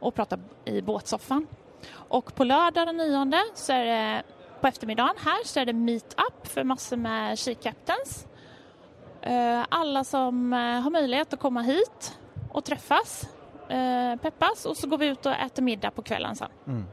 och 0.00 0.14
prata 0.14 0.38
i 0.64 0.82
båtsoffan. 0.82 1.46
Och 1.92 2.34
på 2.34 2.44
lördag 2.44 2.86
den 2.86 2.96
9 2.96 3.42
så 3.54 3.72
är 3.72 3.84
det 3.84 4.22
på 4.60 4.66
eftermiddagen 4.66 5.16
här 5.24 5.44
så 5.44 5.60
är 5.60 5.66
det 5.66 5.72
meet-up 5.72 6.46
för 6.46 6.64
massor 6.64 6.96
med 6.96 7.38
She 7.38 7.54
Captains. 7.54 8.26
Eh, 9.22 9.64
alla 9.68 10.04
som 10.04 10.52
eh, 10.52 10.58
har 10.58 10.90
möjlighet 10.90 11.32
att 11.32 11.40
komma 11.40 11.62
hit 11.62 12.18
och 12.52 12.64
träffas 12.64 13.28
Eh, 13.70 14.16
peppas 14.16 14.66
och 14.66 14.76
så 14.76 14.88
går 14.88 14.98
vi 14.98 15.06
ut 15.06 15.26
och 15.26 15.32
äter 15.32 15.62
middag 15.62 15.90
på 15.90 16.02
kvällen 16.02 16.36
sen. 16.36 16.48
Mm. 16.66 16.84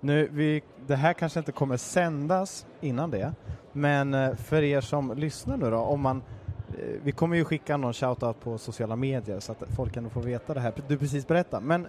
Nu, 0.00 0.28
vi, 0.32 0.62
det 0.86 0.96
här 0.96 1.12
kanske 1.12 1.38
inte 1.38 1.52
kommer 1.52 1.76
sändas 1.76 2.66
innan 2.80 3.10
det, 3.10 3.32
men 3.72 4.14
eh, 4.14 4.34
för 4.34 4.62
er 4.62 4.80
som 4.80 5.12
lyssnar 5.16 5.56
nu 5.56 5.70
då, 5.70 5.76
om 5.76 6.00
man 6.00 6.22
eh, 6.68 7.00
vi 7.02 7.12
kommer 7.12 7.36
ju 7.36 7.44
skicka 7.44 7.76
någon 7.76 7.92
shoutout 7.92 8.40
på 8.40 8.58
sociala 8.58 8.96
medier 8.96 9.40
så 9.40 9.52
att 9.52 9.62
folk 9.76 9.94
kan 9.94 10.10
få 10.10 10.20
veta 10.20 10.54
det 10.54 10.60
här 10.60 10.72
du 10.88 10.98
precis 10.98 11.26
berättade. 11.26 11.66
Men 11.66 11.86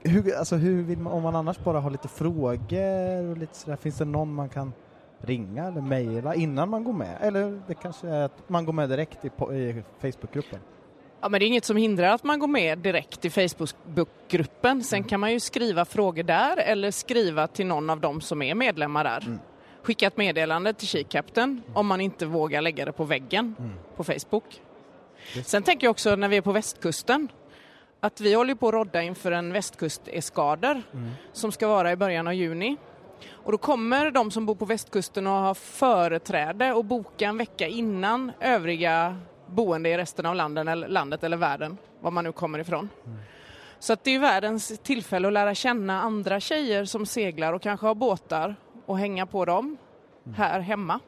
hur, 0.00 0.36
alltså 0.36 0.56
hur 0.56 0.82
vill 0.82 0.98
man, 0.98 1.12
om 1.12 1.22
man 1.22 1.36
annars 1.36 1.58
bara 1.58 1.80
har 1.80 1.90
lite 1.90 2.08
frågor 2.08 3.30
och 3.30 3.36
lite 3.36 3.56
sådär, 3.56 3.76
finns 3.76 3.98
det 3.98 4.04
någon 4.04 4.34
man 4.34 4.48
kan 4.48 4.72
ringa 5.18 5.66
eller 5.66 5.80
mejla 5.80 6.34
innan 6.34 6.68
man 6.68 6.84
går 6.84 6.92
med? 6.92 7.16
Eller 7.20 7.60
det 7.66 7.74
kanske 7.74 8.08
är 8.08 8.24
att 8.24 8.48
man 8.48 8.64
går 8.64 8.72
med 8.72 8.88
direkt 8.88 9.24
i, 9.24 9.28
i 9.54 9.82
Facebookgruppen? 9.98 10.60
Ja, 11.20 11.28
men 11.28 11.40
det 11.40 11.46
är 11.46 11.48
inget 11.48 11.64
som 11.64 11.76
hindrar 11.76 12.08
att 12.08 12.24
man 12.24 12.38
går 12.38 12.46
med 12.46 12.78
direkt 12.78 13.24
i 13.24 13.30
Facebookgruppen. 13.30 14.84
Sen 14.84 14.96
mm. 14.96 15.08
kan 15.08 15.20
man 15.20 15.32
ju 15.32 15.40
skriva 15.40 15.84
frågor 15.84 16.22
där 16.22 16.56
eller 16.56 16.90
skriva 16.90 17.46
till 17.46 17.66
någon 17.66 17.90
av 17.90 18.00
dem 18.00 18.20
som 18.20 18.42
är 18.42 18.54
medlemmar 18.54 19.04
där. 19.04 19.24
Mm. 19.26 19.38
Skicka 19.82 20.06
ett 20.06 20.16
meddelande 20.16 20.72
till 20.72 20.88
Kikapten 20.88 21.62
om 21.74 21.86
man 21.86 22.00
inte 22.00 22.26
vågar 22.26 22.62
lägga 22.62 22.84
det 22.84 22.92
på 22.92 23.04
väggen 23.04 23.54
mm. 23.58 23.72
på 23.96 24.04
Facebook. 24.04 24.62
Sen 25.44 25.62
tänker 25.62 25.86
jag 25.86 25.90
också 25.90 26.16
när 26.16 26.28
vi 26.28 26.36
är 26.36 26.40
på 26.40 26.52
västkusten 26.52 27.28
att 28.00 28.20
vi 28.20 28.34
håller 28.34 28.54
på 28.54 28.68
att 28.68 28.74
rodda 28.74 29.02
inför 29.02 29.32
en 29.32 29.52
västkusteskader 29.52 30.82
mm. 30.92 31.10
som 31.32 31.52
ska 31.52 31.68
vara 31.68 31.92
i 31.92 31.96
början 31.96 32.26
av 32.26 32.34
juni. 32.34 32.76
Och 33.30 33.52
då 33.52 33.58
kommer 33.58 34.10
de 34.10 34.30
som 34.30 34.46
bor 34.46 34.54
på 34.54 34.64
västkusten 34.64 35.26
att 35.26 35.44
ha 35.44 35.54
företräde 35.54 36.72
och 36.72 36.84
boka 36.84 37.28
en 37.28 37.38
vecka 37.38 37.66
innan 37.66 38.32
övriga 38.40 39.16
boende 39.54 39.88
i 39.88 39.96
resten 39.96 40.26
av 40.26 40.34
landet 40.34 40.68
eller, 40.68 40.88
landet 40.88 41.24
eller 41.24 41.36
världen, 41.36 41.78
var 42.00 42.10
man 42.10 42.24
nu 42.24 42.32
kommer 42.32 42.58
ifrån. 42.58 42.88
Mm. 43.06 43.18
Så 43.78 43.92
att 43.92 44.04
det 44.04 44.14
är 44.14 44.18
världens 44.18 44.78
tillfälle 44.82 45.28
att 45.28 45.34
lära 45.34 45.54
känna 45.54 46.02
andra 46.02 46.40
tjejer 46.40 46.84
som 46.84 47.06
seglar 47.06 47.52
och 47.52 47.62
kanske 47.62 47.86
har 47.86 47.94
båtar 47.94 48.56
och 48.86 48.98
hänga 48.98 49.26
på 49.26 49.44
dem 49.44 49.76
mm. 50.26 50.36
här 50.36 50.60
hemma. 50.60 51.00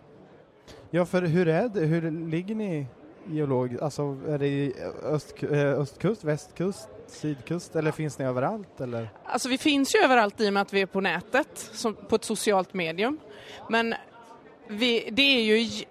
Ja, 0.91 1.07
för 1.07 1.22
hur 1.22 1.49
är 1.49 1.68
det? 1.68 1.80
Hur 1.80 2.30
ligger 2.30 2.55
ni 2.55 2.86
geologiskt? 3.26 3.82
Alltså, 3.82 4.03
är 4.28 4.38
det 4.38 4.72
öst, 5.05 5.43
eh, 5.43 5.59
östkust, 5.61 6.24
västkust, 6.24 6.88
sydkust 7.07 7.76
eller 7.76 7.93
finns 7.93 8.18
ni 8.18 8.24
överallt? 8.24 8.80
Eller? 8.80 9.09
Alltså 9.24 9.49
vi 9.49 9.59
finns 9.59 9.95
ju 9.95 9.99
överallt 9.99 10.41
i 10.41 10.49
och 10.49 10.53
med 10.53 10.62
att 10.62 10.72
vi 10.72 10.80
är 10.80 10.86
på 10.86 11.01
nätet, 11.01 11.70
som, 11.72 11.95
på 11.95 12.16
ett 12.16 12.24
socialt 12.24 12.74
medium. 12.74 13.18
Men 13.68 13.95
Vi, 14.72 15.09
det 15.12 15.22
är 15.22 15.43
ju 15.43 15.84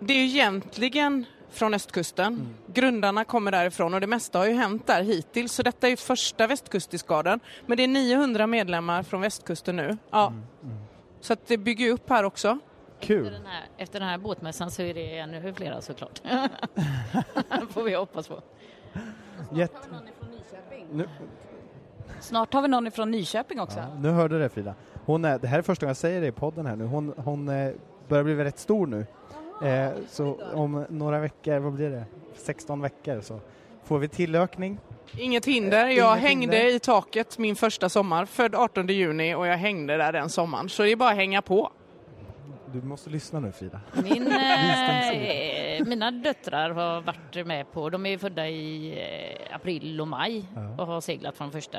det 0.00 0.12
är 0.12 0.18
ju 0.18 0.24
egentligen 0.24 1.24
från 1.50 1.74
östkusten. 1.74 2.54
Grundarna 2.66 3.24
kommer 3.24 3.52
därifrån 3.52 3.94
och 3.94 4.00
det 4.00 4.06
mesta 4.06 4.38
har 4.38 4.46
ju 4.46 4.54
hänt 4.54 4.86
där 4.86 5.02
hittills. 5.02 5.52
Så 5.52 5.62
detta 5.62 5.86
är 5.86 5.90
ju 5.90 5.96
första 5.96 6.46
västkustiskaden. 6.46 7.40
Men 7.66 7.76
det 7.76 7.84
är 7.84 7.88
900 7.88 8.46
medlemmar 8.46 9.02
från 9.02 9.20
västkusten 9.20 9.76
nu. 9.76 9.96
Ja. 10.10 10.32
Så 11.20 11.32
att 11.32 11.46
det 11.46 11.58
bygger 11.58 11.84
ju 11.84 11.92
upp 11.92 12.10
här 12.10 12.24
också. 12.24 12.58
Efter 13.00 13.06
Kul. 13.06 13.32
den, 13.32 13.46
här, 13.46 13.64
efter 13.76 14.00
den 14.00 14.08
här 14.08 14.18
båtmässan 14.18 14.70
så 14.70 14.82
är 14.82 14.94
det 14.94 15.18
ännu 15.18 15.54
flera 15.54 15.80
såklart. 15.80 16.20
får 17.70 17.82
vi 17.82 17.94
hoppas 17.94 18.28
på. 18.28 18.42
Jätte... 19.52 19.78
Nu, 20.92 21.08
Snart 22.20 22.54
har 22.54 22.62
vi 22.62 22.68
någon 22.68 22.86
ifrån 22.86 23.10
Nyköping 23.10 23.60
också. 23.60 23.78
ja, 23.78 23.94
nu 24.00 24.08
hörde 24.10 24.34
du 24.34 24.42
det 24.42 24.48
Frida. 24.48 24.74
Hon 25.04 25.24
är, 25.24 25.38
det 25.38 25.48
här 25.48 25.58
är 25.58 25.62
första 25.62 25.86
gången 25.86 25.90
jag 25.90 25.96
säger 25.96 26.20
det 26.20 26.26
i 26.26 26.32
podden 26.32 26.66
här 26.66 26.76
nu. 26.76 26.84
Hon, 26.84 27.14
hon 27.16 27.48
eh, 27.48 27.72
börjar 28.08 28.24
bli 28.24 28.34
rätt 28.34 28.58
stor 28.58 28.86
nu. 28.86 29.06
Eh, 29.62 29.88
så 30.08 30.40
om 30.54 30.84
några 30.88 31.18
veckor, 31.20 31.58
vad 31.58 31.72
blir 31.72 31.90
det? 31.90 32.04
16 32.36 32.80
veckor 32.82 33.20
så 33.20 33.40
får 33.84 33.98
vi 33.98 34.08
tillökning. 34.08 34.78
Inget 35.18 35.44
hinder. 35.46 35.86
Jag 35.88 36.12
Inget 36.18 36.28
hängde 36.28 36.56
hinder. 36.56 36.74
i 36.76 36.78
taket 36.78 37.38
min 37.38 37.56
första 37.56 37.88
sommar, 37.88 38.24
född 38.24 38.54
18 38.54 38.86
juni 38.88 39.34
och 39.34 39.46
jag 39.46 39.56
hängde 39.56 39.96
där 39.96 40.12
den 40.12 40.28
sommaren. 40.28 40.68
Så 40.68 40.82
det 40.82 40.92
är 40.92 40.96
bara 40.96 41.10
att 41.10 41.16
hänga 41.16 41.42
på. 41.42 41.72
Du 42.72 42.82
måste 42.82 43.10
lyssna 43.10 43.40
nu 43.40 43.52
Frida. 43.52 43.80
Min, 44.04 44.26
eh, 44.32 45.86
mina 45.86 46.10
döttrar 46.10 46.70
har 46.70 47.00
varit 47.00 47.46
med 47.46 47.72
på, 47.72 47.90
de 47.90 48.06
är 48.06 48.18
födda 48.18 48.48
i 48.48 48.92
eh, 49.48 49.54
april 49.56 50.00
och 50.00 50.08
maj 50.08 50.44
Ja. 50.54 50.82
och 50.82 50.86
har 50.86 51.00
seglat 51.00 51.36
från 51.36 51.52
första 51.52 51.78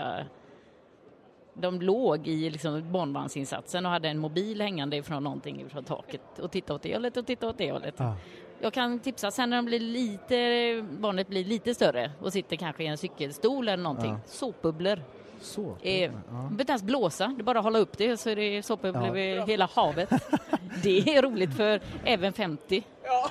de 1.60 1.82
låg 1.82 2.28
i 2.28 2.49
liksom 2.49 2.91
barnvagnsinsatsen 2.91 3.86
och 3.86 3.91
hade 3.91 4.10
en 4.10 4.18
mobil 4.20 4.62
hängande 4.62 5.03
från 5.03 5.24
någonting 5.24 5.66
från 5.70 5.84
taket 5.84 6.39
och 6.39 6.51
tittade 6.51 6.74
åt 6.76 6.82
det 6.82 6.93
hållet 6.93 7.18
och 7.18 7.26
tittade 7.26 7.49
åt 7.51 7.57
det 7.57 7.72
hållet. 7.72 7.93
Ja. 7.97 8.16
Jag 8.62 8.74
kan 8.74 8.99
tipsa 8.99 9.32
sen 9.32 9.49
när 9.49 9.57
de 9.57 9.66
blir 9.66 9.80
lite, 9.80 10.86
barnet 10.99 11.28
blir 11.28 11.45
lite 11.45 11.76
större 11.76 12.12
och 12.22 12.34
sitter 12.34 12.55
kanske 12.55 12.84
i 12.84 12.88
en 12.88 12.97
cykelstol 12.97 13.68
eller 13.68 13.84
någonting. 13.84 14.12
Ja. 14.12 14.20
Såpbubblor. 14.26 15.03
Så. 15.41 15.78
Eh, 15.82 16.12
Ja. 16.32 16.47
Inte 16.60 16.72
ens 16.72 16.84
blåsa, 16.84 17.28
det 17.28 17.41
är 17.41 17.43
bara 17.43 17.57
att 17.60 17.64
hålla 17.66 17.80
upp 17.80 17.97
det 17.97 18.18
så 18.18 18.30
är 18.30 18.36
det 18.36 18.64
såpbubblor 18.66 19.03
Ja. 19.18 19.24
över 19.24 19.47
hela 19.47 19.70
havet. 19.74 20.10
det 20.84 21.16
är 21.16 21.22
roligt 21.22 21.53
för 21.57 21.82
även 22.03 22.34
50 22.34 22.84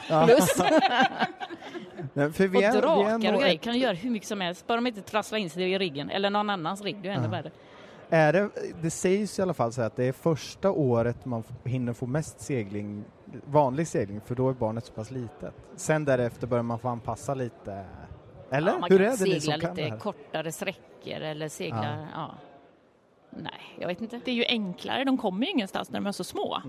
Ja. 0.09 0.25
plus. 0.27 0.57
Nej, 2.15 2.33
för 2.33 2.45
och 2.49 2.55
vi 2.55 2.59
är, 2.65 2.73
vi 2.73 2.79
är 2.79 2.83
drakar 2.83 2.95
nog 3.03 3.15
och 3.15 3.21
grejer 3.41 3.55
ett- 3.55 3.61
kan 3.63 3.73
du 3.73 3.79
göra 3.79 3.93
hur 3.95 4.11
mycket 4.11 4.29
som 4.29 4.41
helst, 4.41 4.67
bara 4.67 4.75
de 4.75 4.87
inte 4.87 5.03
trasslar 5.03 5.39
in 5.39 5.51
sig 5.51 5.73
i 5.73 5.79
riggen 5.79 6.11
eller 6.11 6.31
någon 6.31 6.51
annans 6.51 6.83
rigg, 6.83 6.97
det 7.03 7.09
är 7.09 7.13
ännu 7.13 7.25
Ja. 7.25 7.31
värre. 7.31 7.51
Är 8.11 8.33
det, 8.33 8.51
det 8.83 8.91
sägs 8.91 9.39
i 9.39 9.43
alla 9.43 9.55
fall 9.55 9.73
så 9.73 9.83
att 9.83 9.97
det 9.97 10.05
är 10.05 10.13
första 10.13 10.71
året 10.71 11.25
man 11.25 11.43
hinner 11.65 11.93
få 11.93 12.07
mest 12.07 12.41
segling, 12.41 13.05
vanlig 13.45 13.89
segling, 13.89 14.21
för 14.21 14.35
då 14.35 14.49
är 14.49 14.53
barnet 14.55 14.85
så 14.85 14.93
pass 14.93 15.11
litet. 15.11 15.55
Sen 15.77 16.05
därefter 16.05 16.47
börjar 16.47 16.63
man 16.63 16.79
få 16.79 16.89
anpassa 16.89 17.35
lite. 17.35 17.85
Eller? 18.51 18.73
Ja, 18.73 18.79
man 18.79 18.91
Hur 18.91 18.99
kan 18.99 19.07
är 19.07 19.17
det 19.17 19.25
ni 19.25 19.41
segla 19.41 19.53
som 19.53 19.61
kan 19.61 19.75
det 19.75 19.83
lite 19.83 19.95
här? 19.95 20.01
kortare 20.01 20.53
sträckor 20.53 21.21
eller 21.21 21.49
segla, 21.49 22.09
ja. 22.15 22.35
Nej, 23.31 23.77
jag 23.79 23.89
vet 23.89 24.01
inte. 24.01 24.21
Det 24.25 24.31
är 24.31 24.35
ju 24.35 24.45
enklare, 24.45 25.05
de 25.05 25.19
kommer 25.19 25.47
ju 25.47 25.51
ingenstans 25.53 25.91
när 25.91 26.01
de 26.01 26.07
är 26.07 26.13
så 26.13 26.25
små. 26.25 26.63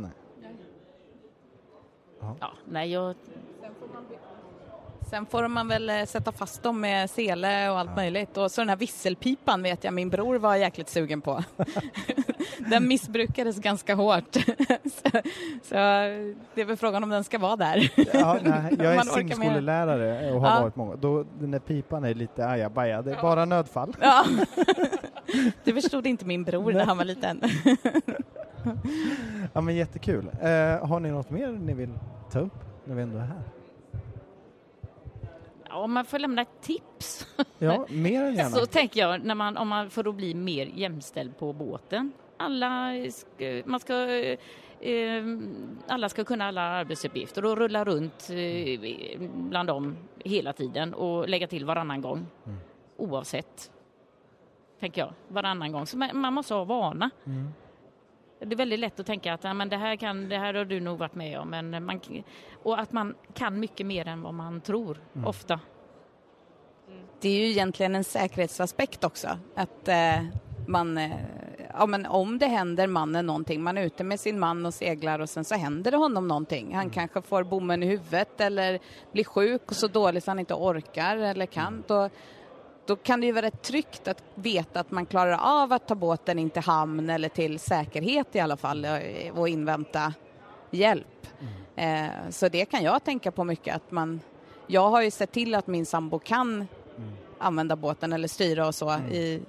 Ja, 2.39 2.51
nej, 2.65 2.91
jag, 2.91 3.15
Sen 3.61 3.71
får 3.79 3.87
man 3.93 4.05
väl 5.67 5.89
eh, 5.89 6.05
sätta 6.05 6.31
fast 6.31 6.63
dem 6.63 6.81
med 6.81 7.09
sele 7.09 7.69
och 7.69 7.79
allt 7.79 7.95
möjligt. 7.95 8.37
Och 8.37 8.51
så 8.51 8.61
den 8.61 8.69
här 8.69 8.75
visselpipan 8.75 9.63
vet 9.63 9.83
jag 9.83 9.93
min 9.93 10.09
bror 10.09 10.35
var 10.35 10.55
jäkligt 10.55 10.89
sugen 10.89 11.21
på. 11.21 11.43
den 12.69 12.87
missbrukades 12.87 13.59
ganska 13.59 13.95
hårt. 13.95 14.33
så, 14.83 15.09
så 15.63 15.75
det 16.53 16.61
är 16.61 16.65
väl 16.65 16.77
frågan 16.77 17.03
om 17.03 17.09
den 17.09 17.23
ska 17.23 17.37
vara 17.37 17.55
där. 17.55 17.91
Ja, 18.13 18.37
nej, 18.43 18.75
jag 18.79 18.85
är 18.91 18.95
Man 18.95 19.05
simskolelärare 19.05 20.31
och 20.33 20.41
har 20.41 20.47
Ja. 20.55 20.61
varit 20.61 20.75
många. 20.75 20.95
Då, 20.95 21.25
den 21.39 21.51
där 21.51 21.59
pipan 21.59 22.03
är 22.03 22.13
lite 22.13 22.47
ajabaja, 22.47 23.01
det 23.01 23.11
är 23.11 23.21
bara 23.21 23.45
nödfall. 23.45 23.95
ja. 24.01 24.25
det 25.63 25.73
förstod 25.73 26.07
inte 26.07 26.25
min 26.25 26.43
bror 26.43 26.71
när 26.73 26.85
han 26.85 26.97
var 26.97 27.05
liten. 27.05 27.41
Ja 29.53 29.61
men 29.61 29.75
jättekul. 29.75 30.29
Eh, 30.41 30.87
har 30.87 30.99
ni 30.99 31.11
något 31.11 31.29
mer 31.29 31.47
ni 31.47 31.73
vill 31.73 31.93
ta 32.31 32.39
upp 32.39 32.53
när 32.85 32.95
vi 32.95 33.01
ändå 33.01 33.17
är 33.17 33.21
här? 33.21 33.41
Ja, 35.69 35.75
om 35.75 35.93
man 35.93 36.05
får 36.05 36.19
lämna 36.19 36.41
ett 36.41 36.61
tips 36.61 37.27
Ja, 37.59 37.85
mer 37.89 38.23
än 38.23 38.35
gärna. 38.35 38.49
så 38.49 38.65
tänker 38.65 38.99
jag 38.99 39.25
när 39.25 39.35
man, 39.35 39.57
om 39.57 39.67
man 39.67 39.89
får 39.89 40.03
då 40.03 40.11
bli 40.11 40.33
mer 40.33 40.65
jämställd 40.65 41.37
på 41.37 41.53
båten. 41.53 42.11
Alla 42.37 42.93
man 43.65 43.79
ska, 43.79 43.93
eh, 44.81 45.23
alla 45.87 46.09
ska 46.09 46.23
kunna 46.23 46.47
alla 46.47 46.61
arbetsuppgifter 46.61 47.45
och 47.45 47.57
rulla 47.57 47.83
runt 47.85 48.29
eh, 48.29 49.19
bland 49.33 49.69
dem 49.69 49.97
hela 50.25 50.53
tiden 50.53 50.93
och 50.93 51.29
lägga 51.29 51.47
till 51.47 51.65
varannan 51.65 52.01
gång. 52.01 52.27
Mm. 52.45 52.59
Oavsett, 52.97 53.71
tänker 54.79 55.01
jag, 55.01 55.13
varannan 55.27 55.71
gång. 55.71 55.85
Så 55.85 55.97
man, 55.97 56.09
man 56.13 56.33
måste 56.33 56.53
ha 56.53 56.63
vana. 56.63 57.09
Mm. 57.25 57.53
Det 58.39 58.53
är 58.53 58.57
väldigt 58.57 58.79
lätt 58.79 58.99
att 58.99 59.05
tänka 59.05 59.33
att 59.33 59.43
ja, 59.43 59.53
men 59.53 59.69
det, 59.69 59.77
här 59.77 59.95
kan, 59.95 60.29
det 60.29 60.37
här 60.37 60.53
har 60.53 60.65
du 60.65 60.79
nog 60.79 60.97
varit 60.97 61.15
med 61.15 61.39
om. 61.39 61.49
Men 61.49 61.85
man, 61.85 62.01
och 62.63 62.79
att 62.79 62.91
man 62.91 63.15
kan 63.33 63.59
mycket 63.59 63.85
mer 63.85 64.07
än 64.07 64.21
vad 64.21 64.33
man 64.33 64.61
tror, 64.61 64.97
Mm. 65.15 65.27
ofta. 65.27 65.59
Det 67.21 67.29
är 67.29 67.39
ju 67.39 67.49
egentligen 67.49 67.95
en 67.95 68.03
säkerhetsaspekt 68.03 69.03
också. 69.03 69.27
Att 69.55 69.87
eh, 69.87 70.23
man, 70.67 70.97
eh, 70.97 71.11
ja 71.73 71.85
men 71.85 72.05
om 72.05 72.37
det 72.39 72.45
händer 72.45 72.87
mannen 72.87 73.25
någonting, 73.25 73.63
man 73.63 73.77
är 73.77 73.83
ute 73.85 74.03
med 74.03 74.19
sin 74.19 74.39
man 74.39 74.65
och 74.65 74.73
seglar 74.73 75.19
och 75.19 75.29
sen 75.29 75.45
så 75.45 75.55
händer 75.55 75.91
det 75.91 75.97
honom 75.97 76.27
någonting. 76.27 76.75
Han 76.75 76.89
kanske 76.89 77.21
får 77.21 77.43
bommen 77.43 77.83
i 77.83 77.85
huvudet 77.85 78.41
eller 78.41 78.79
blir 79.11 79.23
sjuk 79.23 79.61
och 79.65 79.75
så 79.75 79.87
dåligt 79.87 80.23
så 80.23 80.31
han 80.31 80.39
inte 80.39 80.53
orkar 80.53 81.17
eller 81.17 81.45
kan. 81.45 81.83
Då, 81.87 82.09
då 82.89 82.95
kan 82.95 83.21
det 83.21 83.25
ju 83.25 83.31
vara 83.31 83.45
rätt 83.45 83.61
tryggt 83.61 84.07
att 84.07 84.23
veta 84.35 84.79
att 84.79 84.91
man 84.91 85.05
klarar 85.05 85.61
av 85.61 85.73
att 85.73 85.87
ta 85.87 85.95
båten 85.95 86.39
in 86.39 86.49
till 86.49 86.61
hamn 86.61 87.09
eller 87.09 87.29
till 87.29 87.59
säkerhet 87.59 88.35
i 88.35 88.39
alla 88.39 88.57
fall 88.57 88.87
och 89.33 89.49
invänta 89.49 90.13
hjälp. 90.71 91.27
Eh, 91.75 92.07
så 92.29 92.49
det 92.49 92.65
kan 92.65 92.83
jag 92.83 93.03
tänka 93.03 93.31
på 93.31 93.43
mycket 93.43 93.75
att 93.75 93.91
man 93.91 94.21
jag 94.67 94.89
har 94.89 95.01
ju 95.01 95.11
sett 95.11 95.31
till 95.31 95.55
att 95.55 95.67
min 95.67 95.85
sambo 95.85 96.19
kan 96.19 96.67
använda 97.37 97.75
båten 97.75 98.13
eller 98.13 98.27
styra 98.27 98.67
och 98.67 98.75
så. 98.75 98.91
I, 98.91 99.41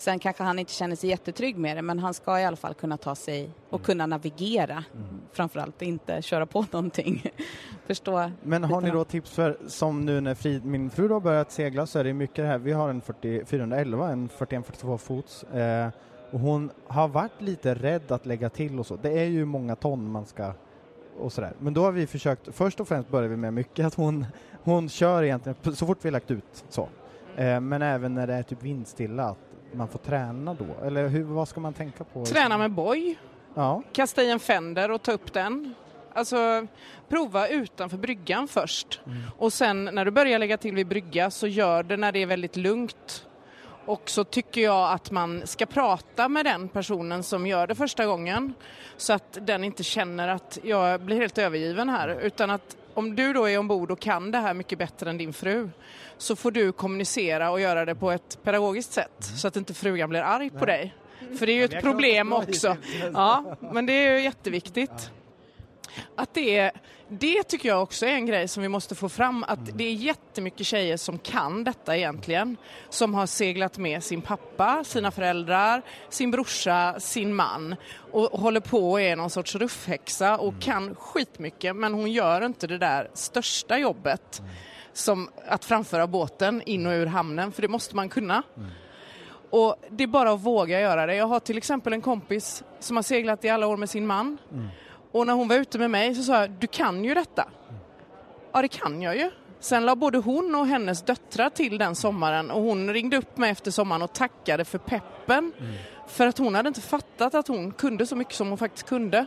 sen 0.00 0.18
kanske 0.18 0.42
han 0.42 0.58
inte 0.58 0.72
känner 0.72 0.96
sig 0.96 1.10
jättetrygg 1.10 1.56
med 1.56 1.76
det 1.76 1.82
men 1.82 1.98
han 1.98 2.14
ska 2.14 2.40
i 2.40 2.44
alla 2.44 2.56
fall 2.56 2.74
kunna 2.74 2.96
ta 2.96 3.14
sig 3.14 3.50
och 3.70 3.82
kunna 3.82 4.06
navigera. 4.06 4.84
Framförallt 5.32 5.82
inte 5.82 6.22
köra 6.22 6.46
på 6.46 6.66
någonting. 6.70 7.32
Förstå. 7.86 8.30
Men 8.42 8.64
har 8.64 8.80
ni 8.80 8.90
då 8.90 9.04
tips 9.04 9.30
för, 9.30 9.58
som 9.66 10.04
nu 10.04 10.20
när 10.20 10.34
Frid, 10.34 10.64
min 10.64 10.90
fru 10.90 11.08
har 11.08 11.20
börjat 11.20 11.52
segla 11.52 11.86
så 11.86 11.98
är 11.98 12.04
det 12.04 12.12
mycket 12.12 12.36
det 12.36 12.46
här, 12.46 12.58
vi 12.58 12.72
har 12.72 12.88
en 12.88 13.00
40, 13.00 13.44
411, 13.44 14.10
en 14.10 14.28
41-42 14.28 14.98
fots 14.98 15.42
eh, 15.42 15.88
och 16.30 16.40
hon 16.40 16.70
har 16.86 17.08
varit 17.08 17.40
lite 17.40 17.74
rädd 17.74 18.12
att 18.12 18.26
lägga 18.26 18.50
till 18.50 18.78
och 18.78 18.86
så. 18.86 18.96
Det 18.96 19.18
är 19.18 19.24
ju 19.24 19.44
många 19.44 19.76
ton 19.76 20.10
man 20.10 20.26
ska 20.26 20.52
och 21.18 21.32
sådär. 21.32 21.52
Men 21.58 21.74
då 21.74 21.82
har 21.82 21.92
vi 21.92 22.06
försökt, 22.06 22.54
först 22.54 22.80
och 22.80 22.88
främst 22.88 23.08
börjar 23.08 23.28
vi 23.28 23.36
med 23.36 23.54
mycket 23.54 23.86
att 23.86 23.94
hon, 23.94 24.26
hon 24.64 24.88
kör 24.88 25.22
egentligen 25.22 25.74
så 25.74 25.86
fort 25.86 25.98
vi 26.02 26.08
har 26.08 26.12
lagt 26.12 26.30
ut 26.30 26.64
så. 26.68 26.88
Eh, 27.36 27.60
men 27.60 27.82
även 27.82 28.14
när 28.14 28.26
det 28.26 28.34
är 28.34 28.42
typ 28.42 28.62
vindstilla, 28.62 29.36
man 29.72 29.88
får 29.88 29.98
träna 29.98 30.54
då. 30.54 30.86
Eller 30.86 31.08
hur, 31.08 31.22
vad 31.22 31.48
ska 31.48 31.60
man 31.60 31.72
tänka 31.72 32.04
på? 32.04 32.24
Träna 32.24 32.58
med 32.58 32.70
boj, 32.70 33.18
Ja, 33.54 33.82
kasta 33.92 34.22
i 34.22 34.30
en 34.30 34.40
fender 34.40 34.90
och 34.90 35.02
ta 35.02 35.12
upp 35.12 35.32
den. 35.32 35.74
Alltså 36.14 36.66
prova 37.08 37.48
utanför 37.48 37.96
bryggan 37.96 38.48
först. 38.48 39.00
Och 39.36 39.52
sen 39.52 39.84
när 39.84 40.04
du 40.04 40.10
börjar 40.10 40.38
lägga 40.38 40.56
till 40.56 40.74
vid 40.74 40.86
brygga 40.86 41.30
så 41.30 41.46
gör 41.46 41.82
det 41.82 41.96
när 41.96 42.12
det 42.12 42.22
är 42.22 42.26
väldigt 42.26 42.56
lugnt. 42.56 43.26
Och 43.86 44.10
så 44.10 44.24
tycker 44.24 44.60
jag 44.60 44.92
att 44.92 45.10
man 45.10 45.46
ska 45.46 45.66
prata 45.66 46.28
med 46.28 46.44
den 46.46 46.68
personen 46.68 47.22
som 47.22 47.46
gör 47.46 47.66
det 47.66 47.74
första 47.74 48.06
gången. 48.06 48.54
Så 48.96 49.12
att 49.12 49.38
den 49.40 49.64
inte 49.64 49.82
känner 49.82 50.28
att 50.28 50.58
jag 50.62 51.00
blir 51.00 51.16
helt 51.20 51.38
övergiven 51.38 51.88
här. 51.88 52.18
Utan 52.22 52.50
att 52.50 52.76
om 53.00 53.16
du 53.16 53.32
då 53.32 53.48
är 53.48 53.58
ombord 53.58 53.90
och 53.90 54.00
kan 54.00 54.30
det 54.30 54.38
här 54.38 54.54
mycket 54.54 54.78
bättre 54.78 55.10
än 55.10 55.18
din 55.18 55.32
fru 55.32 55.70
så 56.18 56.36
får 56.36 56.50
du 56.50 56.72
kommunicera 56.72 57.50
och 57.50 57.60
göra 57.60 57.84
det 57.84 57.94
på 57.94 58.10
ett 58.10 58.38
pedagogiskt 58.42 58.92
sätt 58.92 59.30
så 59.36 59.48
att 59.48 59.56
inte 59.56 59.74
frugan 59.74 60.08
blir 60.08 60.20
arg 60.20 60.50
på 60.50 60.66
dig. 60.66 60.94
För 61.38 61.46
det 61.46 61.52
är 61.52 61.56
ju 61.56 61.64
ett 61.64 61.82
problem 61.82 62.32
också. 62.32 62.76
Ja, 63.12 63.56
men 63.60 63.86
det 63.86 63.92
är 63.92 64.16
ju 64.16 64.24
jätteviktigt. 64.24 65.10
Att 66.16 66.34
det, 66.34 66.56
är, 66.56 66.72
det 67.08 67.42
tycker 67.42 67.68
jag 67.68 67.82
också 67.82 68.06
är 68.06 68.10
en 68.10 68.26
grej 68.26 68.48
som 68.48 68.62
vi 68.62 68.68
måste 68.68 68.94
få 68.94 69.08
fram, 69.08 69.44
att 69.48 69.78
det 69.78 69.84
är 69.84 69.92
jättemycket 69.92 70.66
tjejer 70.66 70.96
som 70.96 71.18
kan 71.18 71.64
detta 71.64 71.96
egentligen. 71.96 72.56
Som 72.88 73.14
har 73.14 73.26
seglat 73.26 73.78
med 73.78 74.02
sin 74.02 74.22
pappa, 74.22 74.84
sina 74.84 75.10
föräldrar, 75.10 75.82
sin 76.08 76.30
brorsa, 76.30 77.00
sin 77.00 77.34
man. 77.34 77.76
Och 78.12 78.40
håller 78.40 78.60
på 78.60 78.90
och 78.90 79.00
är 79.00 79.16
någon 79.16 79.30
sorts 79.30 79.54
ruffhäxa 79.54 80.38
och 80.38 80.60
kan 80.60 80.94
skitmycket. 80.94 81.76
Men 81.76 81.94
hon 81.94 82.12
gör 82.12 82.46
inte 82.46 82.66
det 82.66 82.78
där 82.78 83.10
största 83.14 83.78
jobbet 83.78 84.42
som 84.92 85.28
att 85.48 85.64
framföra 85.64 86.06
båten 86.06 86.62
in 86.62 86.86
och 86.86 86.92
ur 86.92 87.06
hamnen, 87.06 87.52
för 87.52 87.62
det 87.62 87.68
måste 87.68 87.96
man 87.96 88.08
kunna. 88.08 88.42
Och 89.50 89.76
det 89.90 90.04
är 90.04 90.08
bara 90.08 90.32
att 90.32 90.40
våga 90.40 90.80
göra 90.80 91.06
det. 91.06 91.14
Jag 91.14 91.26
har 91.26 91.40
till 91.40 91.58
exempel 91.58 91.92
en 91.92 92.02
kompis 92.02 92.64
som 92.80 92.96
har 92.96 93.02
seglat 93.02 93.44
i 93.44 93.48
alla 93.48 93.66
år 93.66 93.76
med 93.76 93.90
sin 93.90 94.06
man 94.06 94.38
Och 95.12 95.26
när 95.26 95.34
hon 95.34 95.48
var 95.48 95.56
ute 95.56 95.78
med 95.78 95.90
mig 95.90 96.14
så 96.14 96.22
sa 96.22 96.40
jag, 96.40 96.50
du 96.50 96.66
kan 96.66 97.04
ju 97.04 97.14
detta. 97.14 97.48
Ja, 98.52 98.62
det 98.62 98.68
kan 98.68 99.02
jag 99.02 99.16
ju. 99.16 99.30
Sen 99.60 99.86
la 99.86 99.96
både 99.96 100.18
hon 100.18 100.54
och 100.54 100.66
hennes 100.66 101.02
döttrar 101.02 101.50
till 101.50 101.78
den 101.78 101.94
sommaren 101.94 102.50
och 102.50 102.62
hon 102.62 102.92
ringde 102.92 103.16
upp 103.16 103.36
mig 103.36 103.50
efter 103.50 103.70
sommaren 103.70 104.02
och 104.02 104.12
tackade 104.12 104.64
för 104.64 104.78
peppen. 104.78 105.52
Mm. 105.58 105.72
För 106.08 106.26
att 106.26 106.38
hon 106.38 106.54
hade 106.54 106.68
inte 106.68 106.80
fattat 106.80 107.34
att 107.34 107.48
hon 107.48 107.72
kunde 107.72 108.06
så 108.06 108.16
mycket 108.16 108.34
som 108.34 108.48
hon 108.48 108.58
faktiskt 108.58 108.88
kunde. 108.88 109.26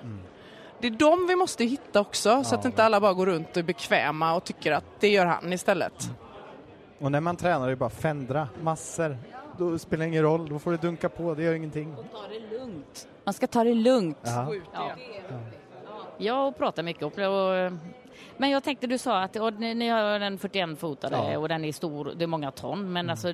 Det 0.80 0.88
är 0.88 0.92
de 0.92 1.28
vi 1.28 1.36
måste 1.36 1.64
hitta 1.66 2.00
också 2.00 2.44
så 2.44 2.56
att 2.56 2.64
Ja. 2.64 2.70
inte 2.70 2.84
alla 2.84 3.00
bara 3.00 3.14
går 3.14 3.26
runt 3.26 3.50
och 3.52 3.58
är 3.58 3.64
bekväma 3.64 4.36
och 4.36 4.44
tycker 4.44 4.72
att 4.72 4.86
det 5.00 5.08
gör 5.10 5.26
han 5.26 5.54
istället. 5.54 6.10
Och 7.00 7.12
när 7.12 7.22
man 7.22 7.36
tränar 7.36 7.66
är 7.66 7.70
det 7.70 7.76
bara 7.76 7.90
fändra 7.90 8.48
massor. 8.62 9.18
Då 9.58 9.80
spelar 9.80 10.06
det 10.06 10.10
ingen 10.10 10.24
roll, 10.24 10.50
då 10.50 10.60
får 10.60 10.72
du 10.72 10.78
dunka 10.78 11.10
på, 11.10 11.34
det 11.36 11.44
gör 11.44 11.54
ingenting. 11.54 11.96
Ta 12.12 12.28
det 12.28 12.58
lugnt. 12.58 13.08
Man 13.24 13.34
ska 13.34 13.48
ta 13.48 13.64
det 13.64 13.74
lugnt. 13.74 14.18
Ja. 14.24 14.54
Ja. 14.74 14.92
Jag 16.18 16.58
pratar 16.58 16.84
mycket 16.84 17.04
det. 17.16 17.28
Och, 17.28 17.72
men 18.38 18.50
jag 18.50 18.64
tänkte, 18.64 18.88
du 18.88 18.98
sa 18.98 19.22
att 19.22 19.36
och, 19.36 19.54
ni, 19.54 19.76
ni 19.76 19.90
har 19.90 20.20
den 20.20 20.38
41-fotade 20.38 21.32
Ja. 21.32 21.38
och 21.40 21.50
den 21.50 21.66
är 21.66 21.72
stor, 21.72 22.14
det 22.16 22.24
är 22.24 22.28
många 22.28 22.52
ton, 22.52 22.94
men 22.94 23.10
alltså 23.10 23.34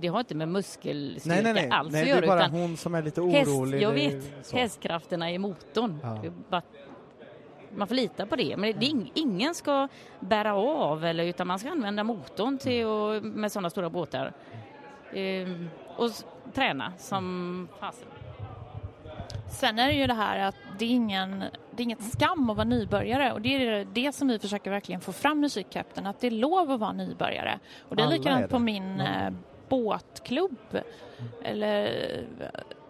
det, 0.00 0.08
har 0.08 0.20
inte 0.20 0.34
med 0.34 0.48
muskelstyrka 0.48 1.34
Nej, 1.42 1.42
nej, 1.42 1.52
nej. 1.54 1.70
alls 1.70 1.92
nej 1.92 2.00
att 2.02 2.06
det 2.06 2.12
är 2.12 2.22
göra. 2.22 2.26
bara 2.26 2.46
hon 2.48 2.76
som 2.76 2.94
är 2.94 3.02
lite 3.02 3.22
häst, 3.22 3.50
orolig. 3.50 3.82
jag 3.82 3.94
det 3.94 4.04
är 4.06 4.10
vet, 4.16 4.46
så. 4.46 4.56
hästkrafterna 4.56 5.30
i 5.32 5.38
motorn. 5.38 5.98
Ja. 6.02 6.22
Bara- 6.48 6.62
Man 7.76 7.88
får 7.88 7.94
lita 7.94 8.26
på 8.26 8.36
det, 8.36 8.56
men 8.56 8.78
det 8.78 8.86
ing, 8.86 9.10
ingen 9.14 9.54
ska 9.54 9.88
bära 10.20 10.54
av 10.54 11.04
eller, 11.04 11.24
utan 11.24 11.46
man 11.46 11.58
ska 11.58 11.70
använda 11.70 12.04
motorn 12.04 12.58
till 12.58 12.86
och, 12.86 13.22
med 13.24 13.52
sådana 13.52 13.70
stora 13.70 13.90
båtar. 13.90 14.32
Ehm, 15.14 15.68
och 15.96 16.10
träna 16.54 16.92
som 16.98 17.68
fasen. 17.80 18.08
Sen 19.50 19.78
är 19.78 19.86
det 19.86 19.94
ju 19.94 20.06
det 20.06 20.14
här 20.14 20.38
att 20.38 20.56
det 20.78 20.84
är, 20.84 20.90
ingen, 20.90 21.40
det 21.70 21.82
är 21.82 21.84
inget 21.84 22.12
skam 22.12 22.50
att 22.50 22.56
vara 22.56 22.64
nybörjare 22.68 23.32
och 23.32 23.40
det 23.40 23.54
är 23.54 23.84
det 23.92 24.12
som 24.12 24.28
vi 24.28 24.38
försöker 24.38 24.70
verkligen 24.70 25.00
få 25.00 25.12
fram 25.12 25.44
i 25.44 25.50
Kykapten, 25.50 26.06
att 26.06 26.20
det 26.20 26.26
är 26.26 26.30
lov 26.30 26.70
att 26.70 26.80
vara 26.80 26.92
nybörjare. 26.92 27.58
Och 27.88 27.96
det 27.96 28.02
är 28.02 28.06
Alla 28.06 28.16
likadant 28.16 28.38
är 28.38 28.42
det. 28.42 28.48
på 28.48 28.58
min 28.58 29.00
eh, 29.00 29.30
båtklubb, 29.68 30.78
eller 31.42 31.90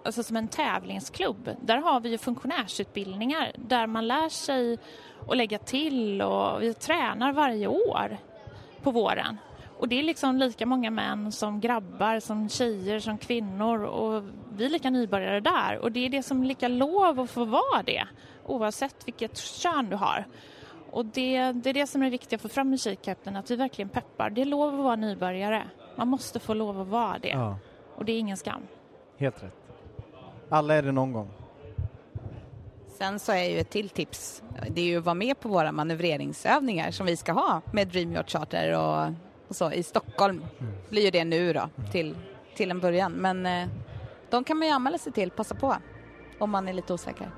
alltså 0.04 0.22
som 0.22 0.36
en 0.36 0.48
tävlingsklubb. 0.48 1.50
Där 1.62 1.76
har 1.78 2.00
vi 2.00 2.08
ju 2.10 2.18
funktionärsutbildningar 2.18 3.52
där 3.56 3.86
man 3.86 4.08
lär 4.08 4.28
sig 4.28 4.78
att 5.28 5.36
lägga 5.36 5.58
till 5.58 6.22
och 6.22 6.62
vi 6.62 6.74
tränar 6.74 7.32
varje 7.32 7.66
år 7.66 8.16
på 8.82 8.90
våren. 8.90 9.38
Och 9.78 9.88
det 9.88 9.98
är 9.98 10.02
liksom 10.02 10.36
lika 10.36 10.66
många 10.66 10.90
män 10.90 11.32
som 11.32 11.60
grabbar, 11.60 12.20
som 12.20 12.48
tjejer, 12.48 13.00
som 13.00 13.18
kvinnor 13.18 13.82
och 13.84 14.22
vi 14.52 14.64
är 14.64 14.70
lika 14.70 14.90
nybörjare 14.90 15.40
där. 15.40 15.78
Och 15.78 15.92
det 15.92 16.00
är 16.06 16.10
det 16.10 16.22
som 16.22 16.42
är 16.42 16.46
lika 16.46 16.68
lov 16.68 17.20
att 17.20 17.30
få 17.30 17.44
vara 17.44 17.82
det 17.86 18.04
oavsett 18.46 18.96
vilket 19.08 19.36
kön 19.38 19.90
du 19.90 19.96
har. 19.96 20.24
Och 20.90 21.04
det, 21.04 21.52
det 21.52 21.70
är 21.70 21.74
det 21.74 21.86
som 21.86 22.02
är 22.02 22.10
viktigt 22.10 22.32
att 22.32 22.40
få 22.42 22.48
fram 22.48 22.74
i 22.74 22.78
Kikapten, 22.78 23.36
att 23.36 23.50
vi 23.50 23.56
verkligen 23.56 23.88
peppar. 23.88 24.30
Det 24.30 24.40
är 24.40 24.44
lov 24.44 24.74
att 24.74 24.84
vara 24.84 24.96
nybörjare. 24.96 25.62
Man 25.96 26.08
måste 26.08 26.40
få 26.40 26.54
lov 26.54 26.80
att 26.80 26.88
vara 26.88 27.18
det. 27.18 27.28
Ja, 27.28 27.58
Och 27.96 28.04
det 28.04 28.12
är 28.12 28.18
ingen 28.18 28.36
skam. 28.36 28.62
helt 29.18 29.42
rätt. 29.42 29.54
Alla 30.48 30.74
är 30.74 30.82
det 30.82 30.92
någon 30.92 31.12
gång. 31.12 31.28
Sen 32.98 33.18
så 33.18 33.32
är 33.32 33.44
ju 33.50 33.58
ett 33.58 33.70
till 33.70 33.88
tips, 33.88 34.42
det 34.70 34.80
är 34.80 34.84
ju 34.84 34.98
att 34.98 35.04
vara 35.04 35.14
med 35.14 35.40
på 35.40 35.48
våra 35.48 35.72
manövreringsövningar 35.72 36.90
som 36.90 37.06
vi 37.06 37.16
ska 37.16 37.32
ha 37.32 37.60
med 37.72 37.88
Dream 37.88 38.12
Yacht 38.12 38.30
Charter 38.30 38.76
och, 38.78 39.12
och 39.48 39.56
så 39.56 39.72
i 39.72 39.82
Stockholm. 39.82 40.44
blir 40.90 41.02
ju 41.02 41.10
det 41.10 41.24
nu 41.24 41.52
då 41.52 41.68
till, 41.92 42.16
till 42.56 42.70
en 42.70 42.80
början. 42.80 43.12
Men 43.12 43.46
eh, 43.46 43.68
de 44.30 44.44
kan 44.44 44.56
man 44.56 44.68
ju 44.68 44.74
anmäla 44.74 44.98
sig 44.98 45.12
till, 45.12 45.30
passa 45.30 45.54
på 45.54 45.76
om 46.38 46.50
man 46.50 46.68
är 46.68 46.72
lite 46.72 46.92
osäker. 46.92 47.30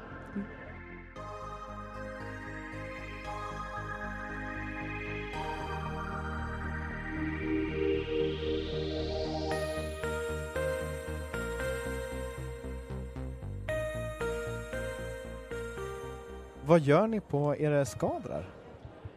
Vad 16.66 16.80
gör 16.80 17.06
ni 17.06 17.20
på 17.20 17.56
era 17.56 17.84
skadrar? 17.84 18.48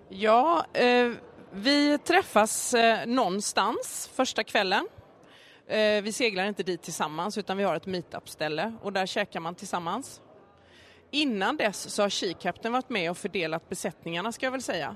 Ja, 0.09 0.65
eh, 0.73 1.11
vi 1.55 1.97
träffas 1.97 2.73
eh, 2.73 3.05
någonstans 3.05 4.09
första 4.13 4.43
kvällen. 4.43 4.87
Eh, 5.67 6.01
vi 6.01 6.11
seglar 6.11 6.45
inte 6.45 6.63
dit 6.63 6.81
tillsammans 6.81 7.37
utan 7.37 7.57
vi 7.57 7.63
har 7.63 7.75
ett 7.75 7.85
meetup-ställe 7.85 8.73
och 8.81 8.93
där 8.93 9.05
käkar 9.05 9.39
man 9.39 9.55
tillsammans. 9.55 10.21
Innan 11.11 11.57
dess 11.57 11.89
så 11.93 12.01
har 12.01 12.09
She-Captain 12.09 12.69
varit 12.71 12.89
med 12.89 13.11
och 13.11 13.17
fördelat 13.17 13.69
besättningarna 13.69 14.31
ska 14.31 14.45
jag 14.45 14.51
väl 14.51 14.61
säga. 14.61 14.95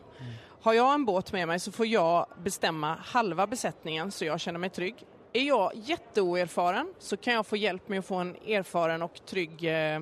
Har 0.61 0.73
jag 0.73 0.93
en 0.93 1.05
båt 1.05 1.31
med 1.31 1.47
mig 1.47 1.59
så 1.59 1.71
får 1.71 1.85
jag 1.85 2.27
bestämma 2.43 2.95
halva 2.95 3.47
besättningen 3.47 4.11
så 4.11 4.25
jag 4.25 4.39
känner 4.39 4.59
mig 4.59 4.69
trygg. 4.69 4.95
Är 5.33 5.43
jag 5.43 5.71
jätteoerfaren 5.75 6.93
så 6.99 7.17
kan 7.17 7.33
jag 7.33 7.45
få 7.45 7.57
hjälp 7.57 7.89
med 7.89 7.99
att 7.99 8.05
få 8.05 8.15
en 8.15 8.35
erfaren 8.35 9.01
och 9.01 9.25
trygg 9.25 9.63
eh, 9.63 10.01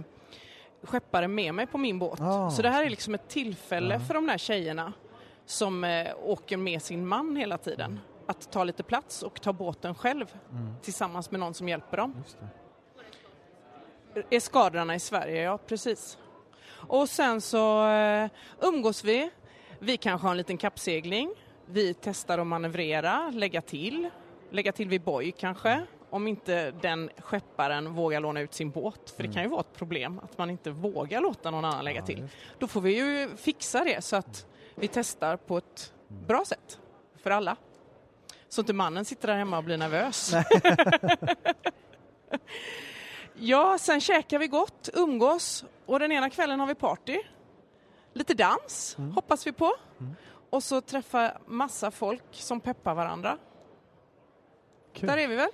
skeppare 0.83 1.27
med 1.27 1.53
mig 1.53 1.67
på 1.67 1.77
min 1.77 1.99
båt. 1.99 2.21
Ah. 2.21 2.49
Så 2.49 2.61
det 2.61 2.69
här 2.69 2.85
är 2.85 2.89
liksom 2.89 3.15
ett 3.15 3.29
tillfälle 3.29 3.93
Ja. 3.93 3.99
för 3.99 4.13
de 4.13 4.27
där 4.27 4.37
tjejerna 4.37 4.93
som 5.45 5.83
eh, 5.83 6.07
åker 6.23 6.57
med 6.57 6.81
sin 6.81 7.07
man 7.07 7.35
hela 7.35 7.57
tiden. 7.57 7.99
Att 8.27 8.51
ta 8.51 8.63
lite 8.63 8.83
plats 8.83 9.23
och 9.23 9.41
ta 9.41 9.53
båten 9.53 9.95
själv 9.95 10.25
Mm. 10.51 10.73
tillsammans 10.81 11.31
med 11.31 11.39
någon 11.39 11.53
som 11.53 11.69
hjälper 11.69 11.97
dem. 11.97 12.23
Är 14.29 14.39
skadrarna 14.39 14.95
i 14.95 14.99
Sverige, 14.99 15.41
ja 15.41 15.57
precis. 15.57 16.17
Och 16.87 17.09
sen 17.09 17.41
så 17.41 17.87
eh, 17.89 18.29
umgås 18.61 19.03
vi. 19.03 19.29
Vi 19.79 19.97
kanske 19.97 20.25
har 20.27 20.31
en 20.31 20.37
liten 20.37 20.57
kappsegling. 20.57 21.29
Vi 21.65 21.93
testar 21.93 22.37
att 22.39 22.47
manövrera, 22.47 23.29
lägga 23.33 23.61
till. 23.61 24.09
Lägga 24.51 24.71
till 24.71 24.89
vid 24.89 25.01
boj 25.01 25.31
kanske. 25.31 25.81
Om 26.09 26.27
inte 26.27 26.71
den 26.71 27.09
skepparen 27.17 27.93
vågar 27.93 28.19
låna 28.19 28.39
ut 28.41 28.53
sin 28.53 28.69
båt. 28.69 29.09
För 29.15 29.23
det 29.23 29.33
kan 29.33 29.43
ju 29.43 29.49
vara 29.49 29.59
ett 29.61 29.73
problem 29.73 30.19
att 30.23 30.37
man 30.37 30.49
inte 30.49 30.71
vågar 30.71 31.21
låta 31.21 31.51
någon 31.51 31.65
annan 31.65 31.85
lägga 31.85 31.99
Ja, 31.99 32.05
till. 32.05 32.27
Då 32.59 32.67
får 32.67 32.81
vi 32.81 32.95
ju 32.97 33.29
fixa 33.37 33.83
det 33.83 34.03
så 34.03 34.15
att 34.15 34.47
vi 34.75 34.87
testar 34.87 35.37
på 35.37 35.57
ett 35.57 35.93
bra 36.07 36.43
sätt 36.45 36.79
för 37.15 37.31
alla. 37.31 37.57
Så 38.49 38.61
inte 38.61 38.73
mannen 38.73 39.05
sitter 39.05 39.27
där 39.27 39.35
hemma 39.35 39.57
och 39.57 39.63
blir 39.63 39.77
nervös. 39.77 40.33
ja, 43.33 43.77
sen 43.79 44.01
käkar 44.01 44.39
vi 44.39 44.47
gott, 44.47 44.89
umgås 44.93 45.65
och 45.85 45.99
den 45.99 46.11
ena 46.11 46.29
kvällen 46.29 46.59
har 46.59 46.67
vi 46.67 46.75
party. 46.75 47.17
Lite 48.13 48.33
dans 48.33 48.95
Mm. 48.99 49.11
hoppas 49.11 49.47
vi 49.47 49.51
på. 49.51 49.73
Och 50.49 50.63
så 50.63 50.81
träffa 50.81 51.37
massa 51.45 51.91
folk 51.91 52.23
som 52.31 52.59
peppar 52.59 52.93
varandra. 52.95 53.37
Kul. 54.93 55.07
Där 55.09 55.17
är 55.17 55.27
vi 55.27 55.35
väl? 55.35 55.49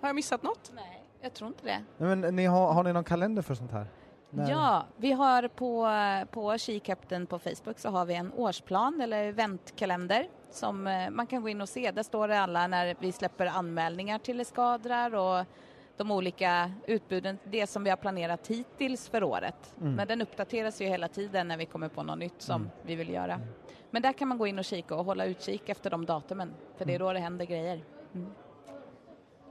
Har 0.00 0.08
jag 0.08 0.16
missat 0.16 0.42
något? 0.42 0.70
Nej, 0.74 1.04
jag 1.20 1.34
tror 1.34 1.48
inte 1.48 1.64
det. 1.64 1.84
Nej, 1.98 2.16
men 2.16 2.36
ni 2.36 2.46
har, 2.46 2.72
har 2.72 2.84
ni 2.84 2.92
någon 2.92 3.04
kalender 3.04 3.42
för 3.42 3.54
sånt 3.54 3.72
här? 3.72 3.86
När- 4.30 4.50
Ja, 4.50 4.84
vi 4.96 5.12
har 5.12 5.48
på, 5.48 5.82
på 6.30 6.52
She-Captain 6.52 7.26
på 7.26 7.38
Facebook 7.38 7.78
så 7.78 7.88
har 7.88 8.04
vi 8.04 8.14
en 8.14 8.32
årsplan 8.32 9.00
eller 9.00 9.24
eventkalender 9.24 10.28
som 10.50 10.86
eh, 10.86 11.10
man 11.10 11.26
kan 11.26 11.42
gå 11.42 11.48
in 11.48 11.60
och 11.60 11.68
se. 11.68 11.90
Där 11.90 12.02
står 12.02 12.28
det 12.28 12.40
alla 12.40 12.66
när 12.66 12.96
vi 13.00 13.12
släpper 13.12 13.46
anmälningar 13.46 14.18
till 14.18 14.40
eskadrar 14.40 15.14
och 15.14 15.44
de 15.96 16.10
olika 16.10 16.72
utbuden, 16.86 17.38
det 17.44 17.66
som 17.66 17.84
vi 17.84 17.90
har 17.90 17.96
planerat 17.96 18.46
hittills 18.46 19.08
för 19.08 19.22
året. 19.24 19.74
Mm. 19.80 19.94
Men 19.94 20.08
den 20.08 20.22
uppdateras 20.22 20.80
ju 20.80 20.86
hela 20.86 21.08
tiden 21.08 21.48
när 21.48 21.56
vi 21.56 21.66
kommer 21.66 21.88
på 21.88 22.02
något 22.02 22.18
nytt 22.18 22.42
som 22.42 22.62
Mm. 22.62 22.70
vi 22.82 22.94
vill 22.94 23.08
göra. 23.08 23.40
Men 23.90 24.02
där 24.02 24.12
kan 24.12 24.28
man 24.28 24.38
gå 24.38 24.46
in 24.46 24.58
och 24.58 24.64
kika 24.64 24.94
och 24.94 25.04
hålla 25.04 25.24
utkik 25.24 25.68
efter 25.68 25.90
de 25.90 26.06
datumen, 26.06 26.54
för 26.78 26.84
det 26.84 26.94
är 26.94 26.98
då 26.98 27.12
det 27.12 27.18
händer 27.18 27.44
grejer. 27.44 27.80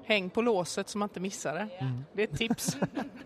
Häng 0.04 0.30
på 0.30 0.42
låset 0.42 0.90
så 0.90 0.98
man 0.98 1.06
inte 1.10 1.20
missar 1.20 1.54
det. 1.54 1.68
Mm. 1.80 2.06
Det 2.14 2.24
är 2.24 2.28
ett 2.28 2.38
tips. 2.38 2.78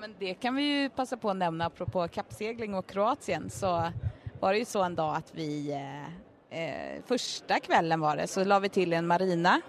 Men 0.00 0.14
det 0.18 0.34
kan 0.34 0.54
vi 0.54 0.62
ju 0.62 0.90
passa 0.90 1.16
på 1.16 1.30
att 1.30 1.36
nämna 1.36 1.66
apropå 1.66 2.08
kappsegling 2.08 2.74
och 2.74 2.86
Kroatien. 2.86 3.50
Så 3.50 3.92
var 4.40 4.52
det 4.52 4.58
ju 4.58 4.64
så 4.64 4.82
en 4.82 4.94
dag 4.94 5.16
att 5.16 5.34
vi 5.34 5.72
eh, 5.72 6.60
eh, 6.60 7.02
första 7.06 7.60
kvällen 7.60 8.00
var 8.00 8.16
det 8.16 8.26
så 8.26 8.44
la 8.44 8.58
vi 8.58 8.68
till 8.68 8.92
en 8.92 9.06
marina. 9.06 9.60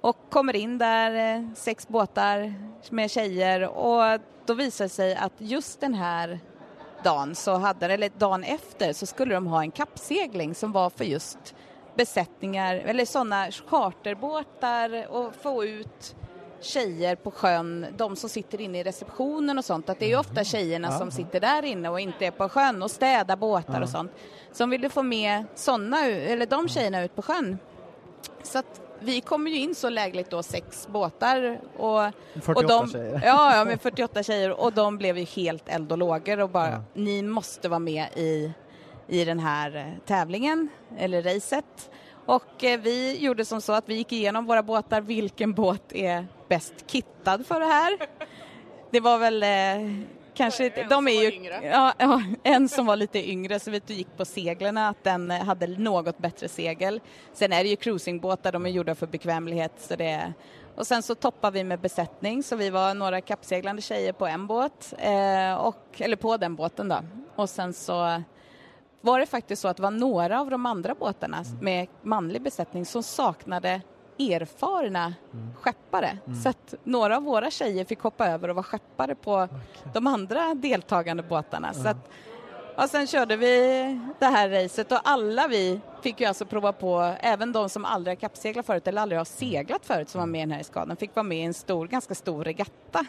Och 0.00 0.16
kommer 0.30 0.56
in 0.56 0.78
där, 0.78 1.36
eh, 1.36 1.48
sex 1.54 1.88
båtar 1.88 2.54
med 2.90 3.10
tjejer. 3.10 3.68
Och 3.68 4.20
då 4.46 4.54
visade 4.54 4.84
det 4.84 4.92
sig 4.92 5.16
att 5.16 5.32
just 5.38 5.80
den 5.80 5.94
här 5.94 6.40
dagen, 7.02 7.34
så 7.34 7.54
hade, 7.54 7.86
eller 7.86 8.10
dagen 8.18 8.44
efter, 8.44 8.92
så 8.92 9.06
skulle 9.06 9.34
de 9.34 9.46
ha 9.46 9.62
en 9.62 9.70
kappsegling 9.70 10.54
som 10.54 10.72
var 10.72 10.90
för 10.90 11.04
just 11.04 11.54
besättningar, 11.94 12.74
eller 12.74 13.04
sådana 13.04 13.50
charterbåtar 13.50 15.06
och 15.10 15.34
få 15.34 15.64
ut 15.64 16.16
tjejer 16.64 17.16
på 17.16 17.30
sjön, 17.30 17.86
de 17.96 18.16
som 18.16 18.30
sitter 18.30 18.60
inne 18.60 18.78
i 18.80 18.82
receptionen 18.82 19.58
och 19.58 19.64
sånt, 19.64 19.88
att 19.88 19.98
det 19.98 20.04
är 20.04 20.08
ju 20.08 20.18
ofta 20.18 20.44
tjejerna 20.44 20.98
som 20.98 21.10
sitter 21.10 21.40
där 21.40 21.64
inne 21.64 21.88
och 21.88 22.00
inte 22.00 22.26
är 22.26 22.30
på 22.30 22.48
sjön 22.48 22.82
och 22.82 22.90
städar 22.90 23.36
båtar 23.36 23.80
och 23.80 23.88
sånt. 23.88 24.12
Som 24.52 24.70
ville 24.70 24.88
få 24.88 25.02
med 25.02 25.44
såna, 25.54 26.06
eller 26.06 26.46
de 26.46 26.68
tjejerna 26.68 27.04
ut 27.04 27.16
på 27.16 27.22
sjön. 27.22 27.58
Så 28.42 28.58
att 28.58 28.80
vi 29.00 29.20
kommer 29.20 29.50
ju 29.50 29.56
in 29.58 29.74
så 29.74 29.88
lägligt 29.88 30.30
då, 30.30 30.42
sex 30.42 30.88
båtar 30.88 31.60
och 31.78 32.00
48 32.42 32.52
och 32.54 32.64
de, 32.68 32.90
tjejer. 32.90 33.22
Ja, 33.24 33.56
ja, 33.56 33.64
med 33.64 33.80
48 33.80 34.22
tjejer 34.22 34.60
och 34.60 34.72
de 34.72 34.98
blev 34.98 35.18
ju 35.18 35.24
helt 35.24 35.68
eld 35.68 35.92
och 35.92 35.98
lågor 35.98 36.40
och 36.40 36.50
bara, 36.50 36.70
Ja. 36.70 36.82
ni 36.94 37.22
måste 37.22 37.68
vara 37.68 37.78
med 37.78 38.06
i, 38.16 38.52
i 39.08 39.24
den 39.24 39.38
här 39.40 39.76
eh, 39.76 40.06
tävlingen, 40.06 40.68
eller 40.98 41.22
racet. 41.22 41.90
Och 42.26 42.64
eh, 42.64 42.80
vi 42.80 43.18
gjorde 43.18 43.44
som 43.44 43.60
så 43.60 43.72
att 43.72 43.88
vi 43.88 43.94
gick 43.94 44.12
igenom 44.12 44.46
våra 44.46 44.62
båtar, 44.62 45.00
vilken 45.00 45.52
båt 45.54 45.92
är 45.92 46.26
bäst 46.48 46.74
kittad 46.86 47.46
för 47.46 47.60
det 47.60 47.66
här? 47.66 47.98
Det 48.90 49.00
var 49.00 49.18
väl 49.18 49.42
eh, 49.42 50.06
kanske, 50.34 50.68
En 50.68 50.88
de 50.88 50.94
som 50.94 51.08
är 51.08 51.14
var 51.14 51.22
ju, 51.22 51.32
yngre. 51.32 51.60
ja, 51.62 51.92
ja, 51.98 52.22
en 52.42 52.68
som 52.68 52.86
var 52.86 52.96
lite 52.96 53.30
yngre 53.30 53.60
så 53.60 53.70
vi 53.70 53.80
gick 53.86 54.16
på 54.16 54.24
seglerna 54.24 54.88
att 54.88 55.04
den 55.04 55.30
eh, 55.30 55.44
hade 55.44 55.66
något 55.66 56.18
bättre 56.18 56.48
segel. 56.48 57.00
Sen 57.32 57.52
är 57.52 57.64
det 57.64 57.70
ju 57.70 57.76
cruisingbåtar, 57.76 58.52
de 58.52 58.66
är 58.66 58.70
gjorda 58.70 58.94
för 58.94 59.06
bekvämlighet 59.06 59.72
så 59.76 59.96
det 59.96 60.32
och 60.76 60.86
sen 60.86 61.02
så 61.02 61.14
toppar 61.14 61.50
vi 61.50 61.64
med 61.64 61.80
besättning 61.80 62.42
så 62.42 62.56
vi 62.56 62.70
var 62.70 62.94
några 62.94 63.20
kappseglande 63.20 63.82
tjejer 63.82 64.12
på 64.12 64.26
en 64.26 64.46
båt, 64.46 64.94
eh, 64.98 65.54
och, 65.54 66.00
eller 66.00 66.16
på 66.16 66.36
den 66.36 66.54
båten 66.54 66.88
då. 66.88 66.98
Och 67.36 67.50
sen 67.50 67.72
så 67.72 68.22
var 69.00 69.18
det 69.18 69.26
faktiskt 69.26 69.62
så 69.62 69.68
att 69.68 69.76
det 69.76 69.82
var 69.82 69.90
några 69.90 70.40
av 70.40 70.50
de 70.50 70.66
andra 70.66 70.94
båtarna 70.94 71.44
med 71.60 71.86
manlig 72.02 72.42
besättning 72.42 72.86
som 72.86 73.02
saknade 73.02 73.80
erfarna 74.18 75.14
skeppare. 75.60 76.18
Så 76.42 76.48
att 76.48 76.74
några 76.84 77.16
av 77.16 77.22
våra 77.22 77.50
tjejer 77.50 77.84
fick 77.84 78.00
hoppa 78.00 78.26
över 78.28 78.48
och 78.48 78.54
vara 78.56 78.64
skeppare 78.64 79.14
på 79.14 79.48
de 79.92 80.06
andra 80.06 80.54
deltagande 80.54 81.22
båtarna. 81.22 81.72
Så 81.74 81.88
att, 81.88 82.10
och 82.76 82.90
sen 82.90 83.06
körde 83.06 83.36
vi 83.36 84.00
det 84.18 84.26
här 84.26 84.48
racet 84.48 84.92
och 84.92 85.00
alla 85.04 85.48
vi 85.48 85.80
fick 86.02 86.20
ju 86.20 86.26
alltså 86.26 86.44
prova 86.46 86.72
på, 86.72 87.16
även 87.20 87.52
de 87.52 87.68
som 87.68 87.84
aldrig 87.84 88.16
har 88.16 88.20
kappseglat 88.20 88.66
förut 88.66 88.88
eller 88.88 89.02
aldrig 89.02 89.20
har 89.20 89.24
seglat 89.24 89.86
förut 89.86 90.08
som 90.08 90.18
var 90.18 90.26
med 90.26 90.38
i 90.38 90.42
den 90.42 90.52
här 90.52 90.60
eskaden, 90.60 90.96
fick 90.96 91.16
vara 91.16 91.24
med 91.24 91.38
i 91.38 91.42
en 91.42 91.54
stor, 91.54 91.86
ganska 91.86 92.14
stor 92.14 92.44
regatta. 92.44 93.06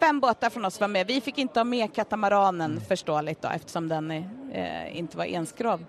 Fem 0.00 0.20
båtar 0.20 0.50
från 0.50 0.64
oss 0.64 0.80
var 0.80 0.88
med. 0.88 1.06
Vi 1.06 1.20
fick 1.20 1.38
inte 1.38 1.60
ha 1.60 1.64
med 1.64 1.94
katamaranen 1.94 2.80
förståeligt 2.80 3.42
då 3.42 3.48
eftersom 3.48 3.88
den 3.88 4.10
eh, 4.52 4.98
inte 4.98 5.16
var 5.16 5.24
enskrov. 5.24 5.84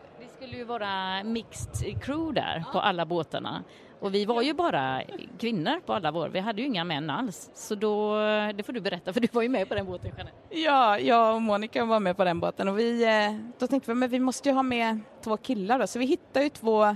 Skulle 0.50 0.62
ju 0.62 0.66
vara 0.66 1.24
mixed 1.24 2.02
crew 2.02 2.42
där 2.42 2.64
på 2.72 2.80
alla 2.80 3.06
båtarna. 3.06 3.64
Och 4.00 4.16
vi 4.16 4.26
var 4.26 4.42
ju 4.42 4.54
bara 4.54 5.02
kvinnor 5.40 5.80
på 5.86 5.94
alla 5.94 6.12
våra. 6.12 6.30
Vi 6.30 6.40
hade 6.40 6.62
ju 6.62 6.68
inga 6.68 6.84
män 6.84 7.10
alls. 7.10 7.50
Så 7.54 7.76
då, 7.76 8.16
det 8.56 8.64
får 8.66 8.74
du 8.74 8.82
berätta 8.82 9.14
för 9.14 9.20
du 9.20 9.28
var 9.32 9.42
ju 9.42 9.50
med 9.50 9.70
på 9.70 9.76
den 9.76 9.86
båten 9.86 10.12
Jeanette. 10.18 10.38
Ja, 10.50 11.00
jag 11.00 11.36
och 11.36 11.42
Monica 11.42 11.86
var 11.86 12.00
med 12.00 12.18
på 12.18 12.24
den 12.24 12.40
båten 12.40 12.68
och 12.68 12.80
vi, 12.80 13.04
eh, 13.04 13.60
då 13.60 13.68
tänkte 13.68 13.92
vi 13.92 13.96
men 13.96 14.10
vi 14.10 14.20
måste 14.20 14.50
ju 14.50 14.56
ha 14.56 14.64
med 14.64 15.00
två 15.24 15.38
killar 15.38 15.80
då, 15.80 15.88
så 15.88 16.00
vi 16.00 16.06
hittade 16.06 16.44
ju 16.46 16.50
två 16.50 16.96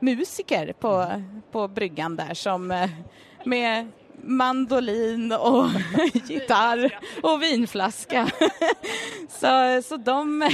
musiker 0.00 0.72
på, 0.72 1.22
på 1.52 1.68
bryggan 1.68 2.16
där 2.16 2.34
som 2.34 2.70
eh, 2.70 2.90
med 3.44 3.88
mandolin 4.22 5.32
och 5.32 5.66
gitarr 6.28 6.98
och 7.22 7.42
vinflaska. 7.42 8.30
så, 9.28 9.82
så 9.82 9.96
de, 9.96 10.50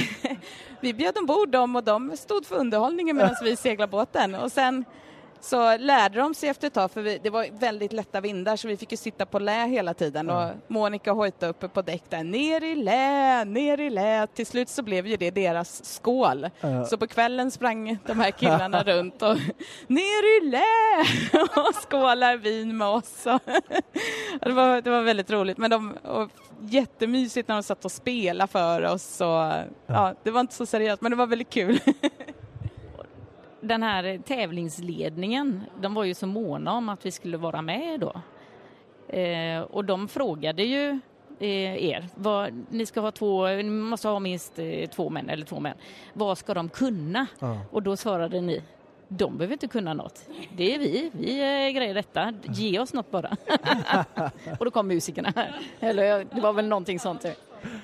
vi 0.79 0.93
bjöd 0.93 1.17
ombord 1.17 1.49
dem 1.49 1.75
och 1.75 1.83
de 1.83 2.17
stod 2.17 2.45
för 2.45 2.55
underhållningen 2.55 3.17
medan 3.17 3.35
vi 3.43 3.55
seglade 3.55 3.91
båten. 3.91 4.35
Och 4.35 4.51
sen 4.51 4.85
så 5.41 5.77
lärde 5.77 6.19
de 6.19 6.33
sig 6.33 6.49
efter 6.49 6.67
ett 6.67 6.73
tag, 6.73 6.91
för 6.91 7.01
vi, 7.01 7.19
det 7.23 7.29
var 7.29 7.47
väldigt 7.59 7.93
lätta 7.93 8.21
vindar 8.21 8.55
så 8.55 8.67
vi 8.67 8.77
fick 8.77 8.91
ju 8.91 8.97
sitta 8.97 9.25
på 9.25 9.39
lä 9.39 9.67
hela 9.67 9.93
tiden 9.93 10.29
och 10.29 10.49
Monica 10.67 11.11
hojtade 11.11 11.49
uppe 11.49 11.67
på 11.67 11.81
däck 11.81 12.03
där, 12.09 12.23
ner 12.23 12.63
i 12.63 12.75
lä, 12.75 13.45
ner 13.45 13.79
i 13.79 13.89
lä. 13.89 14.27
Till 14.27 14.45
slut 14.45 14.69
så 14.69 14.83
blev 14.83 15.07
ju 15.07 15.17
det 15.17 15.31
deras 15.31 15.85
skål. 15.85 16.49
Ja. 16.61 16.85
Så 16.85 16.97
på 16.97 17.07
kvällen 17.07 17.51
sprang 17.51 17.97
de 18.05 18.19
här 18.19 18.31
killarna 18.31 18.83
runt 18.85 19.21
och 19.21 19.37
ner 19.87 20.37
i 20.37 20.49
lä 20.49 20.63
och 21.55 21.75
skålar 21.75 22.37
vin 22.37 22.77
med 22.77 22.87
oss. 22.87 23.27
Det, 24.41 24.53
var, 24.53 24.81
det 24.81 24.89
var 24.89 25.01
väldigt 25.01 25.31
roligt, 25.31 25.57
men 25.57 25.71
de, 25.71 25.97
och 26.03 26.29
jättemysigt 26.59 27.47
när 27.47 27.55
de 27.55 27.63
satt 27.63 27.85
och 27.85 27.91
spelade 27.91 28.51
för 28.51 28.85
oss 28.85 29.21
och 29.21 29.53
ja, 29.87 30.13
det 30.23 30.31
var 30.31 30.41
inte 30.41 30.53
så 30.53 30.65
seriöst 30.65 31.01
men 31.01 31.11
det 31.11 31.15
var 31.15 31.27
väldigt 31.27 31.49
kul. 31.49 31.79
Den 33.67 33.83
här 33.83 34.19
tävlingsledningen, 34.25 35.63
de 35.81 35.93
var 35.93 36.03
ju 36.03 36.13
så 36.13 36.27
måna 36.27 36.73
om 36.73 36.89
att 36.89 37.05
vi 37.05 37.11
skulle 37.11 37.37
vara 37.37 37.61
med 37.61 37.99
då. 37.99 38.21
Eh, 39.17 39.61
och 39.61 39.85
de 39.85 40.07
frågade 40.07 40.63
ju 40.63 40.99
eh, 41.39 41.85
er, 41.85 42.07
vad, 42.15 42.65
ni 42.69 42.85
ska 42.85 43.01
ha 43.01 43.11
två, 43.11 43.47
ni 43.47 43.63
måste 43.63 44.07
ha 44.07 44.19
minst 44.19 44.59
eh, 44.59 44.89
två 44.89 45.09
män 45.09 45.29
eller 45.29 45.45
två 45.45 45.59
män. 45.59 45.77
Vad 46.13 46.37
ska 46.37 46.53
de 46.53 46.69
kunna? 46.69 47.27
Ja. 47.39 47.59
Och 47.71 47.83
då 47.83 47.97
svarade 47.97 48.41
ni, 48.41 48.63
de 49.07 49.37
behöver 49.37 49.53
inte 49.53 49.67
kunna 49.67 49.93
något. 49.93 50.29
Det 50.57 50.75
är 50.75 50.79
vi, 50.79 51.11
vi 51.13 51.39
eh, 51.39 51.75
grejer 51.75 51.93
detta. 51.93 52.33
Ge 52.43 52.79
oss 52.79 52.93
något 52.93 53.11
bara. 53.11 53.37
och 54.59 54.65
då 54.65 54.71
kom 54.71 54.87
musikerna. 54.87 55.33
Eller 55.79 56.25
det 56.35 56.41
var 56.41 56.53
väl 56.53 56.67
någonting 56.67 56.99
sånt. 56.99 57.25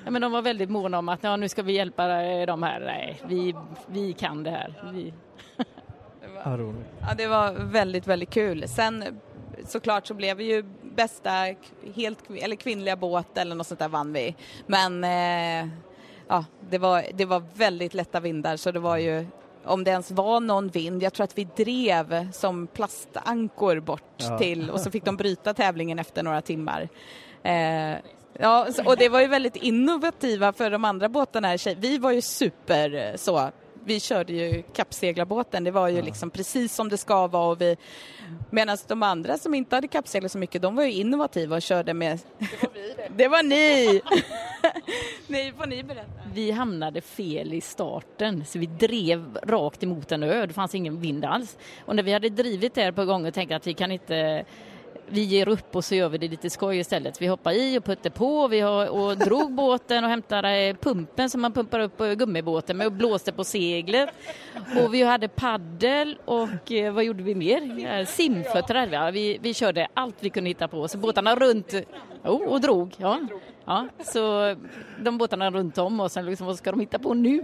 Ja, 0.04 0.10
men 0.10 0.22
de 0.22 0.32
var 0.32 0.42
väldigt 0.42 0.70
måna 0.70 0.98
om 0.98 1.08
att 1.08 1.22
ja, 1.22 1.36
nu 1.36 1.48
ska 1.48 1.62
vi 1.62 1.72
hjälpa 1.72 2.22
eh, 2.22 2.46
dem 2.46 2.62
här. 2.62 2.80
Nej, 2.80 3.20
vi, 3.26 3.54
vi 3.86 4.12
kan 4.12 4.42
det 4.42 4.50
här. 4.50 4.74
Vi, 4.92 5.12
Roligt. 6.44 6.86
Ja, 7.00 7.14
det 7.16 7.26
var 7.26 7.52
väldigt, 7.52 8.06
väldigt 8.06 8.30
kul. 8.30 8.68
Sen 8.68 9.04
såklart 9.66 10.06
så 10.06 10.14
blev 10.14 10.36
vi 10.36 10.44
ju 10.44 10.64
bästa 10.82 11.30
helt 11.94 12.18
eller 12.36 12.56
kvinnliga 12.56 12.96
båt 12.96 13.38
eller 13.38 13.54
något 13.54 13.66
sånt 13.66 13.80
där 13.80 13.88
vann 13.88 14.12
vi. 14.12 14.34
Men 14.66 15.04
eh, 15.04 15.68
ja, 16.28 16.44
det 16.70 16.78
var, 16.78 17.04
det 17.14 17.24
var 17.24 17.42
väldigt 17.54 17.94
lätta 17.94 18.20
vindar 18.20 18.56
så 18.56 18.70
det 18.72 18.78
var 18.80 18.96
ju 18.96 19.26
om 19.64 19.84
det 19.84 19.90
ens 19.90 20.10
var 20.10 20.40
någon 20.40 20.68
vind, 20.68 21.02
jag 21.02 21.12
tror 21.12 21.24
att 21.24 21.38
vi 21.38 21.44
drev 21.56 22.32
som 22.32 22.66
plastankor 22.66 23.80
bort 23.80 24.02
Ja. 24.16 24.38
till 24.38 24.70
och 24.70 24.80
så 24.80 24.90
fick 24.90 25.04
de 25.04 25.16
bryta 25.24 25.54
tävlingen 25.54 25.98
efter 25.98 26.22
några 26.22 26.40
timmar. 26.40 26.88
Eh, 27.42 27.94
ja, 28.38 28.66
och 28.86 28.96
det 28.96 29.08
var 29.08 29.20
ju 29.20 29.26
väldigt 29.26 29.56
innovativa 29.56 30.52
för 30.52 30.70
de 30.70 30.84
andra 30.84 31.08
båtarna. 31.08 31.56
Vi 31.76 31.98
var 31.98 32.10
ju 32.12 32.20
super 32.22 32.94
eh, 32.94 33.16
så, 33.16 33.50
vi 33.84 34.00
körde 34.00 34.32
ju 34.32 34.62
kappseglarbåten, 34.62 35.64
det 35.64 35.70
var 35.70 35.88
ju 35.88 36.02
liksom 36.02 36.30
precis 36.30 36.74
som 36.74 36.88
det 36.88 36.98
ska 36.98 37.26
vara 37.26 37.46
och 37.50 37.60
vi 37.60 37.76
Medan 38.50 38.76
de 38.88 39.02
andra 39.02 39.38
som 39.38 39.54
inte 39.54 39.76
hade 39.76 39.88
kappseglat 39.88 40.32
så 40.32 40.38
mycket, 40.38 40.62
de 40.62 40.76
var 40.76 40.84
ju 40.84 40.92
innovativa 40.92 41.56
och 41.56 41.62
körde 41.62 41.94
med... 41.94 42.18
Det 42.38 42.62
var 42.62 42.70
vi 42.74 42.94
det. 42.96 43.08
det 43.16 43.28
var 43.28 43.42
ni! 43.42 44.02
Nej, 45.26 45.52
får 45.56 45.66
ni 45.66 45.82
berätta. 45.82 46.10
vi 46.34 46.50
hamnade 46.50 47.00
fel 47.00 47.52
i 47.52 47.60
starten 47.60 48.44
så 48.44 48.58
vi 48.58 48.66
drev 48.66 49.38
rakt 49.42 49.82
emot 49.82 50.12
en 50.12 50.22
ö. 50.22 50.46
Det 50.46 50.52
fanns 50.52 50.74
ingen 50.74 51.00
vind 51.00 51.24
alls. 51.24 51.58
Och 51.84 51.96
när 51.96 52.02
vi 52.02 52.12
hade 52.12 52.28
drivit 52.28 52.74
där 52.74 52.92
på 52.92 53.04
gång 53.04 53.26
och 53.26 53.34
tänkte 53.34 53.56
att 53.56 53.66
vi 53.66 53.74
kan 53.74 53.92
inte 53.92 54.44
vi 55.06 55.20
ger 55.20 55.48
upp 55.48 55.76
och 55.76 55.84
så 55.84 55.94
gör 55.94 56.08
vi 56.08 56.18
det 56.18 56.28
lite 56.28 56.50
skoj 56.50 56.78
istället. 56.78 57.22
Vi 57.22 57.26
hoppade 57.26 57.56
i 57.56 57.78
och 57.78 57.84
putte 57.84 58.10
på 58.10 58.48
vi 58.48 58.60
har, 58.60 58.88
och 58.88 59.18
drog 59.18 59.52
båten 59.52 60.04
och 60.04 60.10
hämtade 60.10 60.56
eh, 60.56 60.76
pumpen 60.76 61.30
som 61.30 61.40
man 61.40 61.52
pumpar 61.52 61.80
upp 61.80 61.96
på 61.96 62.14
gummibåten 62.14 62.76
med 62.76 62.86
och 62.86 62.92
blåste 62.92 63.32
på 63.32 63.44
seglet. 63.44 64.10
Och 64.82 64.94
vi 64.94 65.02
hade 65.02 65.28
paddel 65.28 66.18
och 66.24 66.72
eh, 66.72 66.92
vad 66.92 67.04
gjorde 67.04 67.22
vi 67.22 67.34
mer? 67.34 68.04
Simfötter 68.04 68.86
vi. 68.86 68.94
Ja, 68.94 69.10
vi. 69.10 69.38
Vi 69.42 69.54
körde 69.54 69.88
allt 69.94 70.16
vi 70.20 70.30
kunde 70.30 70.50
hitta 70.50 70.68
på. 70.68 70.88
Så 70.88 70.98
båtarna 70.98 71.36
runt 71.36 71.74
oh, 72.22 72.42
och 72.42 72.60
drog. 72.60 72.94
Ja. 72.96 73.20
Ja, 73.64 73.88
så 74.04 74.54
de 75.00 75.18
båtarna 75.18 75.50
runt 75.50 75.78
om 75.78 76.00
och 76.00 76.10
sen 76.10 76.26
liksom, 76.26 76.46
vad 76.46 76.58
ska 76.58 76.70
de 76.70 76.80
hitta 76.80 76.98
på 76.98 77.14
nu? 77.14 77.42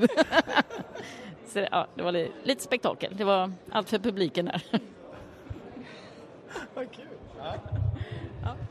så 1.46 1.66
ja, 1.70 1.86
det 1.94 2.02
var 2.02 2.12
lite, 2.12 2.32
lite 2.42 2.62
spektakel. 2.62 3.12
Det 3.16 3.24
var 3.24 3.52
allt 3.70 3.88
för 3.88 3.98
publiken 3.98 4.50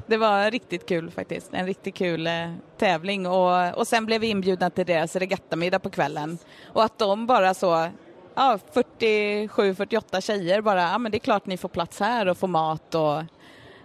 det 0.10 0.18
var 0.18 0.52
riktigt 0.52 0.86
kul 0.86 1.12
faktiskt. 1.12 1.54
En 1.54 1.66
riktigt 1.66 1.96
kul 1.96 2.28
eh, 2.28 2.52
tävling 2.78 3.28
och, 3.28 3.78
och 3.78 3.88
sen 3.88 4.06
blev 4.06 4.22
vi 4.22 4.28
inbjudna 4.28 4.70
till 4.70 4.86
deras 4.86 5.16
regattamiddag 5.16 5.80
på 5.80 5.90
kvällen. 5.90 6.38
Och 6.74 6.84
att 6.84 6.98
de 7.00 7.26
bara 7.26 7.54
så, 7.54 7.88
ja 8.36 8.60
47-48 8.74 10.22
tjejer 10.22 10.62
bara, 10.62 10.82
ja 10.82 10.98
men 10.98 11.12
det 11.12 11.18
är 11.18 11.20
klart 11.20 11.46
ni 11.46 11.58
får 11.58 11.70
plats 11.70 12.00
här 12.00 12.28
och 12.28 12.38
får 12.38 12.48
mat 12.48 12.96
och 12.96 13.24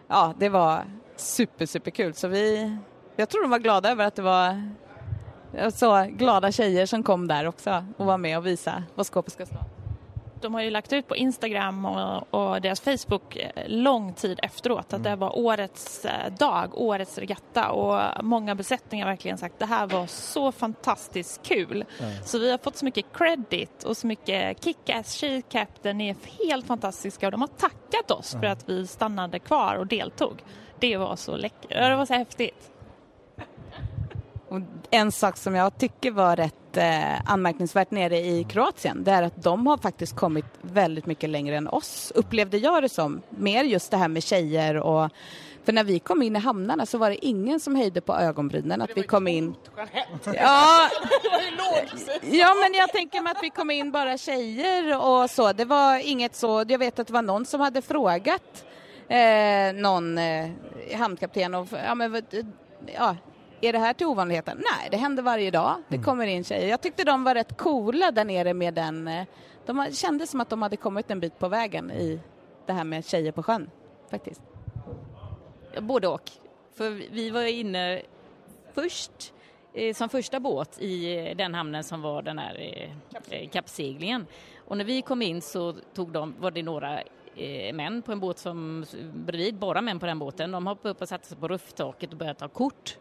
ja 0.08 0.34
det 0.38 0.48
var 0.48 0.84
super 1.16 1.66
super 1.66 1.90
kul. 1.90 2.14
Så 2.14 2.28
vi, 2.28 2.76
jag 3.16 3.28
tror 3.28 3.42
de 3.42 3.50
var 3.50 3.58
glada 3.58 3.90
över 3.90 4.04
att 4.04 4.14
det 4.14 4.22
var 4.22 4.72
så 5.70 6.06
glada 6.10 6.52
tjejer 6.52 6.86
som 6.86 7.02
kom 7.02 7.28
där 7.28 7.46
också 7.46 7.86
och 7.96 8.06
var 8.06 8.18
med 8.18 8.38
och 8.38 8.46
visa 8.46 8.82
vad 8.94 9.06
skåpet 9.06 9.32
ska 9.32 9.46
stå. 9.46 9.73
De 10.44 10.54
har 10.54 10.62
ju 10.62 10.70
lagt 10.70 10.92
ut 10.92 11.08
på 11.08 11.16
Instagram 11.16 11.84
och, 11.84 12.34
och 12.34 12.60
deras 12.60 12.80
Facebook 12.80 13.36
eh, 13.36 13.50
lång 13.66 14.12
tid 14.14 14.40
efteråt 14.42 14.92
att 14.92 15.04
det 15.04 15.16
var 15.16 15.38
årets 15.38 16.04
eh, 16.04 16.32
dag, 16.38 16.70
årets 16.74 17.18
regatta 17.18 17.70
och 17.70 18.24
många 18.24 18.54
besättningar 18.54 19.06
har 19.06 19.12
verkligen 19.12 19.38
sagt 19.38 19.58
det 19.58 19.66
här 19.66 19.86
var 19.86 20.06
så 20.06 20.52
fantastiskt 20.52 21.42
kul. 21.42 21.84
Så 22.24 22.38
vi 22.38 22.50
har 22.50 22.58
fått 22.58 22.76
så 22.76 22.84
mycket 22.84 23.04
credit 23.12 23.84
och 23.84 23.96
så 23.96 24.06
mycket 24.06 24.64
kick-ass 24.64 25.12
tjej 25.12 25.42
captain 25.42 26.00
är 26.00 26.16
helt 26.48 26.66
fantastiska 26.66 27.26
och 27.26 27.32
de 27.32 27.40
har 27.40 27.48
tackat 27.48 28.10
oss 28.10 28.36
för 28.40 28.46
att 28.46 28.68
vi 28.68 28.86
stannade 28.86 29.38
kvar 29.38 29.74
och 29.74 29.86
deltog. 29.86 30.42
Det 30.80 30.96
var 30.96 31.16
så 31.16 31.36
läckert, 31.36 31.68
det 31.70 31.96
var 31.96 32.06
så 32.06 32.14
häftigt. 32.14 32.70
Och 34.48 34.60
en 34.90 35.12
sak 35.12 35.36
som 35.36 35.54
jag 35.54 35.78
tycker 35.78 36.10
var 36.10 36.36
rätt 36.36 36.63
eh, 36.76 37.30
anmärkningsvärt 37.32 37.90
nere 37.90 38.18
i 38.18 38.44
Kroatien, 38.44 39.04
det 39.04 39.10
är 39.10 39.22
att 39.22 39.42
de 39.42 39.66
har 39.66 39.76
faktiskt 39.76 40.16
kommit 40.16 40.44
väldigt 40.62 41.06
mycket 41.06 41.30
längre 41.30 41.56
än 41.56 41.68
oss, 41.68 42.12
upplevde 42.14 42.58
jag 42.58 42.82
det 42.82 42.88
som. 42.88 43.22
Mer 43.30 43.64
just 43.64 43.90
det 43.90 43.96
här 43.96 44.08
med 44.08 44.22
tjejer 44.22 44.76
och 44.76 45.10
för 45.64 45.72
när 45.72 45.84
vi 45.84 45.98
kom 45.98 46.22
in 46.22 46.36
i 46.36 46.38
hamnarna 46.38 46.86
så 46.86 46.98
var 46.98 47.10
det 47.10 47.26
ingen 47.26 47.60
som 47.60 47.76
höjde 47.76 48.00
på 48.00 48.14
ögonbrynen 48.14 48.82
att 48.82 48.90
vi 48.96 49.02
kom 49.02 49.28
in. 49.28 49.54
Ja, 50.24 50.32
ja, 52.22 52.54
men 52.54 52.74
jag 52.74 52.92
tänker 52.92 53.22
mig 53.22 53.30
att 53.30 53.42
vi 53.42 53.50
kom 53.50 53.70
in 53.70 53.90
bara 53.90 54.18
tjejer 54.18 55.06
och 55.06 55.30
så. 55.30 55.52
Det 55.52 55.64
var 55.64 55.98
inget 55.98 56.34
så. 56.34 56.64
Jag 56.68 56.78
vet 56.78 56.98
att 56.98 57.06
det 57.06 57.12
var 57.12 57.22
någon 57.22 57.46
som 57.46 57.60
hade 57.60 57.82
frågat 57.82 58.64
eh, 59.08 59.72
någon 59.74 60.18
eh, 60.18 60.50
hamnkapten 60.96 61.54
och 61.54 61.68
ja, 61.86 61.94
men, 61.94 62.22
ja, 62.94 63.16
är 63.64 63.72
det 63.72 63.78
här 63.78 63.92
till 63.92 64.06
ovanligheten? 64.06 64.56
Nej, 64.56 64.88
det 64.90 64.96
händer 64.96 65.22
varje 65.22 65.50
dag. 65.50 65.82
Det 65.88 65.98
kommer 65.98 66.26
in 66.26 66.44
tjejer. 66.44 66.68
Jag 66.68 66.80
tyckte 66.80 67.04
de 67.04 67.24
var 67.24 67.34
rätt 67.34 67.56
coola 67.56 68.10
där 68.10 68.24
nere 68.24 68.54
med 68.54 68.74
den. 68.74 69.08
eh, 69.08 69.24
De 69.66 69.92
kändes 69.92 70.30
som 70.30 70.40
att 70.40 70.50
de 70.50 70.62
hade 70.62 70.76
kommit 70.76 71.10
en 71.10 71.20
bit 71.20 71.38
på 71.38 71.48
vägen 71.48 71.90
i 71.90 72.20
det 72.66 72.72
här 72.72 72.84
med 72.84 73.04
tjejer 73.06 73.32
på 73.32 73.42
sjön 73.42 73.70
faktiskt. 74.10 74.42
Både 75.80 76.08
och. 76.08 76.30
För 76.74 76.90
vi 76.90 77.30
var 77.30 77.42
inne 77.42 78.02
först 78.74 79.32
eh, 79.74 79.94
som 79.94 80.08
första 80.08 80.40
båt 80.40 80.76
i 80.80 81.16
eh, 81.28 81.36
den 81.36 81.54
hamnen 81.54 81.84
som 81.84 82.02
var 82.02 82.22
den 82.22 82.38
här 82.38 82.88
eh, 83.30 83.48
kappseglingen. 83.48 84.26
Och 84.66 84.76
när 84.76 84.84
vi 84.84 85.02
kom 85.02 85.22
in 85.22 85.42
så 85.42 85.72
tog 85.94 86.12
de, 86.12 86.34
var 86.38 86.50
det 86.50 86.62
några 86.62 86.98
män 87.72 88.02
på 88.02 88.12
en 88.12 88.20
båt 88.20 88.38
som 88.38 88.86
bredvid, 89.14 89.54
bara 89.54 89.80
män 89.80 89.98
på 90.00 90.06
den 90.06 90.18
båten. 90.18 90.50
De 90.50 90.66
hoppade 90.66 90.88
upp 90.92 91.00
och 91.02 91.08
satte 91.08 91.26
sig 91.26 91.38
på 91.38 91.48
rufftaket 91.48 92.12
och 92.12 92.18
började 92.18 92.38
ta 92.38 92.48
kort. 92.48 92.98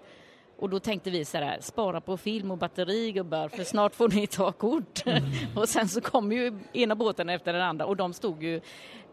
Och 0.63 0.69
då 0.69 0.79
tänkte 0.79 1.09
vi 1.09 1.25
så 1.25 1.37
här, 1.37 1.57
spara 1.61 2.01
på 2.01 2.17
film 2.17 2.51
och 2.51 2.57
batteri 2.57 3.11
gubbar 3.11 3.47
för 3.49 3.63
snart 3.63 3.95
får 3.95 4.09
ni 4.09 4.27
ta 4.27 4.51
kort. 4.51 5.03
och 5.55 5.69
sen 5.69 5.87
så 5.87 6.01
kom 6.01 6.31
ju 6.31 6.59
ena 6.73 6.95
båten 6.95 7.29
efter 7.29 7.53
den 7.53 7.61
andra 7.61 7.85
och 7.85 7.95
de 7.95 8.13
stod 8.13 8.43
ju, 8.43 8.61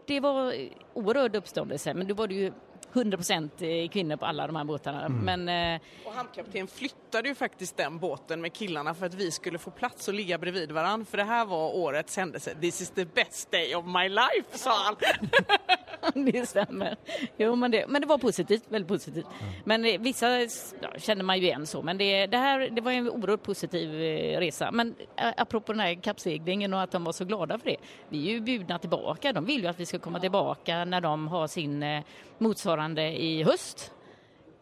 det 0.05 0.19
var 0.19 0.53
oerhörd 0.93 1.35
uppståndelse 1.35 1.93
men 1.93 2.07
då 2.07 2.13
var 2.13 2.27
det 2.27 2.33
ju 2.33 2.51
100% 2.93 3.87
kvinnor 3.87 4.15
på 4.15 4.25
alla 4.25 4.47
de 4.47 4.55
här 4.55 4.63
båtarna. 4.63 5.09
Men 5.09 5.49
eh, 5.49 5.81
Och 6.05 6.13
hamnkapten 6.13 6.67
flyttade 6.67 7.29
ju 7.29 7.35
faktiskt 7.35 7.77
den 7.77 7.99
båten 7.99 8.41
med 8.41 8.53
killarna 8.53 8.93
för 8.93 9.05
att 9.05 9.13
vi 9.13 9.31
skulle 9.31 9.57
få 9.57 9.71
plats 9.71 10.07
och 10.07 10.13
ligga 10.13 10.37
bredvid 10.37 10.71
varann. 10.71 11.05
För 11.05 11.17
det 11.17 11.23
här 11.23 11.45
var 11.45 11.75
årets 11.75 12.17
händelse. 12.17 12.55
This 12.61 12.81
is 12.81 12.89
the 12.89 13.05
best 13.05 13.51
day 13.51 13.75
of 13.75 13.85
my 13.85 14.09
life, 14.09 14.57
sa 14.57 14.71
han. 14.83 14.95
det 16.25 16.45
stämmer. 16.45 16.95
Jo, 17.37 17.55
men 17.55 17.71
det, 17.71 17.85
men 17.87 18.01
det 18.01 18.07
var 18.07 18.17
positivt, 18.17 18.63
väldigt 18.69 18.87
positivt. 18.87 19.25
Men 19.63 19.85
eh, 19.85 20.01
vissa 20.01 20.39
ja, 20.39 20.47
kände 20.97 21.23
man 21.23 21.37
ju 21.37 21.43
igen 21.43 21.67
så, 21.67 21.81
men 21.81 21.97
det, 21.97 22.27
det 22.27 22.37
här 22.37 22.69
det 22.69 22.81
var 22.81 22.91
en 22.91 23.09
oerhört 23.09 23.43
positiv 23.43 24.01
eh, 24.01 24.39
resa. 24.39 24.71
Men 24.71 24.95
eh, 25.17 25.27
apropå 25.37 25.73
den 25.73 25.79
här 25.79 25.93
kappseglingen 25.93 26.73
och 26.73 26.81
att 26.81 26.91
de 26.91 27.03
var 27.03 27.11
så 27.11 27.25
glada 27.25 27.57
för 27.57 27.65
det. 27.65 27.77
Vi 28.09 28.27
är 28.29 28.33
ju 28.33 28.41
bjudna 28.41 28.79
tillbaka. 28.79 29.33
De 29.33 29.45
vill 29.45 29.61
ju 29.61 29.67
att 29.67 29.79
vi 29.79 29.85
ska 29.85 29.99
komma 29.99 30.19
tillbaka 30.19 30.85
när 30.85 31.01
de 31.01 31.27
har 31.27 31.47
sin 31.47 31.83
eh, 31.83 32.03
motsvarande 32.81 33.21
i 33.21 33.43
höst. 33.43 33.91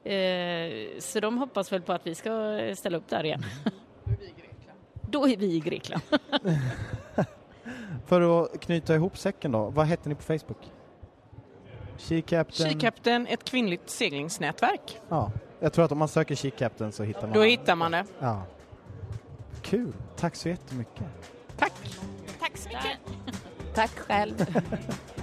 Eh, 0.04 1.00
så 1.00 1.20
de 1.20 1.38
hoppas 1.38 1.72
väl 1.72 1.82
på 1.82 1.94
att 1.94 2.08
vi 2.08 2.16
ska 2.16 2.30
ställa 2.76 2.98
upp 2.98 3.10
där 3.10 3.24
igen. 3.24 3.44
Då 5.10 5.28
är 5.28 5.38
vi 5.38 5.46
i 5.56 5.60
Grekland. 5.60 6.02
För 8.06 8.44
att 8.44 8.60
knyta 8.60 8.96
ihop 8.96 9.18
säcken 9.18 9.52
då, 9.52 9.70
vad 9.70 9.86
hette 9.86 10.10
ni 10.10 10.16
på 10.16 10.22
Facebook? 10.22 10.72
She 11.98 12.22
Captain? 12.22 12.70
She 12.70 12.80
Captain, 12.80 13.28
ett 13.28 13.44
kvinnligt 13.44 13.90
seglingsnätverk. 13.90 15.02
Ja, 15.10 15.32
jag 15.60 15.74
tror 15.74 15.86
att 15.86 15.92
om 15.92 15.98
man 15.98 16.08
söker 16.08 16.36
She 16.36 16.50
Captain 16.50 16.92
så 16.92 17.04
hittar 17.04 17.22
man 17.22 17.34
Då 17.34 17.44
hittar 17.44 17.76
man 17.76 17.92
det. 17.92 18.06
Ja. 18.20 18.44
Kul, 19.62 19.94
tack 20.16 20.36
så 20.36 20.50
jättemycket. 20.50 21.06
Tack! 21.58 21.74
Tack 22.40 22.58
så 22.58 22.70
mycket. 22.70 23.00
Tack 23.74 24.00
själv. 24.00 24.46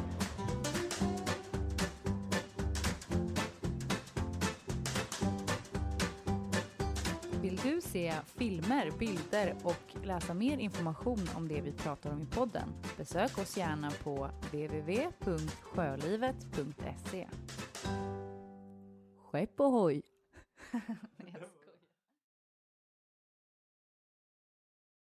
se 7.97 8.13
filmer, 8.39 8.91
bilder 8.99 9.55
och 9.65 10.05
läsa 10.05 10.35
mer 10.35 10.59
information 10.59 11.29
om 11.37 11.49
det 11.49 11.61
vi 11.61 11.73
pratar 11.73 12.11
om 12.11 12.23
i 12.23 12.27
podden? 12.27 12.69
Besök 12.97 13.39
oss 13.39 13.57
gärna 13.57 13.91
på 13.91 14.31
www.sjölivet.se. 14.43 17.29
Skepp 19.31 19.61
ohoj! 19.61 20.03